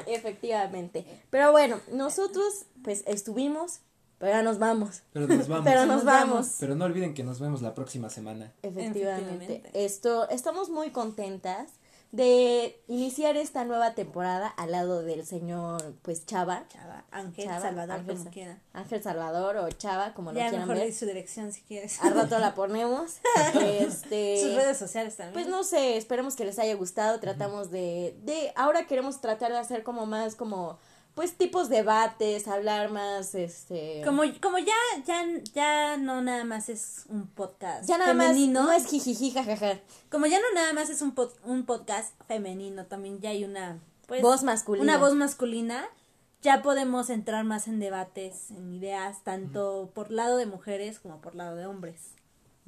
Efectivamente. 0.07 1.05
Pero 1.31 1.53
bueno, 1.53 1.81
nosotros, 1.93 2.67
pues, 2.85 3.03
estuvimos, 3.07 3.81
pero 4.19 4.33
ya 4.33 4.43
nos 4.43 4.59
vamos. 4.59 5.03
Pero 5.13 5.27
nos 5.27 5.49
vamos. 5.49 5.65
Pero 5.65 5.81
nos 5.87 5.97
Nos 5.97 6.05
vamos. 6.05 6.31
vamos. 6.37 6.57
Pero 6.61 6.75
no 6.75 6.85
olviden 6.85 7.15
que 7.15 7.25
nos 7.25 7.41
vemos 7.41 7.63
la 7.63 7.75
próxima 7.75 8.11
semana. 8.11 8.53
Efectivamente. 8.63 9.33
Efectivamente. 9.57 9.71
Esto, 9.85 10.29
estamos 10.29 10.69
muy 10.71 10.91
contentas 10.91 11.71
de 12.13 12.81
iniciar 12.89 13.37
esta 13.37 13.65
nueva 13.65 13.95
temporada 13.95 14.49
al 14.49 14.73
lado 14.73 15.03
del 15.03 15.27
señor, 15.27 15.95
pues, 16.03 16.25
Chava. 16.25 16.65
Chava, 16.69 17.05
Ángel, 17.11 17.45
Chava, 17.47 17.61
Salvador, 17.61 17.97
Ángel 18.01 18.17
como 18.17 18.31
quiera. 18.31 18.59
Ángel 18.73 19.03
Salvador 19.03 19.57
o 19.59 19.71
Chava, 19.71 20.15
como 20.15 20.33
lo 20.33 20.39
Ya 20.39 20.49
quieran 20.49 20.69
mejor 20.69 20.83
ver. 20.85 20.95
su 20.95 21.05
dirección 21.07 21.53
si 21.53 21.63
quieres. 21.63 22.01
Al 22.03 22.15
rato 22.15 22.39
la 22.39 22.55
ponemos. 22.55 23.17
este, 23.61 24.41
Sus 24.43 24.55
redes 24.55 24.79
sociales 24.79 25.17
también. 25.17 25.35
Pues 25.35 25.49
no 25.49 25.65
sé, 25.65 25.97
esperemos 25.97 26.37
que 26.37 26.45
les 26.45 26.59
haya 26.59 26.75
gustado. 26.75 27.21
Tratamos 27.21 27.71
de, 27.71 28.17
de, 28.25 28.53
ahora 28.57 28.87
queremos 28.87 29.21
tratar 29.21 29.53
de 29.53 29.59
hacer 29.59 29.83
como 29.83 30.07
más 30.07 30.35
como, 30.37 30.79
pues 31.17 31.37
tipos 31.37 31.69
de 31.69 31.77
debates, 31.79 32.47
hablar 32.47 32.91
más, 32.93 33.35
este. 33.35 34.03
Como, 34.05 34.23
como 34.41 34.59
ya, 34.59 34.75
ya, 35.05 35.25
ya 35.55 35.97
no 35.97 36.21
nada 36.23 36.45
más 36.45 36.69
es 36.69 37.07
un 37.09 37.27
podcast 37.27 37.89
ya 37.89 37.99
nada 37.99 38.13
femenino. 38.13 38.61
más, 38.63 38.69
no 38.69 38.73
es 38.75 38.87
jijiji, 38.87 39.33
jajaja. 39.33 39.81
Como 40.11 40.27
ya 40.27 40.39
no 40.39 40.45
nada 40.55 40.73
más 40.75 40.89
es 40.91 41.03
un, 41.03 41.15
pod- 41.17 41.35
un 41.45 41.65
podcast 41.67 42.13
femenino, 42.29 42.87
también 42.87 43.19
ya 43.21 43.31
hay 43.31 43.43
una 43.45 43.81
pues, 44.07 44.23
Voz 44.23 44.45
masculina. 44.45 44.85
Una 44.85 44.99
voz 44.99 45.15
masculina. 45.15 45.89
Ya 46.43 46.63
podemos 46.63 47.11
entrar 47.11 47.45
más 47.45 47.67
en 47.67 47.81
debates, 47.81 48.51
en 48.51 48.75
ideas, 48.75 49.25
tanto 49.25 49.91
por 49.95 50.13
lado 50.13 50.37
de 50.37 50.47
mujeres 50.47 51.01
como 51.01 51.21
por 51.21 51.35
lado 51.35 51.57
de 51.57 51.67
hombres. 51.67 52.13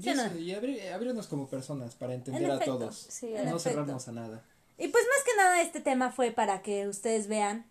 ¿Sí 0.01 0.11
Y, 0.11 0.15
no? 0.15 0.37
y 0.37 0.53
abrir- 0.55 0.91
abrirnos 0.93 1.27
como 1.29 1.49
personas 1.49 1.95
para 1.95 2.15
entender 2.15 2.43
En 2.45 2.51
a 2.51 2.55
efecto. 2.55 2.79
todos. 2.79 2.97
Sí, 3.11 3.27
no 3.27 3.33
en 3.37 3.41
efecto. 3.43 3.59
cerrarnos 3.61 4.09
a 4.09 4.13
nada. 4.13 4.43
Y 4.79 4.89
pues 4.89 5.05
más 5.05 5.25
que 5.25 5.37
nada 5.37 5.61
este 5.61 5.81
tema 5.81 6.11
fue 6.11 6.31
para 6.31 6.63
que 6.63 6.89
ustedes 6.89 7.29
vean 7.29 7.67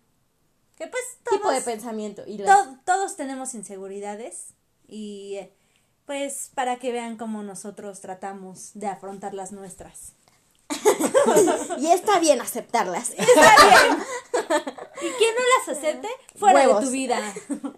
que 0.78 0.86
pues 0.86 1.02
todos, 1.24 1.38
Tipo 1.38 1.50
de 1.50 1.60
pensamiento. 1.60 2.22
Y 2.26 2.38
las- 2.38 2.64
to- 2.64 2.78
todos 2.84 3.16
tenemos 3.16 3.52
inseguridades 3.54 4.54
y 4.86 5.38
pues 6.06 6.50
para 6.54 6.76
que 6.76 6.92
vean 6.92 7.16
cómo 7.18 7.42
nosotros 7.42 8.00
tratamos 8.00 8.70
de 8.74 8.86
afrontar 8.86 9.34
las 9.34 9.52
nuestras. 9.52 10.12
y 11.78 11.86
está 11.88 12.18
bien 12.20 12.40
aceptarlas. 12.40 13.10
Está 13.10 13.52
bien. 13.68 13.98
Y 15.00 15.10
quien 15.16 15.32
no 15.36 15.40
las 15.68 15.78
acepte, 15.78 16.08
fuera 16.34 16.58
Huevos. 16.60 16.80
de 16.80 16.86
tu 16.86 16.92
vida. 16.92 17.20
no, 17.62 17.72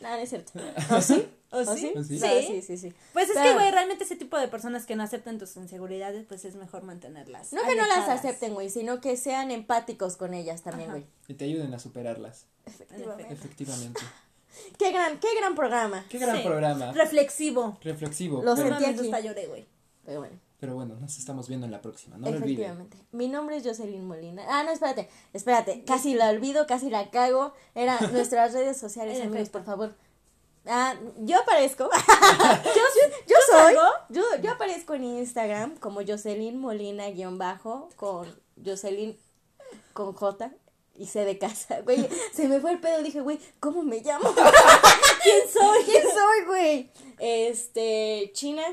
no 0.00 0.14
es 0.16 0.28
cierto. 0.28 0.52
¿O 0.90 1.00
sí? 1.00 1.28
¿O 1.54 1.60
¿O 1.60 1.76
sí? 1.76 1.92
¿O 1.96 2.02
sí? 2.04 2.20
Ah, 2.22 2.30
sí, 2.46 2.62
sí, 2.62 2.76
sí. 2.76 2.92
Pues 3.12 3.30
es 3.30 3.36
que, 3.38 3.52
güey, 3.54 3.70
realmente 3.70 4.04
ese 4.04 4.16
tipo 4.16 4.36
de 4.38 4.48
personas 4.48 4.86
que 4.86 4.96
no 4.96 5.02
aceptan 5.02 5.38
tus 5.38 5.56
inseguridades, 5.56 6.24
pues 6.26 6.44
es 6.44 6.56
mejor 6.56 6.82
mantenerlas. 6.82 7.52
No 7.52 7.62
que 7.62 7.74
no 7.76 7.86
las 7.86 8.08
acepten, 8.08 8.54
güey, 8.54 8.70
sino 8.70 9.00
que 9.00 9.16
sean 9.16 9.50
empáticos 9.50 10.16
con 10.16 10.34
ellas 10.34 10.62
también, 10.62 10.90
güey. 10.90 11.06
Y 11.28 11.34
te 11.34 11.44
ayuden 11.44 11.72
a 11.74 11.78
superarlas. 11.78 12.46
Efectivamente. 12.66 13.32
Efectivamente. 13.32 14.00
Qué 14.78 14.92
gran, 14.92 15.18
qué 15.18 15.26
gran 15.40 15.56
programa. 15.56 16.04
Qué 16.08 16.16
gran 16.18 16.36
Sí. 16.36 16.42
programa. 16.44 16.92
Reflexivo. 16.92 17.76
Reflexivo. 17.82 18.40
Lo 18.42 18.54
pero, 18.54 18.68
No 18.70 18.76
sentí 18.78 18.84
mames, 18.84 19.00
aquí. 19.00 19.08
hasta 19.12 19.20
lloré, 19.26 19.46
güey. 19.48 19.66
Pero 20.04 20.20
bueno, 20.20 20.38
pero 20.60 20.74
bueno, 20.76 20.94
nos 21.00 21.18
estamos 21.18 21.48
viendo 21.48 21.66
en 21.66 21.72
la 21.72 21.82
próxima. 21.82 22.16
No 22.16 22.30
lo 22.30 22.36
olviden. 22.36 22.44
efectivamente. 22.52 22.96
Mi 23.10 23.28
nombre 23.28 23.56
es 23.56 23.64
Jocelyn 23.66 24.06
Molina. 24.06 24.44
Ah, 24.48 24.62
no, 24.62 24.70
espérate, 24.70 25.08
espérate. 25.32 25.82
Casi 25.84 26.14
la 26.14 26.30
olvido, 26.30 26.66
casi 26.68 26.88
la 26.88 27.10
cago. 27.10 27.52
Era 27.74 27.98
nuestras 28.12 28.52
redes 28.52 28.76
sociales, 28.78 29.20
amigos, 29.20 29.48
por 29.48 29.64
favor. 29.64 29.94
Ah, 30.66 30.94
yo 31.18 31.38
aparezco. 31.40 31.90
yo, 32.64 32.82
yo 33.26 33.36
soy. 33.50 33.74
Yo, 34.08 34.22
yo 34.42 34.52
aparezco 34.52 34.94
en 34.94 35.04
Instagram 35.04 35.76
como 35.76 36.00
Jocelyn 36.06 36.58
Molina 36.58 37.10
guion 37.10 37.36
bajo 37.38 37.90
con 37.96 38.34
Jocelyn 38.64 39.18
con 39.92 40.14
J 40.14 40.50
y 40.96 41.06
C 41.06 41.24
de 41.24 41.38
casa. 41.38 41.80
Güey, 41.84 42.08
se 42.32 42.48
me 42.48 42.60
fue 42.60 42.72
el 42.72 42.80
pedo. 42.80 43.02
Dije, 43.02 43.20
güey, 43.20 43.38
¿cómo 43.60 43.82
me 43.82 44.00
llamo? 44.00 44.32
¿Quién 45.22 45.48
soy? 45.52 45.84
¿Quién 45.84 46.02
soy, 46.02 46.46
güey? 46.46 46.90
Este, 47.18 48.30
China. 48.34 48.64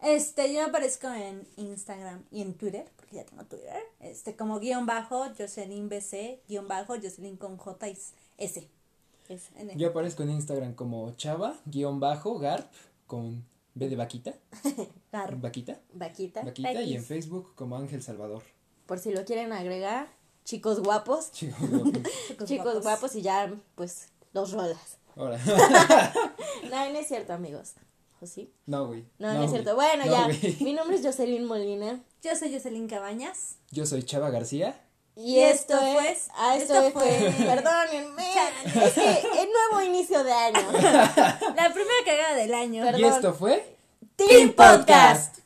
Este, 0.00 0.52
yo 0.52 0.64
aparezco 0.64 1.08
en 1.08 1.46
Instagram 1.56 2.24
y 2.32 2.42
en 2.42 2.54
Twitter, 2.54 2.90
porque 2.96 3.16
ya 3.16 3.24
tengo 3.24 3.44
Twitter. 3.44 3.82
Este, 4.00 4.34
como 4.34 4.58
guion 4.58 4.84
bajo, 4.84 5.28
Jocelyn 5.38 5.88
BC, 5.88 6.40
guion 6.48 6.66
bajo, 6.66 6.94
Jocelyn 6.96 7.36
con 7.36 7.56
J 7.56 7.88
y 7.88 7.98
S. 8.38 8.68
Ese. 9.28 9.50
En 9.58 9.70
el- 9.70 9.78
Yo 9.78 9.88
aparezco 9.88 10.22
en 10.22 10.30
Instagram 10.30 10.74
como 10.74 11.12
chava, 11.14 11.56
guion 11.66 12.00
bajo, 12.00 12.38
garp, 12.38 12.70
con 13.06 13.44
B 13.74 13.88
de 13.88 13.96
vaquita. 13.96 14.34
Gar- 15.12 15.40
Vaquita. 15.40 15.80
Vaquita. 15.94 16.42
Vaquita 16.42 16.72
y 16.82 16.94
en 16.96 17.04
Facebook 17.04 17.54
como 17.54 17.76
Ángel 17.76 18.02
Salvador. 18.02 18.42
Por 18.86 18.98
si 18.98 19.12
lo 19.12 19.24
quieren 19.24 19.52
agregar. 19.52 20.08
Chicos 20.44 20.80
guapos. 20.80 21.30
Chicos, 21.32 21.70
guapos. 21.70 22.02
Chicos 22.46 22.82
guapos. 22.82 23.14
y 23.14 23.22
ya, 23.22 23.54
pues, 23.76 24.08
los 24.32 24.52
rolas. 24.52 24.98
Ahora. 25.16 25.38
No, 26.70 26.90
no 26.90 26.98
es 26.98 27.06
cierto, 27.06 27.32
amigos. 27.32 27.74
¿O 28.20 28.26
sí? 28.26 28.52
No, 28.66 28.86
güey. 28.86 29.04
No, 29.18 29.32
no, 29.34 29.42
es 29.44 29.50
cierto. 29.50 29.74
Bueno, 29.74 30.04
No, 30.06 30.12
ya. 30.12 30.28
Mi 30.60 30.72
nombre 30.72 30.96
es 30.96 31.04
Jocelyn 31.04 31.44
Molina. 31.44 32.02
Yo 32.22 32.34
soy 32.36 32.52
Jocelyn 32.52 32.86
Cabañas. 32.88 33.56
Yo 33.70 33.84
soy 33.84 34.02
Chava 34.04 34.30
García. 34.30 34.80
Y, 35.14 35.34
Y 35.36 35.40
esto, 35.40 35.74
esto 35.74 36.00
es. 36.00 36.18
fue- 36.18 36.34
Ah, 36.36 36.56
esto, 36.56 36.74
esto 36.74 36.98
fue. 36.98 37.32
fue- 37.32 37.46
Perdónenme. 37.46 38.24
es 38.64 38.92
que 38.94 39.10
el 39.42 39.48
nuevo 39.52 39.82
inicio 39.84 40.24
de 40.24 40.32
año. 40.32 40.60
La 40.72 41.72
primera 41.72 42.04
cagada 42.04 42.34
del 42.36 42.54
año. 42.54 42.82
Perdón. 42.84 43.00
Y 43.00 43.04
esto 43.04 43.34
fue 43.34 43.76
Team 44.16 44.52
Podcast. 44.52 45.38